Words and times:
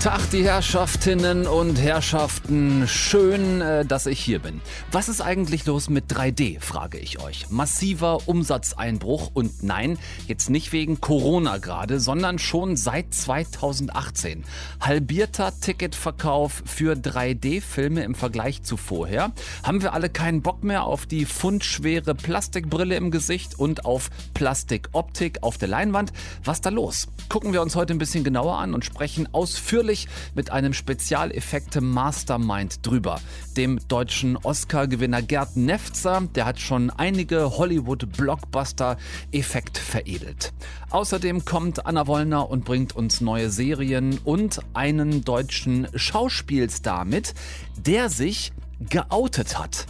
Tag, 0.00 0.30
die 0.30 0.44
Herrschaftinnen 0.44 1.48
und 1.48 1.74
Herrschaften. 1.74 2.86
Schön, 2.86 3.60
äh, 3.60 3.84
dass 3.84 4.06
ich 4.06 4.20
hier 4.20 4.38
bin. 4.38 4.60
Was 4.92 5.08
ist 5.08 5.20
eigentlich 5.20 5.66
los 5.66 5.90
mit 5.90 6.04
3D, 6.06 6.60
frage 6.60 6.98
ich 6.98 7.20
euch. 7.20 7.50
Massiver 7.50 8.28
Umsatzeinbruch 8.28 9.32
und 9.34 9.64
nein, 9.64 9.98
jetzt 10.28 10.50
nicht 10.50 10.70
wegen 10.70 11.00
Corona 11.00 11.58
gerade, 11.58 11.98
sondern 11.98 12.38
schon 12.38 12.76
seit 12.76 13.12
2018. 13.12 14.44
Halbierter 14.80 15.52
Ticketverkauf 15.60 16.62
für 16.64 16.92
3D-Filme 16.92 18.04
im 18.04 18.14
Vergleich 18.14 18.62
zu 18.62 18.76
vorher. 18.76 19.32
Haben 19.64 19.82
wir 19.82 19.94
alle 19.94 20.10
keinen 20.10 20.42
Bock 20.42 20.62
mehr 20.62 20.84
auf 20.84 21.06
die 21.06 21.24
fundschwere 21.24 22.14
Plastikbrille 22.14 22.94
im 22.94 23.10
Gesicht 23.10 23.58
und 23.58 23.84
auf 23.84 24.10
Plastikoptik 24.32 25.42
auf 25.42 25.58
der 25.58 25.68
Leinwand? 25.68 26.12
Was 26.44 26.60
da 26.60 26.70
los? 26.70 27.08
Gucken 27.28 27.52
wir 27.52 27.62
uns 27.62 27.74
heute 27.74 27.94
ein 27.94 27.98
bisschen 27.98 28.22
genauer 28.22 28.58
an 28.58 28.74
und 28.74 28.84
sprechen 28.84 29.28
ausführlich 29.32 29.87
ausführlich 29.88 30.06
mit 30.34 30.50
einem 30.50 30.74
Spezialeffekte 30.74 31.80
Mastermind 31.80 32.86
drüber. 32.86 33.20
Dem 33.56 33.80
deutschen 33.88 34.36
Oscar-Gewinner 34.36 35.22
Gerd 35.22 35.56
Nefzer, 35.56 36.22
der 36.34 36.44
hat 36.44 36.60
schon 36.60 36.90
einige 36.90 37.56
Hollywood-Blockbuster-Effekt 37.56 39.78
veredelt. 39.78 40.52
Außerdem 40.90 41.44
kommt 41.44 41.86
Anna 41.86 42.06
Wollner 42.06 42.48
und 42.50 42.64
bringt 42.64 42.94
uns 42.94 43.20
neue 43.20 43.50
Serien 43.50 44.18
und 44.24 44.60
einen 44.74 45.24
deutschen 45.24 45.88
Schauspielstar 45.94 47.04
mit, 47.04 47.34
der 47.76 48.10
sich 48.10 48.52
geoutet 48.80 49.58
hat 49.58 49.86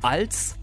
als 0.00 0.56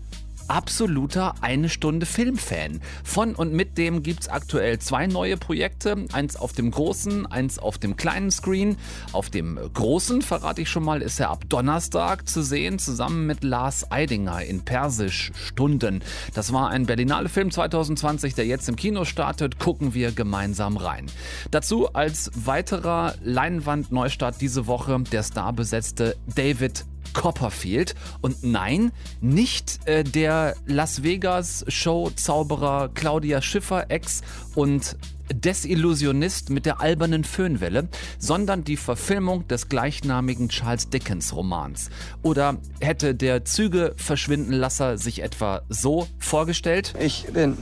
absoluter 0.49 1.35
eine 1.41 1.69
Stunde 1.69 2.05
Filmfan. 2.05 2.81
Von 3.03 3.35
und 3.35 3.53
mit 3.53 3.77
dem 3.77 4.03
gibt 4.03 4.21
es 4.21 4.29
aktuell 4.29 4.79
zwei 4.79 5.07
neue 5.07 5.37
Projekte. 5.37 6.05
Eins 6.11 6.35
auf 6.35 6.53
dem 6.53 6.71
großen, 6.71 7.25
eins 7.25 7.59
auf 7.59 7.77
dem 7.77 7.95
kleinen 7.95 8.31
Screen. 8.31 8.77
Auf 9.11 9.29
dem 9.29 9.59
großen, 9.73 10.21
verrate 10.21 10.61
ich 10.61 10.69
schon 10.69 10.83
mal, 10.83 11.01
ist 11.01 11.19
er 11.19 11.29
ab 11.29 11.45
Donnerstag 11.49 12.27
zu 12.27 12.41
sehen, 12.41 12.79
zusammen 12.79 13.27
mit 13.27 13.43
Lars 13.43 13.91
Eidinger 13.91 14.43
in 14.43 14.65
Persisch 14.65 15.31
Stunden. 15.35 16.01
Das 16.33 16.51
war 16.51 16.69
ein 16.69 16.85
Berlinale 16.85 17.29
Film 17.29 17.51
2020, 17.51 18.33
der 18.35 18.45
jetzt 18.45 18.67
im 18.69 18.75
Kino 18.75 19.05
startet. 19.05 19.59
Gucken 19.59 19.93
wir 19.93 20.11
gemeinsam 20.11 20.77
rein. 20.77 21.05
Dazu 21.51 21.93
als 21.93 22.31
weiterer 22.33 23.15
Leinwand-Neustart 23.23 24.41
diese 24.41 24.67
Woche 24.67 24.99
der 25.11 25.23
starbesetzte 25.23 26.15
David 26.35 26.85
Copperfield. 27.13 27.95
Und 28.21 28.43
nein, 28.43 28.91
nicht 29.21 29.79
äh, 29.85 30.03
der 30.03 30.55
Las 30.65 31.03
Vegas 31.03 31.65
Show-Zauberer 31.67 32.89
Claudia 32.93 33.41
Schiffer, 33.41 33.89
Ex 33.89 34.21
und 34.55 34.97
Desillusionist 35.31 36.49
mit 36.49 36.65
der 36.65 36.81
albernen 36.81 37.23
Föhnwelle, 37.23 37.87
sondern 38.17 38.63
die 38.63 38.77
Verfilmung 38.77 39.47
des 39.47 39.69
gleichnamigen 39.69 40.49
Charles 40.49 40.89
Dickens 40.89 41.35
Romans. 41.35 41.89
Oder 42.23 42.57
hätte 42.79 43.15
der 43.15 43.45
Züge 43.45 43.93
verschwinden 43.95 44.53
Lasser 44.53 44.97
sich 44.97 45.21
etwa 45.21 45.61
so 45.69 46.07
vorgestellt? 46.17 46.93
Ich 46.99 47.27
bin 47.31 47.57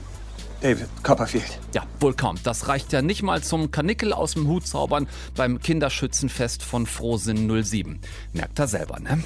David 0.62 0.88
Copperfield. 1.04 1.60
Ja, 1.74 1.84
wohl 2.00 2.14
kaum. 2.14 2.36
Das 2.44 2.68
reicht 2.68 2.92
ja 2.92 3.02
nicht 3.02 3.22
mal 3.22 3.44
zum 3.44 3.70
Kanickel 3.72 4.12
aus 4.14 4.34
dem 4.34 4.48
Hut 4.48 4.66
zaubern 4.68 5.08
beim 5.36 5.60
Kinderschützenfest 5.60 6.64
von 6.64 6.86
Frohsinn 6.86 7.64
07. 7.64 8.02
Merkt 8.34 8.58
er 8.60 8.68
selber, 8.68 9.00
ne? 9.00 9.24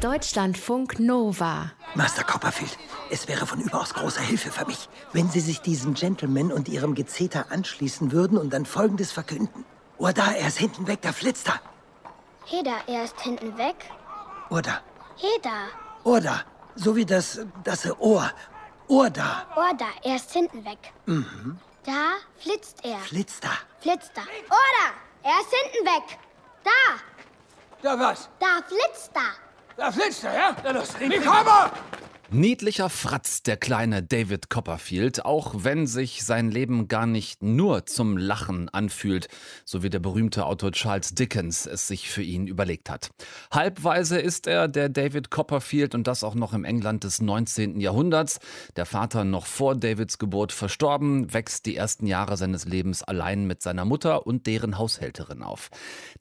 Deutschlandfunk 0.00 1.00
Nova. 1.00 1.72
Master 1.94 2.24
Copperfield, 2.24 2.76
es 3.10 3.26
wäre 3.28 3.46
von 3.46 3.60
überaus 3.60 3.94
großer 3.94 4.20
Hilfe 4.20 4.50
für 4.50 4.66
mich, 4.66 4.88
wenn 5.12 5.28
Sie 5.30 5.40
sich 5.40 5.60
diesem 5.60 5.94
Gentleman 5.94 6.52
und 6.52 6.68
Ihrem 6.68 6.94
Gezeter 6.94 7.50
anschließen 7.50 8.12
würden 8.12 8.36
und 8.36 8.52
dann 8.52 8.66
Folgendes 8.66 9.12
verkünden. 9.12 9.64
Oh, 9.98 10.10
da, 10.14 10.32
er 10.32 10.48
ist 10.48 10.58
hinten 10.58 10.86
weg, 10.86 11.00
da 11.02 11.12
flitzt 11.12 11.48
er. 11.48 11.60
Heda, 12.46 12.72
er 12.86 13.04
ist 13.04 13.20
hinten 13.20 13.56
weg. 13.56 13.76
Oder, 14.50 14.80
Heda. 15.16 15.68
oder, 16.02 16.42
so 16.74 16.96
wie 16.96 17.06
das, 17.06 17.40
das 17.62 17.88
Ohr. 17.98 18.30
Ohr 18.88 19.10
da. 19.10 19.46
Ohr 19.56 19.72
da, 19.78 19.86
er 20.02 20.16
ist 20.16 20.32
hinten 20.32 20.64
weg. 20.64 20.78
Mhm. 21.06 21.58
Da 21.84 22.14
flitzt 22.38 22.84
er. 22.84 22.98
Flitzt 22.98 23.42
da. 23.44 23.50
Flitzt 23.80 24.12
da. 24.14 24.22
Ohr 24.22 24.70
da, 24.80 25.28
er 25.30 25.40
ist 25.40 25.50
hinten 25.62 25.86
weg. 25.86 26.18
Da, 26.62 26.70
Da 27.82 27.98
was? 27.98 28.28
da 28.40 28.60
flitzt 28.66 29.10
da. 29.14 29.20
Da 29.76 29.90
flitzt 29.92 30.24
er, 30.24 30.34
ja? 30.34 30.56
Na 30.62 30.70
los, 30.70 30.88
ich 31.00 31.24
komme! 31.24 31.70
Niedlicher 32.34 32.90
Fratz, 32.90 33.44
der 33.44 33.56
kleine 33.56 34.02
David 34.02 34.50
Copperfield, 34.50 35.24
auch 35.24 35.54
wenn 35.58 35.86
sich 35.86 36.24
sein 36.24 36.50
Leben 36.50 36.88
gar 36.88 37.06
nicht 37.06 37.44
nur 37.44 37.86
zum 37.86 38.16
Lachen 38.16 38.68
anfühlt, 38.68 39.28
so 39.64 39.84
wie 39.84 39.88
der 39.88 40.00
berühmte 40.00 40.44
Autor 40.44 40.72
Charles 40.72 41.14
Dickens 41.14 41.64
es 41.64 41.86
sich 41.86 42.10
für 42.10 42.24
ihn 42.24 42.48
überlegt 42.48 42.90
hat. 42.90 43.10
Halbweise 43.52 44.18
ist 44.18 44.48
er 44.48 44.66
der 44.66 44.88
David 44.88 45.30
Copperfield 45.30 45.94
und 45.94 46.08
das 46.08 46.24
auch 46.24 46.34
noch 46.34 46.54
im 46.54 46.64
England 46.64 47.04
des 47.04 47.20
19. 47.20 47.78
Jahrhunderts. 47.78 48.40
Der 48.74 48.84
Vater 48.84 49.22
noch 49.22 49.46
vor 49.46 49.76
Davids 49.76 50.18
Geburt 50.18 50.50
verstorben, 50.50 51.32
wächst 51.32 51.66
die 51.66 51.76
ersten 51.76 52.08
Jahre 52.08 52.36
seines 52.36 52.64
Lebens 52.64 53.04
allein 53.04 53.46
mit 53.46 53.62
seiner 53.62 53.84
Mutter 53.84 54.26
und 54.26 54.48
deren 54.48 54.76
Haushälterin 54.76 55.44
auf. 55.44 55.70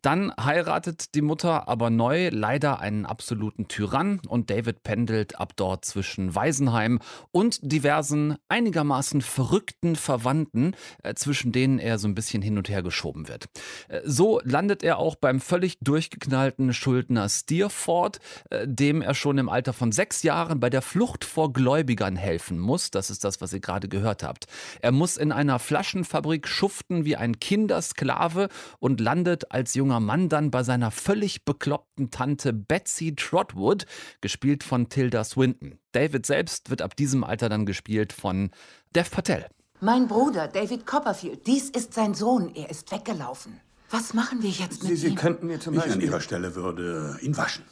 Dann 0.04 0.32
heiratet 0.40 1.16
die 1.16 1.24
Mutter 1.24 1.68
aber 1.68 1.90
neu 1.90 2.30
leider 2.32 2.82
einen 2.82 3.08
absoluten 3.08 3.68
Tyrann 3.68 4.22
und 4.28 4.52
David 4.52 4.84
pendelt 4.84 5.40
ab 5.40 5.54
dort 5.56 5.86
zwischen 5.86 6.03
Waisenheim 6.36 7.00
und 7.32 7.60
diversen 7.62 8.36
einigermaßen 8.50 9.22
verrückten 9.22 9.96
Verwandten, 9.96 10.76
äh, 11.04 11.14
zwischen 11.14 11.52
denen 11.52 11.80
er 11.80 11.98
so 11.98 12.08
ein 12.08 12.16
bisschen 12.16 12.42
hin 12.42 12.58
und 12.58 12.70
her 12.70 12.84
geschoben 12.84 13.28
wird. 13.28 13.46
Äh, 13.88 14.02
so 14.06 14.40
landet 14.44 14.84
er 14.84 14.98
auch 14.98 15.16
beim 15.16 15.40
völlig 15.40 15.80
durchgeknallten 15.80 16.74
Schuldner 16.74 17.30
Steerford, 17.30 18.20
äh, 18.50 18.68
dem 18.68 19.02
er 19.02 19.14
schon 19.14 19.38
im 19.38 19.50
Alter 19.50 19.74
von 19.74 19.92
sechs 19.92 20.24
Jahren 20.24 20.60
bei 20.60 20.70
der 20.70 20.82
Flucht 20.82 21.26
vor 21.26 21.54
Gläubigern 21.54 22.16
helfen 22.16 22.60
muss. 22.60 22.92
Das 22.92 23.10
ist 23.10 23.24
das, 23.24 23.42
was 23.42 23.54
ihr 23.54 23.60
gerade 23.60 23.88
gehört 23.88 24.24
habt. 24.24 24.46
Er 24.82 24.92
muss 24.92 25.18
in 25.18 25.32
einer 25.32 25.60
Flaschenfabrik 25.60 26.48
schuften 26.48 27.06
wie 27.06 27.16
ein 27.16 27.40
Kindersklave 27.40 28.50
und 28.80 29.00
landet 29.00 29.52
als 29.52 29.74
junger 29.74 30.00
Mann 30.00 30.30
dann 30.30 30.52
bei 30.52 30.64
seiner 30.64 30.92
völlig 30.92 31.46
bekloppten 31.46 32.12
Tante 32.12 32.54
Betsy 32.54 33.16
Trotwood, 33.16 33.86
gespielt 34.22 34.64
von 34.64 34.90
Tilda 34.90 35.24
Swinton. 35.24 35.80
David 35.94 36.26
selbst 36.26 36.70
wird 36.70 36.82
ab 36.82 36.96
diesem 36.96 37.24
Alter 37.24 37.50
dann 37.50 37.66
gespielt 37.66 38.12
von 38.14 38.52
Dev 38.96 39.10
Patel. 39.12 39.46
Mein 39.80 40.08
Bruder, 40.08 40.48
David 40.48 40.86
Copperfield, 40.86 41.46
dies 41.48 41.70
ist 41.70 41.94
sein 41.94 42.14
Sohn. 42.14 42.54
Er 42.56 42.70
ist 42.70 42.92
weggelaufen. 42.92 43.60
Was 43.90 44.14
machen 44.14 44.42
wir 44.42 44.50
jetzt 44.50 44.82
mit 44.84 44.92
Sie, 44.92 44.96
Sie 44.96 45.08
ihm? 45.10 45.16
könnten 45.16 45.48
mir 45.48 45.60
zum 45.60 45.74
Ich 45.74 45.82
an 45.84 45.88
Beispiel... 45.90 46.06
Ihrer 46.08 46.22
Stelle 46.22 46.56
würde 46.56 47.18
ihn 47.22 47.36
waschen. 47.38 47.64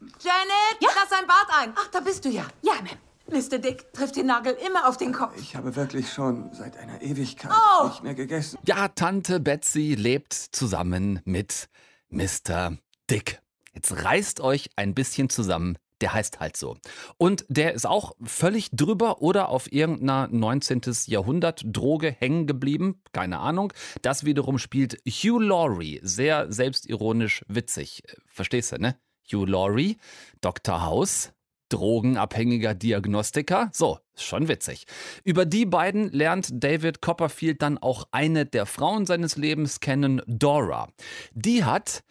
Janet, 0.00 0.80
Ja? 0.80 0.88
lass 0.94 1.12
ein 1.18 1.26
Bad 1.26 1.46
ein. 1.60 1.72
Ach, 1.76 1.88
da 1.92 2.00
bist 2.00 2.24
du 2.24 2.28
ja. 2.30 2.46
Ja, 2.62 2.72
Ma'am. 2.74 2.96
Mr. 3.30 3.58
Dick 3.58 3.92
trifft 3.92 4.16
den 4.16 4.26
Nagel 4.26 4.56
immer 4.66 4.88
auf 4.88 4.96
den 4.96 5.12
Kopf. 5.12 5.34
Ich 5.38 5.54
habe 5.54 5.76
wirklich 5.76 6.10
schon 6.12 6.50
seit 6.54 6.78
einer 6.78 7.02
Ewigkeit 7.02 7.50
Oh! 7.52 7.88
nicht 7.88 8.02
mehr 8.02 8.14
gegessen. 8.14 8.58
Ja, 8.64 8.88
Tante 8.88 9.38
Betsy 9.38 9.94
lebt 9.94 10.32
zusammen 10.32 11.20
mit 11.26 11.68
Mr. 12.08 12.78
Dick. 13.10 13.40
Jetzt 13.74 14.02
reißt 14.02 14.40
euch 14.40 14.70
ein 14.76 14.94
bisschen 14.94 15.28
zusammen. 15.28 15.76
Der 16.00 16.14
heißt 16.14 16.40
halt 16.40 16.56
so. 16.56 16.76
Und 17.16 17.44
der 17.48 17.74
ist 17.74 17.86
auch 17.86 18.12
völlig 18.22 18.70
drüber 18.70 19.20
oder 19.20 19.48
auf 19.48 19.72
irgendeiner 19.72 20.28
19. 20.28 20.82
Jahrhundert 21.06 21.62
Droge 21.64 22.10
hängen 22.10 22.46
geblieben. 22.46 23.02
Keine 23.12 23.38
Ahnung. 23.40 23.72
Das 24.02 24.24
wiederum 24.24 24.58
spielt 24.58 25.00
Hugh 25.06 25.42
Laurie. 25.42 26.00
Sehr 26.02 26.52
selbstironisch 26.52 27.44
witzig. 27.48 28.02
Verstehst 28.26 28.72
du, 28.72 28.78
ne? 28.78 28.96
Hugh 29.30 29.44
Laurie, 29.44 29.98
Dr. 30.40 30.82
House, 30.82 31.32
drogenabhängiger 31.68 32.74
Diagnostiker. 32.74 33.70
So, 33.72 33.98
schon 34.16 34.48
witzig. 34.48 34.86
Über 35.24 35.44
die 35.44 35.66
beiden 35.66 36.10
lernt 36.10 36.48
David 36.52 37.02
Copperfield 37.02 37.62
dann 37.62 37.78
auch 37.78 38.08
eine 38.10 38.46
der 38.46 38.66
Frauen 38.66 39.06
seines 39.06 39.36
Lebens 39.36 39.80
kennen, 39.80 40.22
Dora. 40.26 40.88
Die 41.32 41.64
hat, 41.64 42.04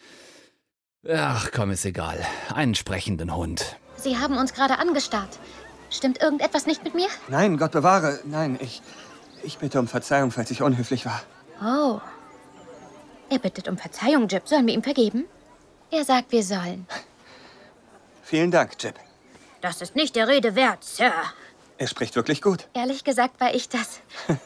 ach 1.12 1.52
komm, 1.52 1.72
ist 1.72 1.86
egal, 1.86 2.26
einen 2.54 2.76
sprechenden 2.76 3.36
Hund. 3.36 3.78
Sie 3.96 4.18
haben 4.18 4.38
uns 4.38 4.54
gerade 4.54 4.80
angestarrt. 4.80 5.40
Stimmt 5.90 6.22
irgendetwas 6.22 6.66
nicht 6.66 6.84
mit 6.84 6.94
mir? 6.94 7.08
Nein, 7.28 7.58
Gott 7.58 7.72
bewahre. 7.72 8.20
Nein, 8.26 8.58
ich... 8.62 8.82
Ich 9.44 9.60
bitte 9.60 9.80
um 9.80 9.88
Verzeihung, 9.88 10.32
falls 10.32 10.52
ich 10.52 10.62
unhöflich 10.62 11.06
war. 11.06 11.22
Oh. 11.62 12.02
Er 13.30 13.40
bittet 13.40 13.68
um 13.68 13.78
Verzeihung, 13.78 14.28
Jip. 14.28 14.48
Sollen 14.48 14.66
wir 14.68 14.74
ihm 14.74 14.84
vergeben? 14.84 15.26
Er 15.92 16.04
sagt, 16.04 16.32
wir 16.32 16.44
sollen. 16.44 16.86
Vielen 18.24 18.52
Dank, 18.52 18.72
Jip. 18.82 18.96
Das 19.62 19.82
ist 19.82 19.96
nicht 19.96 20.16
der 20.16 20.28
Rede 20.28 20.56
wert, 20.56 20.84
Sir. 20.84 21.14
Er 21.78 21.88
spricht 21.88 22.16
wirklich 22.16 22.42
gut. 22.42 22.68
Ehrlich 22.74 23.04
gesagt 23.04 23.40
war 23.40 23.54
ich 23.54 23.70
das. 23.70 24.02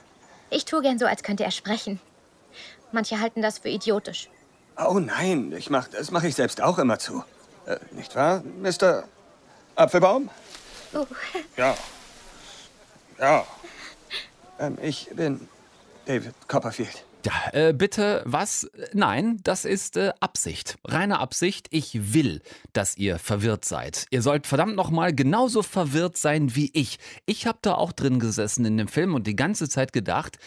Ich 0.54 0.66
tue 0.66 0.82
gern 0.82 1.00
so, 1.00 1.06
als 1.06 1.24
könnte 1.24 1.46
er 1.46 1.52
sprechen. 1.52 2.02
Manche 2.92 3.22
halten 3.22 3.42
das 3.42 3.60
für 3.60 3.70
idiotisch. 3.70 4.30
Oh 4.78 5.00
nein, 5.00 5.54
ich 5.56 5.70
mach, 5.70 5.88
das 5.88 6.12
mache 6.12 6.28
ich 6.28 6.36
selbst 6.36 6.62
auch 6.62 6.80
immer 6.80 6.98
zu. 7.00 7.24
Äh, 7.66 7.78
nicht 7.92 8.16
wahr, 8.16 8.44
Mr. 8.62 9.04
Apfelbaum? 9.76 10.30
Oh. 10.94 11.06
Ja. 11.58 11.76
Ja. 13.20 13.46
Ähm, 14.60 14.78
ich 14.82 15.10
bin 15.16 15.48
David 16.06 16.34
Copperfield. 16.48 17.06
Ja, 17.24 17.34
äh, 17.54 17.74
bitte, 17.74 18.24
was? 18.26 18.70
Nein, 18.94 19.40
das 19.44 19.64
ist 19.64 19.96
äh, 19.96 20.12
Absicht. 20.20 20.78
Reine 20.86 21.20
Absicht. 21.20 21.68
Ich 21.70 22.14
will, 22.14 22.42
dass 22.74 22.98
ihr 22.98 23.20
verwirrt 23.20 23.64
seid. 23.64 24.08
Ihr 24.10 24.24
sollt 24.24 24.48
verdammt 24.48 24.76
nochmal 24.76 25.14
genauso 25.14 25.62
verwirrt 25.62 26.18
sein 26.18 26.56
wie 26.56 26.72
ich. 26.74 26.98
Ich 27.28 27.46
habe 27.46 27.60
da 27.62 27.76
auch 27.76 27.92
drin 27.92 28.20
gesessen 28.20 28.66
in 28.66 28.78
dem 28.78 28.88
Film 28.88 29.14
und 29.14 29.28
die 29.28 29.36
ganze 29.36 29.70
Zeit 29.70 29.94
gedacht, 29.94 30.40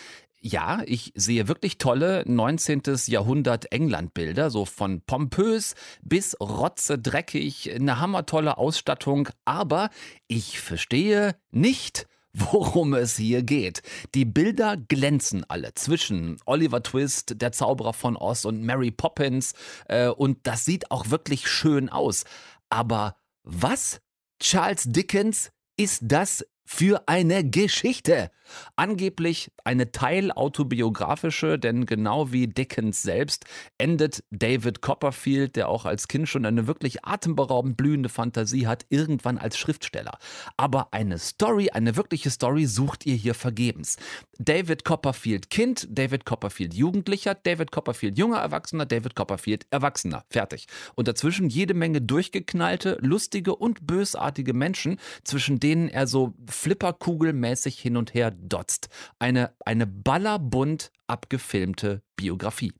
ja, 0.44 0.82
ich 0.84 1.10
sehe 1.14 1.48
wirklich 1.48 1.78
tolle 1.78 2.22
19. 2.26 2.82
Jahrhundert 3.06 3.72
England-Bilder, 3.72 4.50
so 4.50 4.66
von 4.66 5.00
pompös 5.00 5.74
bis 6.02 6.36
rotzedreckig, 6.38 7.74
eine 7.74 7.98
hammertolle 7.98 8.58
Ausstattung, 8.58 9.30
aber 9.46 9.88
ich 10.28 10.60
verstehe 10.60 11.34
nicht, 11.50 12.06
worum 12.34 12.92
es 12.92 13.16
hier 13.16 13.42
geht. 13.42 13.80
Die 14.14 14.26
Bilder 14.26 14.76
glänzen 14.76 15.44
alle 15.48 15.72
zwischen 15.74 16.36
Oliver 16.44 16.82
Twist, 16.82 17.40
der 17.40 17.52
Zauberer 17.52 17.94
von 17.94 18.14
Oz 18.14 18.44
und 18.44 18.62
Mary 18.62 18.90
Poppins 18.90 19.54
äh, 19.88 20.08
und 20.08 20.46
das 20.46 20.66
sieht 20.66 20.90
auch 20.90 21.08
wirklich 21.08 21.48
schön 21.48 21.88
aus. 21.88 22.24
Aber 22.68 23.16
was, 23.44 24.02
Charles 24.40 24.84
Dickens, 24.84 25.52
ist 25.76 26.02
das 26.02 26.44
für 26.64 27.02
eine 27.06 27.48
Geschichte. 27.48 28.30
Angeblich 28.76 29.50
eine 29.64 29.90
teilautobiografische, 29.92 31.58
denn 31.58 31.86
genau 31.86 32.32
wie 32.32 32.46
Dickens 32.46 33.02
selbst 33.02 33.44
endet 33.78 34.22
David 34.30 34.82
Copperfield, 34.82 35.56
der 35.56 35.68
auch 35.68 35.86
als 35.86 36.08
Kind 36.08 36.28
schon 36.28 36.44
eine 36.44 36.66
wirklich 36.66 37.04
atemberaubend 37.04 37.76
blühende 37.76 38.08
Fantasie 38.08 38.66
hat, 38.66 38.84
irgendwann 38.90 39.38
als 39.38 39.56
Schriftsteller. 39.56 40.18
Aber 40.56 40.92
eine 40.92 41.18
Story, 41.18 41.70
eine 41.70 41.96
wirkliche 41.96 42.30
Story 42.30 42.66
sucht 42.66 43.06
ihr 43.06 43.14
hier 43.14 43.34
vergebens. 43.34 43.96
David 44.38 44.84
Copperfield 44.84 45.50
Kind, 45.50 45.86
David 45.90 46.26
Copperfield 46.26 46.74
Jugendlicher, 46.74 47.34
David 47.34 47.70
Copperfield 47.72 48.18
junger 48.18 48.38
Erwachsener, 48.38 48.86
David 48.86 49.14
Copperfield 49.16 49.66
Erwachsener. 49.70 50.24
Fertig. 50.28 50.66
Und 50.94 51.08
dazwischen 51.08 51.48
jede 51.48 51.74
Menge 51.74 52.00
durchgeknallte, 52.02 52.98
lustige 53.00 53.54
und 53.56 53.86
bösartige 53.86 54.52
Menschen, 54.52 54.98
zwischen 55.24 55.60
denen 55.60 55.88
er 55.88 56.06
so 56.06 56.34
flipperkugelmäßig 56.54 57.78
hin 57.78 57.96
und 57.96 58.14
her 58.14 58.30
dotzt. 58.30 58.88
Eine, 59.18 59.54
eine 59.64 59.86
ballerbunt 59.86 60.90
abgefilmte 61.06 62.02
Biografie. 62.16 62.72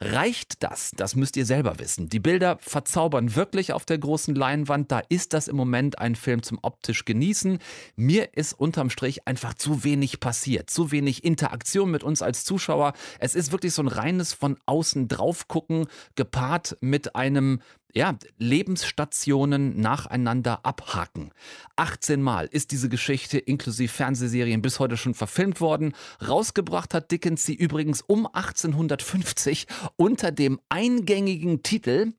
Reicht 0.00 0.62
das? 0.62 0.92
Das 0.94 1.16
müsst 1.16 1.36
ihr 1.36 1.44
selber 1.44 1.80
wissen. 1.80 2.08
Die 2.08 2.20
Bilder 2.20 2.58
verzaubern 2.60 3.34
wirklich 3.34 3.72
auf 3.72 3.84
der 3.84 3.98
großen 3.98 4.32
Leinwand. 4.32 4.92
Da 4.92 5.00
ist 5.08 5.32
das 5.32 5.48
im 5.48 5.56
Moment 5.56 5.98
ein 5.98 6.14
Film 6.14 6.44
zum 6.44 6.60
optisch 6.62 7.04
genießen. 7.04 7.58
Mir 7.96 8.36
ist 8.36 8.52
unterm 8.52 8.90
Strich 8.90 9.26
einfach 9.26 9.54
zu 9.54 9.82
wenig 9.82 10.20
passiert, 10.20 10.70
zu 10.70 10.92
wenig 10.92 11.24
Interaktion 11.24 11.90
mit 11.90 12.04
uns 12.04 12.22
als 12.22 12.44
Zuschauer. 12.44 12.92
Es 13.18 13.34
ist 13.34 13.50
wirklich 13.50 13.74
so 13.74 13.82
ein 13.82 13.88
reines 13.88 14.34
von 14.34 14.56
außen 14.66 15.08
drauf 15.08 15.48
gucken, 15.48 15.88
gepaart 16.14 16.76
mit 16.80 17.16
einem 17.16 17.60
ja, 17.94 18.16
Lebensstationen 18.38 19.80
nacheinander 19.80 20.64
abhaken. 20.64 21.30
18 21.76 22.22
Mal 22.22 22.46
ist 22.46 22.70
diese 22.70 22.88
Geschichte 22.88 23.38
inklusive 23.38 23.92
Fernsehserien 23.92 24.62
bis 24.62 24.78
heute 24.78 24.96
schon 24.96 25.14
verfilmt 25.14 25.60
worden. 25.60 25.94
Rausgebracht 26.26 26.94
hat 26.94 27.10
Dickens 27.10 27.44
sie 27.44 27.54
übrigens 27.54 28.02
um 28.02 28.26
1850 28.26 29.66
unter 29.96 30.30
dem 30.30 30.60
eingängigen 30.68 31.62
Titel 31.62 32.12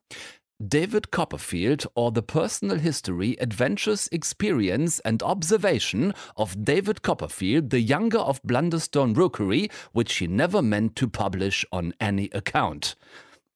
David 0.62 1.12
Copperfield 1.12 1.90
or 1.94 2.12
the 2.14 2.22
Personal 2.22 2.80
History, 2.80 3.38
Adventures, 3.40 4.08
Experience 4.08 5.00
and 5.00 5.24
Observation 5.24 6.14
of 6.36 6.54
David 6.58 7.02
Copperfield, 7.02 7.70
the 7.70 7.80
younger 7.80 8.20
of 8.20 8.42
Blunderstone 8.44 9.16
Rookery, 9.16 9.70
which 9.94 10.18
he 10.18 10.28
never 10.28 10.62
meant 10.62 10.98
to 10.98 11.08
publish 11.08 11.66
on 11.72 11.94
any 12.02 12.30
account. 12.34 12.98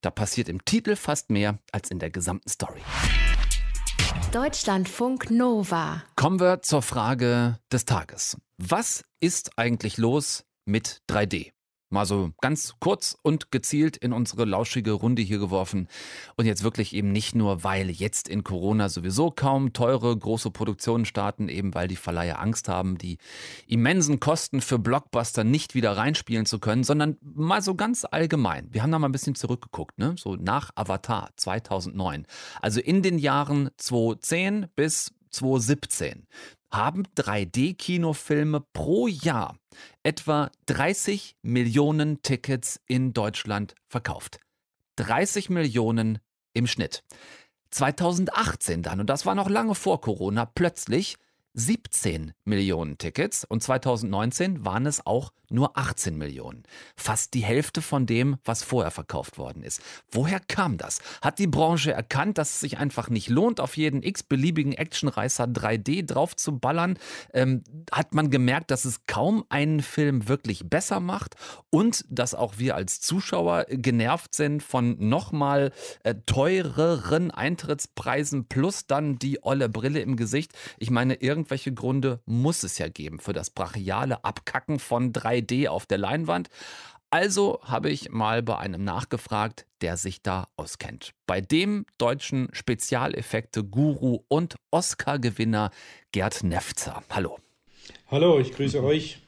Da 0.04 0.12
passiert 0.12 0.50
im 0.50 0.66
Titel 0.66 0.98
fast 0.98 1.32
mehr 1.32 1.60
als 1.72 1.90
in 1.90 1.98
der 1.98 2.10
gesamten 2.10 2.50
Story. 2.50 2.82
Deutschlandfunk 4.34 5.32
Nova. 5.32 6.04
Kommen 6.18 6.42
wir 6.42 6.62
zur 6.62 6.82
Frage 6.82 7.58
des 7.72 7.86
Tages. 7.86 8.38
Was 8.58 9.06
ist 9.22 9.58
eigentlich 9.58 9.98
los 9.98 10.44
mit 10.66 11.02
3D? 11.10 11.54
Mal 11.94 12.06
so 12.06 12.32
ganz 12.42 12.74
kurz 12.80 13.16
und 13.22 13.52
gezielt 13.52 13.98
in 13.98 14.14
unsere 14.14 14.46
lauschige 14.46 14.92
Runde 14.92 15.22
hier 15.22 15.38
geworfen. 15.38 15.88
Und 16.36 16.46
jetzt 16.46 16.64
wirklich 16.64 16.94
eben 16.96 17.12
nicht 17.12 17.36
nur, 17.36 17.64
weil 17.64 17.92
jetzt 17.92 18.28
in 18.28 18.44
Corona 18.44 18.90
sowieso 18.90 19.30
kaum 19.30 19.74
teure 19.74 20.18
große 20.18 20.50
Produktionen 20.50 21.06
starten, 21.06 21.50
eben 21.50 21.76
weil 21.76 21.88
die 21.88 21.96
Verleiher 21.96 22.40
Angst 22.40 22.68
haben, 22.68 22.98
die 22.98 23.20
immensen 23.68 24.20
Kosten 24.20 24.62
für 24.62 24.80
Blockbuster 24.80 25.44
nicht 25.44 25.76
wieder 25.76 25.96
reinspielen 25.96 26.48
zu 26.48 26.60
können, 26.60 26.84
sondern 26.84 27.18
mal 27.22 27.62
so 27.62 27.76
ganz 27.76 28.06
allgemein. 28.10 28.68
Wir 28.72 28.82
haben 28.82 28.92
da 28.92 28.98
mal 28.98 29.08
ein 29.08 29.14
bisschen 29.14 29.36
zurückgeguckt, 29.36 30.00
ne? 30.00 30.16
so 30.18 30.36
nach 30.36 30.72
Avatar 30.76 31.30
2009. 31.36 32.26
Also 32.60 32.82
in 32.82 33.04
den 33.04 33.20
Jahren 33.20 33.70
2010 33.78 34.66
bis 34.76 35.14
2017 35.34 36.28
haben 36.72 37.04
3D-Kinofilme 37.18 38.64
pro 38.74 39.08
Jahr 39.08 39.58
etwa 40.02 40.50
30 40.66 41.36
Millionen 41.42 42.22
Tickets 42.22 42.80
in 42.88 43.14
Deutschland 43.14 43.76
verkauft. 43.88 44.40
30 44.96 45.50
Millionen 45.50 46.20
im 46.54 46.68
Schnitt. 46.68 47.04
2018 47.72 48.84
dann, 48.84 49.00
und 49.00 49.10
das 49.10 49.26
war 49.26 49.36
noch 49.36 49.50
lange 49.50 49.76
vor 49.76 50.02
Corona, 50.02 50.46
plötzlich 50.46 51.18
17 51.54 52.34
Millionen 52.46 52.98
Tickets 52.98 53.44
und 53.44 53.62
2019 53.62 54.66
waren 54.66 54.86
es 54.86 55.06
auch 55.06 55.32
nur 55.54 55.78
18 55.78 56.18
Millionen. 56.18 56.64
Fast 56.96 57.34
die 57.36 57.44
Hälfte 57.44 57.82
von 57.82 58.06
dem, 58.06 58.38
was 58.44 58.64
vorher 58.64 58.92
verkauft 58.92 59.38
worden 59.38 59.64
ist. 59.64 59.82
Woher 60.12 60.40
kam 60.40 60.78
das? 60.78 61.00
Hat 61.22 61.38
die 61.38 61.48
Branche 61.48 61.94
erkannt, 61.94 62.38
dass 62.38 62.56
es 62.56 62.60
sich 62.60 62.80
einfach 62.80 63.10
nicht 63.10 63.30
lohnt, 63.30 63.60
auf 63.60 63.78
jeden 63.78 64.02
x-beliebigen 64.02 64.74
Actionreißer 64.74 65.46
3D 65.46 66.06
drauf 66.06 66.36
zu 66.36 66.58
ballern? 66.58 66.98
Ähm, 67.34 67.64
hat 67.92 68.16
man 68.16 68.32
gemerkt, 68.32 68.72
dass 68.72 68.84
es 68.86 69.06
kaum 69.06 69.46
einen 69.50 69.82
Film 69.82 70.28
wirklich 70.28 70.68
besser 70.70 71.00
macht 71.00 71.36
und 71.70 72.04
dass 72.10 72.34
auch 72.34 72.58
wir 72.58 72.76
als 72.76 73.00
Zuschauer 73.00 73.66
genervt 73.70 74.34
sind 74.34 74.64
von 74.64 74.96
nochmal 74.98 75.72
äh, 76.04 76.16
teureren 76.26 77.30
Eintrittspreisen 77.30 78.48
plus 78.48 78.88
dann 78.88 79.20
die 79.20 79.44
olle 79.44 79.70
Brille 79.70 80.00
im 80.00 80.16
Gesicht? 80.16 80.54
Ich 80.80 80.90
meine, 80.90 81.14
irgendwelche 81.44 81.74
Gründe 81.74 82.22
muss 82.26 82.64
es 82.64 82.78
ja 82.78 82.88
geben 82.88 83.20
für 83.20 83.34
das 83.34 83.50
brachiale 83.50 84.24
Abkacken 84.24 84.80
von 84.80 85.12
3D 85.12 85.68
auf 85.68 85.86
der 85.86 85.98
Leinwand. 85.98 86.50
Also 87.10 87.60
habe 87.64 87.90
ich 87.90 88.10
mal 88.12 88.42
bei 88.42 88.58
einem 88.58 88.86
nachgefragt, 88.86 89.66
der 89.82 89.98
sich 89.98 90.22
da 90.24 90.48
auskennt. 90.56 91.12
Bei 91.28 91.42
dem 91.42 91.86
deutschen 91.98 92.48
Spezialeffekte-Guru 92.54 94.22
und 94.30 94.56
Oscar-Gewinner 94.72 95.72
Gerd 96.14 96.44
Nefzer. 96.44 97.04
Hallo. 97.10 97.40
Hallo, 98.08 98.40
ich 98.40 98.54
grüße 98.54 98.82
euch. 98.82 99.23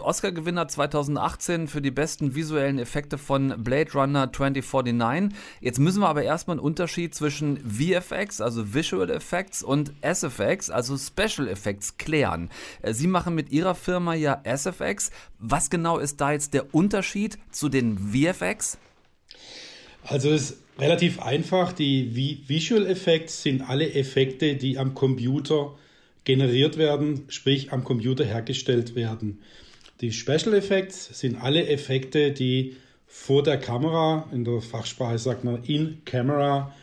Oscar-Gewinner 0.00 0.68
2018 0.68 1.68
für 1.68 1.82
die 1.82 1.90
besten 1.90 2.34
visuellen 2.34 2.78
Effekte 2.78 3.18
von 3.18 3.54
Blade 3.62 3.92
Runner 3.92 4.32
2049. 4.32 5.38
Jetzt 5.60 5.78
müssen 5.78 6.00
wir 6.00 6.08
aber 6.08 6.22
erstmal 6.22 6.56
einen 6.56 6.64
Unterschied 6.64 7.14
zwischen 7.14 7.58
VFX, 7.58 8.40
also 8.40 8.74
Visual 8.74 9.10
Effects, 9.10 9.62
und 9.62 9.92
SFX, 10.00 10.70
also 10.70 10.96
Special 10.96 11.48
Effects, 11.48 11.98
klären. 11.98 12.50
Äh, 12.82 12.94
Sie 12.94 13.06
machen 13.06 13.34
mit 13.34 13.50
Ihrer 13.50 13.74
Firma 13.74 14.14
ja 14.14 14.40
SFX. 14.44 15.10
Was 15.38 15.70
genau 15.70 15.98
ist 15.98 16.20
da 16.20 16.32
jetzt 16.32 16.54
der 16.54 16.74
Unterschied 16.74 17.38
zu 17.50 17.68
den 17.68 17.98
VFX? 17.98 18.78
Also 20.04 20.30
es 20.30 20.50
ist 20.50 20.58
relativ 20.78 21.20
einfach. 21.20 21.72
Die 21.72 22.42
Visual 22.48 22.86
Effects 22.86 23.42
sind 23.42 23.68
alle 23.68 23.92
Effekte, 23.94 24.56
die 24.56 24.78
am 24.78 24.94
Computer 24.94 25.74
generiert 26.24 26.76
werden, 26.76 27.24
sprich 27.28 27.72
am 27.72 27.84
Computer 27.84 28.24
hergestellt 28.24 28.94
werden. 28.94 29.40
Die 30.02 30.10
Special 30.10 30.52
Effects 30.54 31.18
sind 31.20 31.36
alle 31.40 31.68
Effekte, 31.68 32.32
die 32.32 32.76
vor 33.06 33.44
der 33.44 33.56
Kamera, 33.56 34.28
in 34.32 34.44
der 34.44 34.60
Fachsprache 34.60 35.16
sagt 35.16 35.44
man 35.44 35.62
in 35.62 36.04
Camera, 36.04 36.74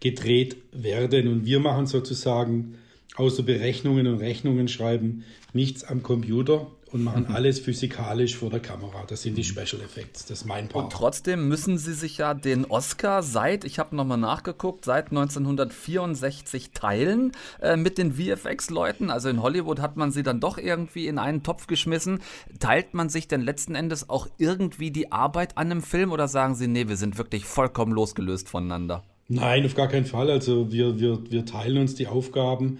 gedreht 0.00 0.56
werden. 0.70 1.28
Und 1.28 1.46
wir 1.46 1.60
machen 1.60 1.86
sozusagen 1.86 2.76
außer 3.16 3.42
Berechnungen 3.42 4.06
und 4.06 4.18
Rechnungen 4.18 4.68
schreiben 4.68 5.24
nichts 5.52 5.84
am 5.84 6.02
Computer, 6.02 6.66
und 6.92 7.02
machen 7.04 7.26
mhm. 7.28 7.34
alles 7.34 7.58
physikalisch 7.58 8.36
vor 8.36 8.50
der 8.50 8.60
Kamera. 8.60 9.04
Das 9.06 9.22
sind 9.22 9.36
die 9.36 9.44
Special 9.44 9.80
Effects, 9.82 10.26
das 10.26 10.42
ist 10.42 10.44
mein 10.44 10.68
Part. 10.68 10.84
Und 10.84 10.92
trotzdem 10.92 11.48
müssen 11.48 11.78
Sie 11.78 11.94
sich 11.94 12.18
ja 12.18 12.34
den 12.34 12.66
Oscar 12.66 13.22
seit, 13.22 13.64
ich 13.64 13.78
habe 13.78 13.96
nochmal 13.96 14.18
nachgeguckt, 14.18 14.84
seit 14.84 15.10
1964 15.10 16.72
teilen 16.72 17.32
äh, 17.60 17.76
mit 17.76 17.98
den 17.98 18.12
VFX-Leuten. 18.12 19.10
Also 19.10 19.30
in 19.30 19.42
Hollywood 19.42 19.80
hat 19.80 19.96
man 19.96 20.12
sie 20.12 20.22
dann 20.22 20.40
doch 20.40 20.58
irgendwie 20.58 21.06
in 21.06 21.18
einen 21.18 21.42
Topf 21.42 21.66
geschmissen. 21.66 22.20
Teilt 22.60 22.94
man 22.94 23.08
sich 23.08 23.26
denn 23.26 23.40
letzten 23.40 23.74
Endes 23.74 24.10
auch 24.10 24.28
irgendwie 24.36 24.90
die 24.90 25.12
Arbeit 25.12 25.56
an 25.56 25.70
einem 25.70 25.82
Film 25.82 26.12
oder 26.12 26.28
sagen 26.28 26.54
Sie, 26.54 26.68
nee, 26.68 26.88
wir 26.88 26.96
sind 26.96 27.16
wirklich 27.16 27.46
vollkommen 27.46 27.92
losgelöst 27.92 28.48
voneinander? 28.48 29.02
Nein, 29.28 29.64
auf 29.64 29.74
gar 29.74 29.88
keinen 29.88 30.06
Fall. 30.06 30.30
Also 30.30 30.72
wir, 30.72 31.00
wir, 31.00 31.18
wir 31.30 31.46
teilen 31.46 31.78
uns 31.78 31.94
die 31.94 32.06
Aufgaben. 32.06 32.78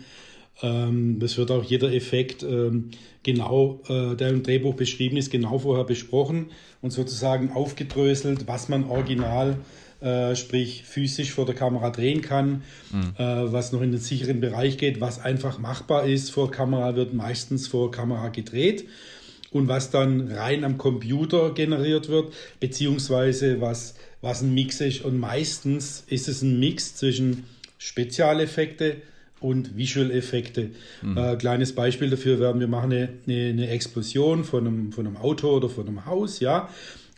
Ähm, 0.62 1.18
es 1.22 1.38
wird 1.38 1.50
auch 1.50 1.64
jeder 1.64 1.92
Effekt 1.92 2.42
ähm, 2.42 2.90
genau, 3.22 3.80
äh, 3.88 4.14
der 4.14 4.30
im 4.30 4.42
Drehbuch 4.42 4.74
beschrieben 4.74 5.16
ist, 5.16 5.30
genau 5.30 5.58
vorher 5.58 5.84
besprochen 5.84 6.50
und 6.82 6.90
sozusagen 6.90 7.52
aufgedröselt, 7.52 8.46
was 8.46 8.68
man 8.68 8.84
original 8.84 9.58
äh, 10.02 10.34
sprich 10.34 10.82
physisch 10.84 11.32
vor 11.32 11.46
der 11.46 11.54
Kamera 11.54 11.90
drehen 11.90 12.22
kann, 12.22 12.62
mhm. 12.92 13.14
äh, 13.18 13.52
was 13.52 13.72
noch 13.72 13.82
in 13.82 13.92
den 13.92 14.00
sicheren 14.00 14.40
Bereich 14.40 14.76
geht, 14.76 15.00
was 15.00 15.20
einfach 15.20 15.58
machbar 15.58 16.06
ist 16.06 16.30
vor 16.30 16.50
Kamera, 16.50 16.96
wird 16.96 17.14
meistens 17.14 17.68
vor 17.68 17.90
Kamera 17.92 18.28
gedreht 18.28 18.88
und 19.52 19.68
was 19.68 19.90
dann 19.90 20.28
rein 20.32 20.64
am 20.64 20.76
Computer 20.76 21.54
generiert 21.54 22.08
wird, 22.08 22.32
beziehungsweise 22.58 23.60
was, 23.60 23.94
was 24.22 24.40
ein 24.40 24.54
Mix 24.54 24.80
ist. 24.80 25.04
Und 25.04 25.18
meistens 25.18 26.04
ist 26.06 26.28
es 26.28 26.40
ein 26.40 26.58
Mix 26.58 26.94
zwischen 26.94 27.44
Spezialeffekte 27.76 28.96
und 29.40 29.76
Visual-Effekte. 29.76 30.70
Mhm. 31.02 31.18
Äh, 31.18 31.36
kleines 31.36 31.74
Beispiel 31.74 32.08
dafür 32.08 32.40
werden 32.40 32.60
wir 32.60 32.68
machen 32.68 32.92
eine, 32.92 33.08
eine, 33.26 33.48
eine 33.48 33.68
Explosion 33.68 34.44
von 34.44 34.66
einem, 34.66 34.92
von 34.92 35.06
einem 35.06 35.16
Auto 35.16 35.50
oder 35.50 35.68
von 35.68 35.86
einem 35.86 36.06
Haus, 36.06 36.40
ja. 36.40 36.68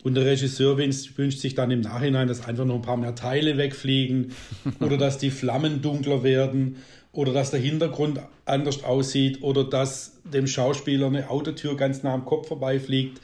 Und 0.02 0.14
der 0.14 0.26
Regisseur 0.26 0.76
wünscht, 0.76 1.16
wünscht 1.16 1.38
sich 1.38 1.54
dann 1.54 1.70
im 1.70 1.80
Nachhinein, 1.80 2.28
dass 2.28 2.44
einfach 2.44 2.66
noch 2.66 2.74
ein 2.74 2.82
paar 2.82 2.98
mehr 2.98 3.14
Teile 3.14 3.56
wegfliegen 3.56 4.32
oder 4.80 4.98
dass 4.98 5.18
die 5.18 5.30
Flammen 5.30 5.80
dunkler 5.80 6.22
werden 6.22 6.76
oder 7.12 7.32
dass 7.32 7.50
der 7.50 7.60
Hintergrund 7.60 8.20
anders 8.44 8.84
aussieht 8.84 9.42
oder 9.42 9.64
dass 9.64 10.18
dem 10.24 10.46
Schauspieler 10.46 11.06
eine 11.06 11.30
Autotür 11.30 11.76
ganz 11.76 12.02
nah 12.02 12.12
am 12.12 12.24
Kopf 12.24 12.48
vorbeifliegt. 12.48 13.20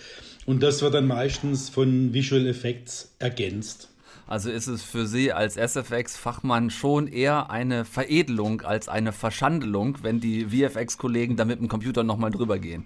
Und 0.47 0.63
das 0.63 0.83
wird 0.83 0.95
dann 0.95 1.07
meistens 1.07 1.69
von 1.69 2.13
Visual 2.13 2.47
Effects 2.47 3.15
ergänzt. 3.19 3.89
Also 4.27 4.49
ist 4.49 4.69
es 4.69 4.83
für 4.83 5.07
Sie 5.07 5.33
als 5.33 5.57
SFX-Fachmann 5.57 6.71
schon 6.71 7.09
eher 7.09 7.51
eine 7.51 7.85
Veredelung 7.85 8.61
als 8.61 8.89
eine 8.89 9.13
Verschandelung, 9.13 9.99
wenn 10.03 10.21
die 10.21 10.47
VFX-Kollegen 10.47 11.37
da 11.37 11.45
mit 11.45 11.59
dem 11.59 11.67
Computer 11.67 12.05
nochmal 12.05 12.31
drüber 12.31 12.61
gehen? 12.61 12.85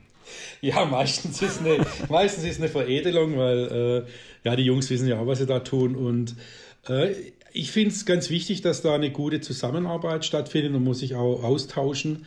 Ja, 0.63 0.87
meistens 0.87 1.43
ist 1.43 1.61
eine, 1.61 1.85
meistens 2.09 2.45
ist 2.45 2.61
eine 2.61 2.71
Veredelung, 2.71 3.37
weil 3.37 4.07
äh, 4.07 4.49
ja, 4.49 4.57
die 4.57 4.65
Jungs 4.65 4.89
wissen 4.89 5.07
ja 5.07 5.19
auch, 5.19 5.27
was 5.27 5.39
sie 5.39 5.47
da 5.47 5.61
tun. 5.61 5.97
Und 5.97 6.35
äh, 6.89 7.15
ich 7.53 7.71
finde 7.71 7.91
es 7.91 8.07
ganz 8.07 8.31
wichtig, 8.31 8.63
dass 8.63 8.81
da 8.81 8.95
eine 8.95 9.11
gute 9.11 9.43
Zusammenarbeit 9.43 10.25
stattfindet. 10.25 10.73
Man 10.73 10.83
muss 10.83 11.01
sich 11.01 11.15
auch 11.15 11.45
austauschen. 11.45 12.25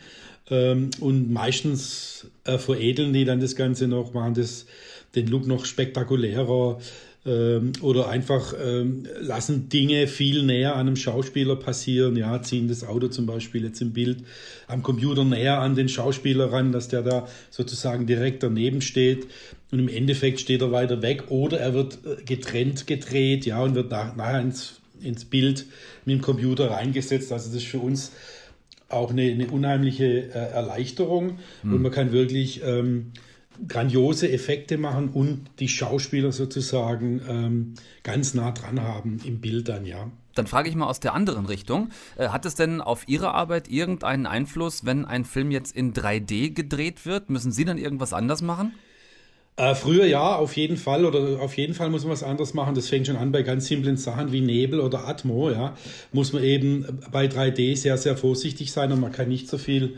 Ähm, 0.50 0.90
und 1.00 1.30
meistens 1.30 2.28
äh, 2.44 2.56
veredeln 2.58 3.12
die 3.12 3.24
dann 3.24 3.40
das 3.40 3.56
Ganze 3.56 3.88
noch, 3.88 4.14
machen 4.14 4.34
das, 4.34 4.66
den 5.14 5.26
Look 5.26 5.46
noch 5.46 5.64
spektakulärer 5.64 6.78
ähm, 7.26 7.72
oder 7.82 8.08
einfach 8.08 8.54
ähm, 8.62 9.06
lassen 9.20 9.68
Dinge 9.68 10.06
viel 10.06 10.44
näher 10.44 10.74
an 10.74 10.86
einem 10.86 10.96
Schauspieler 10.96 11.56
passieren. 11.56 12.16
Ja, 12.16 12.40
ziehen 12.42 12.68
das 12.68 12.84
Auto 12.84 13.08
zum 13.08 13.26
Beispiel 13.26 13.64
jetzt 13.64 13.80
im 13.82 13.92
Bild 13.92 14.24
am 14.66 14.82
Computer 14.82 15.24
näher 15.24 15.58
an 15.58 15.74
den 15.74 15.88
Schauspieler 15.88 16.52
ran, 16.52 16.72
dass 16.72 16.88
der 16.88 17.02
da 17.02 17.28
sozusagen 17.50 18.06
direkt 18.06 18.42
daneben 18.42 18.80
steht. 18.80 19.26
Und 19.70 19.78
im 19.78 19.88
Endeffekt 19.88 20.40
steht 20.40 20.62
er 20.62 20.72
weiter 20.72 21.02
weg 21.02 21.24
oder 21.28 21.58
er 21.60 21.74
wird 21.74 21.98
äh, 22.06 22.22
getrennt 22.24 22.86
gedreht, 22.86 23.44
ja, 23.46 23.62
und 23.62 23.74
wird 23.74 23.90
nach, 23.90 24.16
nachher 24.16 24.40
ins, 24.40 24.80
ins 25.00 25.24
Bild 25.24 25.66
mit 26.04 26.16
dem 26.16 26.22
Computer 26.22 26.70
reingesetzt. 26.70 27.32
Also 27.32 27.48
das 27.48 27.56
ist 27.56 27.66
für 27.66 27.80
uns 27.80 28.12
auch 28.88 29.10
eine, 29.10 29.22
eine 29.22 29.48
unheimliche 29.48 30.30
äh, 30.32 30.52
Erleichterung 30.52 31.38
mhm. 31.62 31.74
und 31.74 31.82
man 31.82 31.92
kann 31.92 32.12
wirklich 32.12 32.62
ähm, 32.64 33.12
grandiose 33.66 34.30
Effekte 34.30 34.78
machen 34.78 35.08
und 35.08 35.46
die 35.58 35.68
Schauspieler 35.68 36.32
sozusagen 36.32 37.20
ähm, 37.28 37.74
ganz 38.02 38.34
nah 38.34 38.52
dran 38.52 38.82
haben 38.82 39.20
im 39.24 39.40
Bild 39.40 39.68
dann, 39.68 39.84
ja. 39.84 40.10
Dann 40.34 40.46
frage 40.46 40.68
ich 40.68 40.76
mal 40.76 40.86
aus 40.86 41.00
der 41.00 41.14
anderen 41.14 41.46
Richtung. 41.46 41.90
Äh, 42.16 42.28
hat 42.28 42.46
es 42.46 42.54
denn 42.54 42.80
auf 42.80 43.08
Ihre 43.08 43.34
Arbeit 43.34 43.68
irgendeinen 43.68 44.26
Einfluss, 44.26 44.84
wenn 44.84 45.04
ein 45.04 45.24
Film 45.24 45.50
jetzt 45.50 45.74
in 45.74 45.92
3D 45.92 46.54
gedreht 46.54 47.06
wird? 47.06 47.28
Müssen 47.28 47.50
Sie 47.50 47.64
dann 47.64 47.76
irgendwas 47.76 48.12
anders 48.12 48.40
machen? 48.40 48.72
Äh, 49.56 49.74
früher 49.74 50.06
ja, 50.06 50.36
auf 50.36 50.56
jeden 50.56 50.76
Fall. 50.76 51.04
Oder 51.04 51.40
auf 51.40 51.56
jeden 51.56 51.74
Fall 51.74 51.90
muss 51.90 52.04
man 52.04 52.12
was 52.12 52.22
anderes 52.22 52.54
machen. 52.54 52.76
Das 52.76 52.88
fängt 52.88 53.08
schon 53.08 53.16
an 53.16 53.32
bei 53.32 53.42
ganz 53.42 53.66
simplen 53.66 53.96
Sachen 53.96 54.30
wie 54.30 54.40
Nebel 54.40 54.78
oder 54.78 55.08
Atmo. 55.08 55.50
Ja, 55.50 55.76
muss 56.12 56.32
man 56.32 56.44
eben 56.44 57.00
bei 57.10 57.26
3D 57.26 57.76
sehr, 57.76 57.98
sehr 57.98 58.16
vorsichtig 58.16 58.70
sein 58.70 58.92
und 58.92 59.00
man 59.00 59.10
kann 59.10 59.28
nicht 59.28 59.48
so 59.48 59.58
viel 59.58 59.96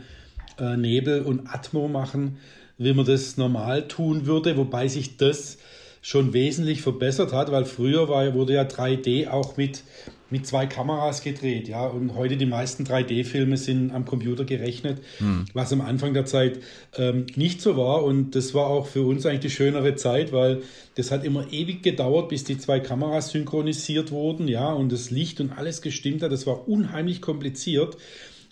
äh, 0.57 0.75
Nebel 0.75 1.21
und 1.21 1.53
Atmo 1.53 1.87
machen 1.87 2.37
wie 2.83 2.93
man 2.93 3.05
das 3.05 3.37
normal 3.37 3.87
tun 3.87 4.25
würde, 4.25 4.57
wobei 4.57 4.87
sich 4.87 5.17
das 5.17 5.57
schon 6.01 6.33
wesentlich 6.33 6.81
verbessert 6.81 7.31
hat, 7.31 7.51
weil 7.51 7.65
früher 7.65 8.09
war, 8.09 8.33
wurde 8.33 8.53
ja 8.53 8.63
3D 8.63 9.29
auch 9.29 9.55
mit, 9.55 9.83
mit 10.31 10.47
zwei 10.47 10.65
Kameras 10.65 11.21
gedreht, 11.21 11.67
ja, 11.67 11.85
und 11.85 12.15
heute 12.15 12.37
die 12.37 12.47
meisten 12.47 12.85
3D-Filme 12.85 13.55
sind 13.55 13.91
am 13.91 14.05
Computer 14.05 14.43
gerechnet, 14.43 14.99
hm. 15.19 15.45
was 15.53 15.71
am 15.71 15.81
Anfang 15.81 16.15
der 16.15 16.25
Zeit 16.25 16.59
ähm, 16.97 17.27
nicht 17.35 17.61
so 17.61 17.77
war 17.77 18.03
und 18.03 18.33
das 18.35 18.55
war 18.55 18.65
auch 18.65 18.87
für 18.87 19.03
uns 19.03 19.27
eigentlich 19.27 19.41
die 19.41 19.49
schönere 19.51 19.93
Zeit, 19.93 20.33
weil 20.33 20.63
das 20.95 21.11
hat 21.11 21.23
immer 21.23 21.53
ewig 21.53 21.83
gedauert, 21.83 22.29
bis 22.29 22.45
die 22.45 22.57
zwei 22.57 22.79
Kameras 22.79 23.29
synchronisiert 23.29 24.11
wurden, 24.11 24.47
ja, 24.47 24.73
und 24.73 24.91
das 24.91 25.11
Licht 25.11 25.39
und 25.39 25.51
alles 25.51 25.83
gestimmt 25.83 26.23
hat, 26.23 26.31
das 26.31 26.47
war 26.47 26.67
unheimlich 26.67 27.21
kompliziert 27.21 27.95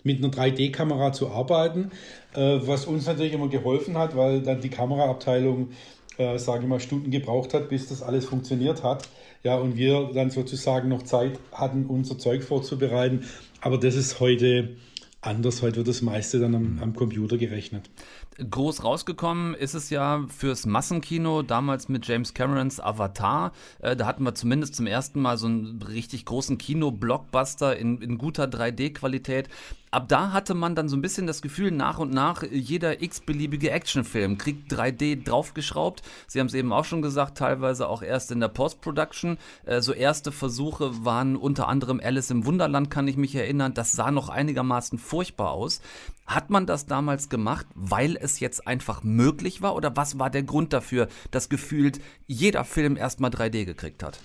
mit 0.02 0.22
einer 0.22 0.32
3D-Kamera 0.32 1.12
zu 1.12 1.30
arbeiten, 1.30 1.90
was 2.38 2.86
uns 2.86 3.06
natürlich 3.06 3.32
immer 3.32 3.48
geholfen 3.48 3.98
hat, 3.98 4.16
weil 4.16 4.42
dann 4.42 4.60
die 4.60 4.68
Kameraabteilung, 4.68 5.70
äh, 6.16 6.38
sage 6.38 6.62
ich 6.62 6.68
mal, 6.68 6.80
Stunden 6.80 7.10
gebraucht 7.10 7.54
hat, 7.54 7.68
bis 7.68 7.88
das 7.88 8.02
alles 8.02 8.26
funktioniert 8.26 8.82
hat. 8.82 9.08
Ja, 9.42 9.56
und 9.56 9.76
wir 9.76 10.10
dann 10.12 10.30
sozusagen 10.30 10.88
noch 10.88 11.02
Zeit 11.02 11.38
hatten, 11.52 11.86
unser 11.86 12.18
Zeug 12.18 12.44
vorzubereiten. 12.44 13.24
Aber 13.62 13.78
das 13.78 13.94
ist 13.94 14.20
heute 14.20 14.76
anders. 15.22 15.62
Heute 15.62 15.76
wird 15.76 15.88
das 15.88 16.02
meiste 16.02 16.38
dann 16.38 16.54
am, 16.54 16.78
am 16.80 16.94
Computer 16.94 17.36
gerechnet. 17.36 17.90
Groß 18.38 18.84
rausgekommen 18.84 19.54
ist 19.54 19.74
es 19.74 19.90
ja 19.90 20.24
fürs 20.28 20.64
Massenkino, 20.64 21.42
damals 21.42 21.88
mit 21.88 22.06
James 22.06 22.32
Camerons 22.32 22.80
Avatar. 22.80 23.52
Äh, 23.80 23.96
da 23.96 24.06
hatten 24.06 24.24
wir 24.24 24.34
zumindest 24.34 24.74
zum 24.76 24.86
ersten 24.86 25.20
Mal 25.20 25.36
so 25.36 25.46
einen 25.46 25.82
richtig 25.82 26.24
großen 26.24 26.56
Kino-Blockbuster 26.56 27.76
in, 27.76 28.00
in 28.00 28.16
guter 28.16 28.44
3D-Qualität 28.44 29.48
ab 29.90 30.08
da 30.08 30.32
hatte 30.32 30.54
man 30.54 30.74
dann 30.74 30.88
so 30.88 30.96
ein 30.96 31.02
bisschen 31.02 31.26
das 31.26 31.42
Gefühl, 31.42 31.70
nach 31.70 31.98
und 31.98 32.12
nach, 32.12 32.42
jeder 32.42 33.02
x-beliebige 33.02 33.70
Actionfilm 33.70 34.38
kriegt 34.38 34.72
3D 34.72 35.24
draufgeschraubt. 35.24 36.02
Sie 36.26 36.40
haben 36.40 36.46
es 36.46 36.54
eben 36.54 36.72
auch 36.72 36.84
schon 36.84 37.02
gesagt, 37.02 37.38
teilweise 37.38 37.88
auch 37.88 38.02
erst 38.02 38.30
in 38.30 38.40
der 38.40 38.48
Post-Production. 38.48 39.38
Äh, 39.64 39.80
so 39.80 39.92
erste 39.92 40.32
Versuche 40.32 41.04
waren 41.04 41.36
unter 41.36 41.68
anderem 41.68 42.00
Alice 42.02 42.30
im 42.30 42.46
Wunderland, 42.46 42.90
kann 42.90 43.08
ich 43.08 43.16
mich 43.16 43.34
erinnern. 43.34 43.74
Das 43.74 43.92
sah 43.92 44.10
noch 44.10 44.28
einigermaßen 44.28 44.98
furchtbar 44.98 45.50
aus. 45.50 45.80
Hat 46.26 46.50
man 46.50 46.66
das 46.66 46.86
damals 46.86 47.28
gemacht, 47.28 47.66
weil 47.74 48.16
es 48.16 48.38
jetzt 48.38 48.66
einfach 48.66 49.02
möglich 49.02 49.62
war? 49.62 49.74
Oder 49.74 49.96
was 49.96 50.18
war 50.18 50.30
der 50.30 50.44
Grund 50.44 50.72
dafür, 50.72 51.08
dass 51.32 51.48
gefühlt 51.48 52.00
jeder 52.26 52.64
Film 52.64 52.96
erstmal 52.96 53.30
3D 53.30 53.64
gekriegt 53.64 54.02
hat? 54.02 54.20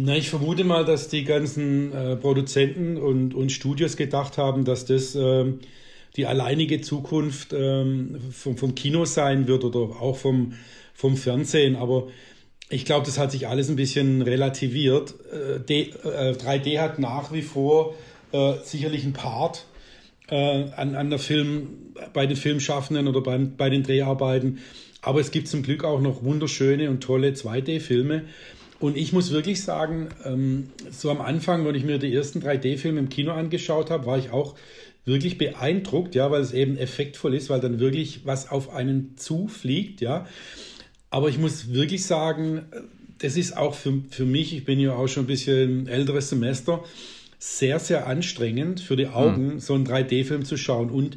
Na, 0.00 0.16
ich 0.16 0.30
vermute 0.30 0.62
mal, 0.62 0.84
dass 0.84 1.08
die 1.08 1.24
ganzen 1.24 1.92
äh, 1.92 2.14
Produzenten 2.14 2.98
und, 2.98 3.34
und 3.34 3.50
Studios 3.50 3.96
gedacht 3.96 4.38
haben, 4.38 4.64
dass 4.64 4.84
das 4.84 5.16
äh, 5.16 5.46
die 6.16 6.24
alleinige 6.24 6.80
Zukunft 6.80 7.52
äh, 7.52 7.84
vom, 8.30 8.56
vom 8.56 8.76
Kino 8.76 9.06
sein 9.06 9.48
wird 9.48 9.64
oder 9.64 9.80
auch 10.00 10.16
vom, 10.16 10.52
vom 10.94 11.16
Fernsehen. 11.16 11.74
Aber 11.74 12.06
ich 12.70 12.84
glaube, 12.84 13.06
das 13.06 13.18
hat 13.18 13.32
sich 13.32 13.48
alles 13.48 13.70
ein 13.70 13.74
bisschen 13.74 14.22
relativiert. 14.22 15.16
Äh, 15.32 15.58
D, 15.58 15.92
3D 16.04 16.66
äh, 16.74 16.78
hat 16.78 17.00
nach 17.00 17.32
wie 17.32 17.42
vor 17.42 17.96
äh, 18.30 18.52
sicherlich 18.62 19.02
einen 19.02 19.14
Part 19.14 19.66
an, 20.30 20.94
an 20.94 21.08
der 21.08 21.18
Film, 21.18 21.94
bei 22.12 22.26
den 22.26 22.36
Filmschaffenden 22.36 23.08
oder 23.08 23.22
beim, 23.22 23.56
bei 23.56 23.70
den 23.70 23.82
Dreharbeiten. 23.82 24.58
Aber 25.00 25.20
es 25.20 25.30
gibt 25.30 25.48
zum 25.48 25.62
Glück 25.62 25.84
auch 25.84 26.02
noch 26.02 26.22
wunderschöne 26.22 26.90
und 26.90 27.00
tolle 27.00 27.30
2D-Filme. 27.30 28.24
Und 28.80 28.96
ich 28.96 29.12
muss 29.12 29.32
wirklich 29.32 29.62
sagen, 29.62 30.08
ähm, 30.24 30.70
so 30.90 31.10
am 31.10 31.20
Anfang, 31.20 31.64
wenn 31.66 31.74
ich 31.74 31.84
mir 31.84 31.98
die 31.98 32.14
ersten 32.14 32.40
3D-Filme 32.40 33.00
im 33.00 33.08
Kino 33.08 33.32
angeschaut 33.32 33.90
habe, 33.90 34.06
war 34.06 34.18
ich 34.18 34.30
auch 34.30 34.54
wirklich 35.04 35.38
beeindruckt, 35.38 36.14
ja, 36.14 36.30
weil 36.30 36.42
es 36.42 36.52
eben 36.52 36.76
effektvoll 36.76 37.34
ist, 37.34 37.50
weil 37.50 37.60
dann 37.60 37.80
wirklich 37.80 38.20
was 38.24 38.50
auf 38.50 38.70
einen 38.72 39.16
zufliegt, 39.16 40.00
ja. 40.00 40.26
Aber 41.10 41.28
ich 41.28 41.38
muss 41.38 41.72
wirklich 41.72 42.04
sagen, 42.04 42.66
das 43.18 43.36
ist 43.36 43.56
auch 43.56 43.74
für, 43.74 44.02
für 44.10 44.26
mich, 44.26 44.54
ich 44.54 44.64
bin 44.64 44.78
ja 44.78 44.94
auch 44.94 45.08
schon 45.08 45.24
ein 45.24 45.28
bisschen 45.28 45.88
älteres 45.88 46.28
Semester, 46.28 46.84
sehr, 47.38 47.78
sehr 47.78 48.06
anstrengend 48.06 48.80
für 48.80 48.96
die 48.96 49.08
Augen, 49.08 49.54
mhm. 49.54 49.60
so 49.60 49.74
einen 49.74 49.86
3D-Film 49.86 50.44
zu 50.44 50.56
schauen. 50.56 50.90
Und 50.90 51.16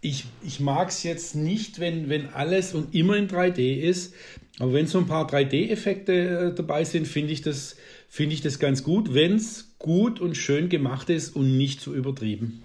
ich, 0.00 0.24
ich 0.44 0.60
mag 0.60 0.88
es 0.88 1.02
jetzt 1.02 1.34
nicht, 1.34 1.80
wenn, 1.80 2.08
wenn 2.08 2.28
alles 2.30 2.74
und 2.74 2.94
immer 2.94 3.16
in 3.16 3.28
3D 3.28 3.80
ist, 3.80 4.14
aber 4.58 4.72
wenn 4.74 4.86
so 4.86 4.98
ein 4.98 5.06
paar 5.06 5.28
3D-Effekte 5.28 6.12
äh, 6.12 6.54
dabei 6.54 6.84
sind, 6.84 7.06
finde 7.08 7.32
ich, 7.32 7.40
das, 7.42 7.76
find 8.08 8.32
ich 8.32 8.42
das 8.42 8.58
ganz 8.58 8.82
gut, 8.82 9.14
wenn 9.14 9.36
es 9.36 9.74
gut 9.78 10.20
und 10.20 10.36
schön 10.36 10.68
gemacht 10.68 11.10
ist 11.10 11.34
und 11.34 11.56
nicht 11.56 11.80
zu 11.80 11.90
so 11.90 11.96
übertrieben. 11.96 12.62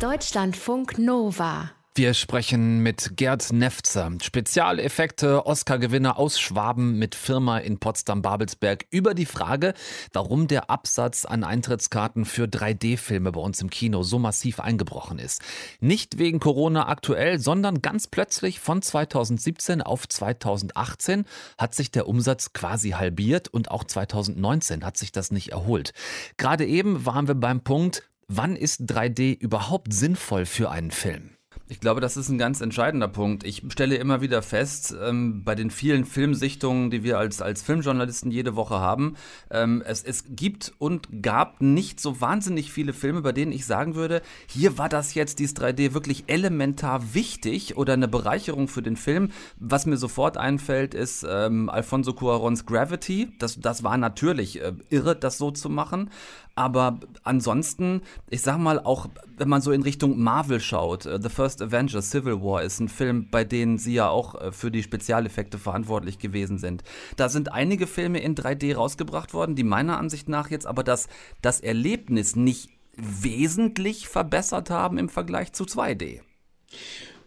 Deutschlandfunk 0.00 0.98
Nova 0.98 1.72
Wir 1.94 2.14
sprechen 2.14 2.78
mit 2.78 3.18
Gerd 3.18 3.52
Nefzer, 3.52 4.12
Spezialeffekte, 4.22 5.44
Oscar-Gewinner 5.44 6.18
aus 6.18 6.40
Schwaben 6.40 6.98
mit 6.98 7.14
Firma 7.14 7.58
in 7.58 7.80
Potsdam-Babelsberg, 7.80 8.86
über 8.88 9.12
die 9.12 9.26
Frage, 9.26 9.74
warum 10.10 10.48
der 10.48 10.70
Absatz 10.70 11.26
an 11.26 11.44
Eintrittskarten 11.44 12.24
für 12.24 12.44
3D-Filme 12.44 13.30
bei 13.32 13.40
uns 13.42 13.60
im 13.60 13.68
Kino 13.68 14.04
so 14.04 14.18
massiv 14.18 14.58
eingebrochen 14.58 15.18
ist. 15.18 15.42
Nicht 15.80 16.16
wegen 16.16 16.40
Corona 16.40 16.88
aktuell, 16.88 17.38
sondern 17.38 17.82
ganz 17.82 18.06
plötzlich 18.06 18.58
von 18.58 18.80
2017 18.80 19.82
auf 19.82 20.08
2018 20.08 21.26
hat 21.58 21.74
sich 21.74 21.90
der 21.90 22.08
Umsatz 22.08 22.54
quasi 22.54 22.92
halbiert 22.92 23.48
und 23.48 23.70
auch 23.70 23.84
2019 23.84 24.82
hat 24.82 24.96
sich 24.96 25.12
das 25.12 25.30
nicht 25.30 25.50
erholt. 25.50 25.92
Gerade 26.38 26.64
eben 26.64 27.04
waren 27.04 27.28
wir 27.28 27.34
beim 27.34 27.60
Punkt, 27.60 28.02
wann 28.28 28.56
ist 28.56 28.80
3D 28.80 29.38
überhaupt 29.38 29.92
sinnvoll 29.92 30.46
für 30.46 30.70
einen 30.70 30.90
Film? 30.90 31.36
Ich 31.72 31.80
glaube, 31.80 32.02
das 32.02 32.18
ist 32.18 32.28
ein 32.28 32.36
ganz 32.36 32.60
entscheidender 32.60 33.08
Punkt. 33.08 33.44
Ich 33.44 33.62
stelle 33.70 33.96
immer 33.96 34.20
wieder 34.20 34.42
fest, 34.42 34.94
ähm, 35.02 35.42
bei 35.42 35.54
den 35.54 35.70
vielen 35.70 36.04
Filmsichtungen, 36.04 36.90
die 36.90 37.02
wir 37.02 37.16
als, 37.16 37.40
als 37.40 37.62
Filmjournalisten 37.62 38.30
jede 38.30 38.56
Woche 38.56 38.74
haben, 38.74 39.16
ähm, 39.50 39.82
es, 39.86 40.02
es 40.02 40.24
gibt 40.28 40.74
und 40.76 41.22
gab 41.22 41.62
nicht 41.62 41.98
so 41.98 42.20
wahnsinnig 42.20 42.70
viele 42.70 42.92
Filme, 42.92 43.22
bei 43.22 43.32
denen 43.32 43.52
ich 43.52 43.64
sagen 43.64 43.94
würde, 43.94 44.20
hier 44.46 44.76
war 44.76 44.90
das 44.90 45.14
jetzt, 45.14 45.38
dieses 45.38 45.56
3D, 45.56 45.94
wirklich 45.94 46.24
elementar 46.26 47.14
wichtig 47.14 47.78
oder 47.78 47.94
eine 47.94 48.06
Bereicherung 48.06 48.68
für 48.68 48.82
den 48.82 48.96
Film. 48.96 49.30
Was 49.58 49.86
mir 49.86 49.96
sofort 49.96 50.36
einfällt, 50.36 50.92
ist 50.92 51.24
ähm, 51.26 51.70
Alfonso 51.70 52.12
Cuarons 52.12 52.66
Gravity. 52.66 53.32
Das, 53.38 53.58
das 53.58 53.82
war 53.82 53.96
natürlich 53.96 54.60
äh, 54.60 54.74
irre, 54.90 55.16
das 55.16 55.38
so 55.38 55.50
zu 55.50 55.70
machen. 55.70 56.10
Aber 56.54 57.00
ansonsten, 57.22 58.02
ich 58.28 58.42
sag 58.42 58.58
mal, 58.58 58.78
auch 58.78 59.08
wenn 59.38 59.48
man 59.48 59.62
so 59.62 59.72
in 59.72 59.82
Richtung 59.82 60.20
Marvel 60.20 60.60
schaut, 60.60 61.06
äh, 61.06 61.18
The 61.20 61.30
First 61.30 61.62
Avenger, 61.62 62.02
Civil 62.02 62.42
War 62.42 62.62
ist 62.62 62.80
ein 62.80 62.88
Film, 62.88 63.28
bei 63.30 63.44
dem 63.44 63.78
sie 63.78 63.94
ja 63.94 64.08
auch 64.08 64.40
äh, 64.40 64.52
für 64.52 64.70
die 64.70 64.82
Spezialeffekte 64.82 65.58
verantwortlich 65.58 66.18
gewesen 66.18 66.58
sind. 66.58 66.82
Da 67.16 67.28
sind 67.28 67.52
einige 67.52 67.86
Filme 67.86 68.20
in 68.20 68.34
3D 68.34 68.74
rausgebracht 68.74 69.32
worden, 69.32 69.56
die 69.56 69.64
meiner 69.64 69.98
Ansicht 69.98 70.28
nach 70.28 70.50
jetzt 70.50 70.66
aber 70.66 70.84
das, 70.84 71.08
das 71.40 71.60
Erlebnis 71.60 72.36
nicht 72.36 72.68
wesentlich 72.96 74.06
verbessert 74.08 74.68
haben 74.68 74.98
im 74.98 75.08
Vergleich 75.08 75.52
zu 75.52 75.64
2D. 75.64 76.20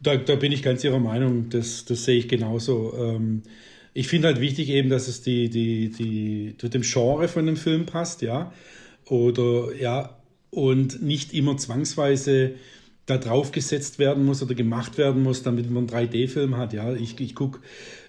Da, 0.02 0.18
da 0.18 0.36
bin 0.36 0.52
ich 0.52 0.62
ganz 0.62 0.84
Ihrer 0.84 1.00
Meinung, 1.00 1.50
das, 1.50 1.86
das 1.86 2.06
sehe 2.06 2.20
ich 2.20 2.28
genauso. 2.28 2.94
Ähm, 2.96 3.42
ich 3.96 4.08
finde 4.08 4.28
halt 4.28 4.40
wichtig 4.40 4.70
eben, 4.70 4.90
dass 4.90 5.08
es 5.08 5.24
die, 5.24 5.50
die, 5.50 5.90
die, 5.90 6.56
zu 6.60 6.70
dem 6.70 6.84
Genre 6.84 7.28
von 7.28 7.48
dem 7.48 7.58
Film 7.58 7.88
passt, 7.88 8.22
ja 8.22 8.52
oder 9.10 9.76
ja, 9.80 10.18
und 10.50 11.02
nicht 11.02 11.34
immer 11.34 11.58
zwangsweise 11.58 12.54
da 13.06 13.18
drauf 13.18 13.52
gesetzt 13.52 14.00
werden 14.00 14.26
muss 14.26 14.42
oder 14.42 14.56
gemacht 14.56 14.98
werden 14.98 15.22
muss, 15.22 15.44
damit 15.44 15.70
man 15.70 15.88
einen 15.90 16.10
3D-Film 16.10 16.58
hat. 16.58 16.74
Ja, 16.74 16.94
ich, 16.94 17.20
ich 17.20 17.36
gucke 17.36 17.60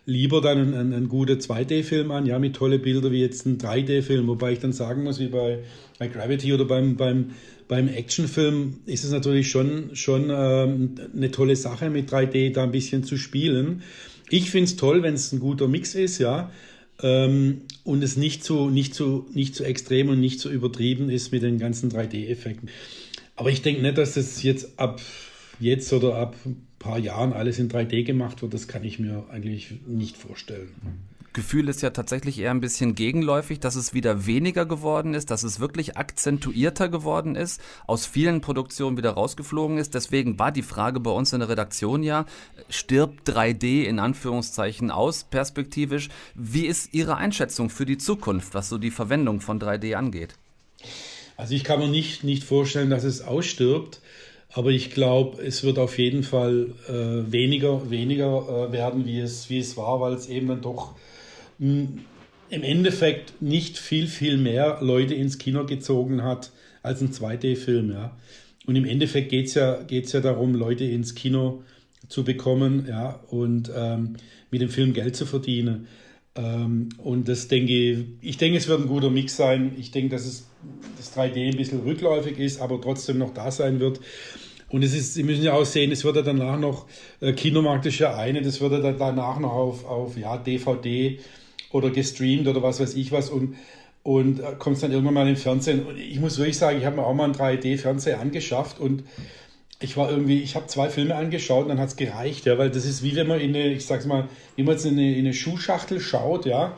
lieber 0.07 0.41
dann 0.41 0.59
einen, 0.59 0.75
einen, 0.75 0.93
einen 0.95 1.09
guten 1.09 1.39
2D-Film 1.39 2.11
an, 2.11 2.25
ja, 2.25 2.39
mit 2.39 2.57
tolle 2.57 2.79
Bilder 2.79 3.11
wie 3.11 3.21
jetzt 3.21 3.45
ein 3.45 3.59
3D-Film, 3.59 4.27
wobei 4.27 4.53
ich 4.53 4.61
dann 4.61 4.73
sagen 4.73 5.03
muss, 5.03 5.19
wie 5.19 5.27
bei, 5.27 5.59
bei 5.99 6.09
Gravity 6.09 6.55
oder 6.55 6.65
beim, 6.65 6.97
beim, 6.97 7.33
beim 7.69 7.89
Actionfilm 7.89 8.79
ist 8.87 9.05
es 9.05 9.11
natürlich 9.11 9.51
schon, 9.51 9.91
schon 9.95 10.31
ähm, 10.31 10.95
eine 11.15 11.31
tolle 11.31 11.57
Sache, 11.57 11.91
mit 11.91 12.11
3D 12.11 12.55
da 12.55 12.63
ein 12.63 12.71
bisschen 12.71 13.05
zu 13.05 13.19
spielen. 13.19 13.83
Ich 14.31 14.51
finde 14.51 14.65
es 14.65 14.77
toll, 14.77 15.03
wenn 15.03 15.15
es 15.15 15.33
ein 15.33 15.41
guter 15.41 15.69
Mix 15.69 15.95
ist, 15.95 16.19
ja 16.19 16.51
ähm, 17.03 17.63
und 17.85 18.03
es 18.03 18.17
nicht 18.17 18.45
so, 18.45 18.71
nicht, 18.71 18.95
so, 18.95 19.27
nicht 19.33 19.55
so 19.55 19.65
extrem 19.65 20.09
und 20.09 20.21
nicht 20.21 20.41
so 20.41 20.51
übertrieben 20.51 21.11
ist 21.11 21.33
mit 21.33 21.43
den 21.43 21.59
ganzen 21.59 21.91
3D-Effekten. 21.91 22.69
Aber 23.37 23.51
ich 23.51 23.63
denke 23.63 23.83
nicht, 23.83 23.99
dass 23.99 24.15
das 24.15 24.43
jetzt 24.43 24.79
ab 24.79 25.01
jetzt 25.61 25.93
oder 25.93 26.17
ab 26.17 26.37
ein 26.45 26.67
paar 26.79 26.99
Jahren 26.99 27.33
alles 27.33 27.59
in 27.59 27.71
3D 27.71 28.05
gemacht 28.05 28.43
wird. 28.43 28.55
Das 28.55 28.69
kann 28.69 28.85
ich 28.85 28.99
mir 28.99 29.25
eigentlich 29.31 29.75
nicht 29.87 30.17
vorstellen. 30.17 30.69
Gefühl 31.37 31.69
ist 31.69 31.83
ja 31.83 31.91
tatsächlich 31.91 32.39
eher 32.39 32.51
ein 32.51 32.63
bisschen 32.63 32.95
gegenläufig, 32.95 33.61
dass 33.61 33.77
es 33.77 33.93
wieder 33.93 34.25
weniger 34.25 34.65
geworden 34.65 35.13
ist, 35.13 35.31
dass 35.31 35.43
es 35.43 35.61
wirklich 35.61 35.99
akzentuierter 35.99 36.89
geworden 36.89 37.37
ist, 37.37 37.61
aus 37.87 38.07
vielen 38.07 38.41
Produktionen 38.41 38.97
wieder 38.97 39.11
rausgeflogen 39.11 39.77
ist. 39.77 39.95
Deswegen 39.95 40.39
war 40.39 40.51
die 40.51 40.63
Frage 40.63 40.99
bei 40.99 41.11
uns 41.11 41.35
in 41.35 41.41
der 41.41 41.51
Redaktion 41.51 42.03
ja, 42.03 42.25
stirbt 42.71 43.29
3D 43.29 43.85
in 43.85 43.99
Anführungszeichen 43.99 44.91
aus, 44.91 45.25
perspektivisch. 45.25 46.09
Wie 46.35 46.65
ist 46.65 46.95
Ihre 46.95 47.19
Einschätzung 47.19 47.69
für 47.69 47.85
die 47.85 47.99
Zukunft, 47.99 48.55
was 48.55 48.71
so 48.71 48.79
die 48.79 48.91
Verwendung 48.91 49.43
von 49.43 49.61
3D 49.61 49.95
angeht? 49.95 50.37
Also 51.37 51.55
ich 51.55 51.65
kann 51.65 51.81
mir 51.81 51.89
nicht, 51.89 52.25
nicht 52.25 52.45
vorstellen, 52.45 52.89
dass 52.89 53.05
es 53.05 53.21
ausstirbt. 53.21 54.01
Aber 54.55 54.71
ich 54.71 54.91
glaube, 54.91 55.43
es 55.43 55.65
wird 55.65 55.79
auf 55.79 55.99
jeden 55.99 56.23
Fall 56.23 56.73
äh, 56.89 57.31
weniger, 57.31 57.91
weniger 57.91 58.69
äh, 58.71 58.73
werden, 58.73 59.05
wie 59.05 59.21
es, 59.21 59.51
wie 59.51 59.59
es 59.59 59.77
war, 59.77 60.01
weil 60.01 60.15
es 60.15 60.29
eben 60.29 60.49
dann 60.49 60.63
doch 60.63 60.95
im 61.59 62.05
Endeffekt 62.51 63.41
nicht 63.41 63.79
viel, 63.79 64.07
viel 64.07 64.37
mehr 64.37 64.79
Leute 64.81 65.15
ins 65.15 65.39
Kino 65.39 65.65
gezogen 65.65 66.23
hat 66.23 66.53
als 66.83 67.01
ein 67.01 67.11
2D-Film. 67.11 67.91
Ja. 67.91 68.17
Und 68.67 68.77
im 68.77 68.85
Endeffekt 68.85 69.31
geht 69.31 69.47
es 69.47 69.55
ja, 69.55 69.83
geht's 69.83 70.13
ja 70.13 70.21
darum, 70.21 70.55
Leute 70.55 70.85
ins 70.85 71.15
Kino 71.15 71.63
zu 72.09 72.25
bekommen 72.25 72.87
ja, 72.89 73.21
und 73.29 73.71
ähm, 73.75 74.17
mit 74.51 74.61
dem 74.61 74.69
Film 74.69 74.93
Geld 74.93 75.17
zu 75.17 75.27
verdienen. 75.27 75.89
Ähm, 76.37 76.91
und 76.99 77.29
das 77.29 77.49
denke 77.49 77.73
ich, 77.73 78.05
ich 78.21 78.37
denke, 78.37 78.59
es 78.59 78.69
wird 78.69 78.81
ein 78.81 78.89
guter 78.89 79.11
Mix 79.11 79.37
sein. 79.37 79.73
Ich 79.79 79.91
denke, 79.91 80.11
dass 80.11 80.27
es 80.27 80.47
das 80.97 81.17
3D 81.17 81.51
ein 81.51 81.57
bisschen 81.57 81.81
rückläufig 81.81 82.39
ist, 82.39 82.61
aber 82.61 82.81
trotzdem 82.81 83.19
noch 83.19 83.35
da 83.35 83.51
sein 83.51 83.81
wird. 83.81 84.01
Und 84.69 84.83
es 84.83 84.95
ist, 84.95 85.15
Sie 85.15 85.23
müssen 85.23 85.45
ja 85.45 85.53
auch 85.53 85.65
sehen, 85.65 85.93
es 85.93 86.05
wird 86.05 86.17
ja 86.17 86.23
danach 86.23 86.59
noch, 86.59 86.87
äh, 87.21 87.33
Kinomarkt 87.33 87.87
ist 87.87 87.99
ja 87.99 88.17
eine, 88.17 88.43
das 88.43 88.61
wird 88.61 88.73
ja 88.73 88.93
danach 88.93 89.39
noch 89.39 89.53
auf, 89.53 89.85
auf 89.85 90.17
ja, 90.17 90.37
DVD 90.37 91.19
oder 91.77 91.91
gestreamt 91.91 92.49
oder 92.49 92.63
was 92.63 92.81
weiß 92.81 92.95
ich 92.95 93.13
was 93.13 93.31
und, 93.31 93.57
und 94.03 94.41
äh, 94.41 94.55
kommt 94.59 94.83
dann 94.83 94.93
irgendwann 94.93 95.15
mal 95.15 95.29
im 95.29 95.37
Fernsehen. 95.37 95.87
Und 95.87 95.99
ich 95.99 96.19
muss 96.21 96.39
wirklich 96.39 96.59
sagen, 96.59 96.79
ich 96.79 96.85
habe 96.85 96.97
mir 96.97 97.07
auch 97.07 97.15
mal 97.15 97.25
einen 97.25 97.35
3D-Fernseher 97.35 98.21
angeschafft 98.21 98.81
und 98.81 99.05
ich 99.79 99.97
war 99.97 100.11
irgendwie, 100.11 100.41
ich 100.41 100.57
habe 100.57 100.67
zwei 100.67 100.89
Filme 100.89 101.15
angeschaut 101.15 101.65
und 101.65 101.69
dann 101.69 101.81
hat 101.81 101.89
es 101.89 101.97
gereicht, 101.97 102.47
ja, 102.47 102.57
weil 102.57 102.71
das 102.71 102.87
ist 102.87 103.03
wie 103.03 103.15
wenn 103.15 103.27
man 103.27 103.41
in 103.41 103.55
eine, 103.55 103.69
ich 103.69 103.85
sag's 103.85 104.07
mal, 104.07 104.29
wie 104.57 104.63
man 104.63 104.75
jetzt 104.75 104.87
in 104.87 104.93
eine, 104.93 105.13
in 105.13 105.21
eine 105.21 105.35
Schuhschachtel 105.35 106.01
schaut, 106.01 106.47
ja, 106.47 106.77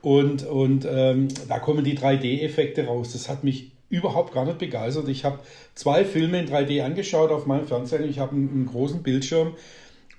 und, 0.00 0.46
und 0.46 0.86
ähm, 0.90 1.28
da 1.48 1.58
kommen 1.58 1.84
die 1.84 1.98
3D-Effekte 1.98 2.86
raus. 2.86 3.12
Das 3.12 3.28
hat 3.28 3.44
mich 3.44 3.72
überhaupt 3.90 4.32
gar 4.32 4.44
nicht 4.44 4.58
begeistert. 4.58 5.08
Ich 5.08 5.24
habe 5.24 5.40
zwei 5.74 6.04
Filme 6.04 6.40
in 6.40 6.48
3D 6.48 6.82
angeschaut 6.82 7.30
auf 7.30 7.46
meinem 7.46 7.66
Fernseher. 7.66 8.04
Ich 8.04 8.18
habe 8.18 8.32
einen, 8.32 8.50
einen, 8.50 8.66
großen 8.66 9.02
Bildschirm 9.02 9.54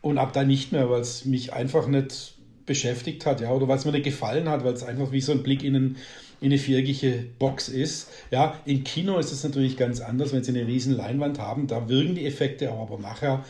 und 0.02 0.18
ab 0.18 0.34
da 0.34 0.44
nicht 0.44 0.72
mehr, 0.72 0.90
weil 0.90 1.02
es 1.02 1.26
mich 1.26 1.54
einfach 1.54 1.88
nicht 1.88 2.36
beschäftigt 2.70 3.26
hat, 3.26 3.42
ja, 3.42 3.52
oder 3.52 3.68
weil 3.68 3.78
es 3.78 3.86
mir 3.86 3.92
nicht 3.92 4.06
gefallen 4.06 4.48
hat, 4.48 4.64
weil 4.64 4.74
es 4.74 4.84
einfach 4.84 5.12
wie 5.12 5.20
so 5.20 5.34
ein 5.34 5.44
Blick 5.44 5.64
in, 5.64 5.76
einen, 5.76 5.98
in 6.40 6.52
eine 6.52 6.58
viereckige 6.58 7.26
Box 7.40 7.68
ist. 7.68 8.10
Ja, 8.32 8.58
im 8.66 8.84
Kino 8.84 9.18
ist 9.18 9.32
es 9.32 9.44
natürlich 9.44 9.76
ganz 9.76 10.00
anders, 10.00 10.32
wenn 10.32 10.44
Sie 10.44 10.52
eine 10.52 10.68
riesen 10.68 10.96
Leinwand 10.96 11.40
haben, 11.40 11.68
da 11.68 11.90
wirken 11.90 12.16
die 12.16 12.26
Effekte, 12.26 12.72
aber 12.72 13.00
nachher 13.00 13.44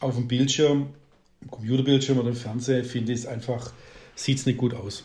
auf 0.00 0.14
dem 0.14 0.28
Bildschirm, 0.28 0.90
Computerbildschirm 1.50 2.18
oder 2.18 2.28
im 2.28 2.36
Fernseher, 2.36 2.84
finde 2.84 3.12
ich 3.12 3.20
es 3.20 3.26
einfach, 3.26 3.72
sieht 4.14 4.38
es 4.38 4.46
nicht 4.46 4.58
gut 4.58 4.74
aus 4.74 5.04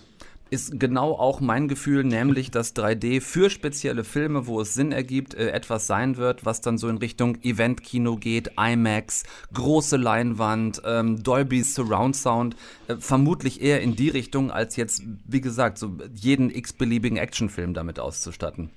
ist 0.53 0.79
genau 0.79 1.13
auch 1.13 1.39
mein 1.39 1.67
Gefühl, 1.67 2.03
nämlich 2.03 2.51
dass 2.51 2.75
3D 2.75 3.21
für 3.21 3.49
spezielle 3.49 4.03
Filme, 4.03 4.45
wo 4.45 4.61
es 4.61 4.75
Sinn 4.75 4.91
ergibt, 4.91 5.33
äh, 5.33 5.49
etwas 5.49 5.87
sein 5.87 6.17
wird, 6.17 6.45
was 6.45 6.61
dann 6.61 6.77
so 6.77 6.87
in 6.87 6.97
Richtung 6.97 7.39
Eventkino 7.41 8.17
geht, 8.17 8.51
IMAX, 8.57 9.23
große 9.53 9.97
Leinwand, 9.97 10.81
ähm, 10.85 11.23
Dolby 11.23 11.63
Surround 11.63 12.15
Sound, 12.15 12.55
äh, 12.87 12.95
vermutlich 12.97 13.61
eher 13.61 13.81
in 13.81 13.95
die 13.95 14.09
Richtung, 14.09 14.51
als 14.51 14.75
jetzt, 14.75 15.01
wie 15.27 15.41
gesagt, 15.41 15.79
so 15.79 15.97
jeden 16.13 16.51
x-beliebigen 16.51 17.17
Actionfilm 17.17 17.73
damit 17.73 17.99
auszustatten. 17.99 18.69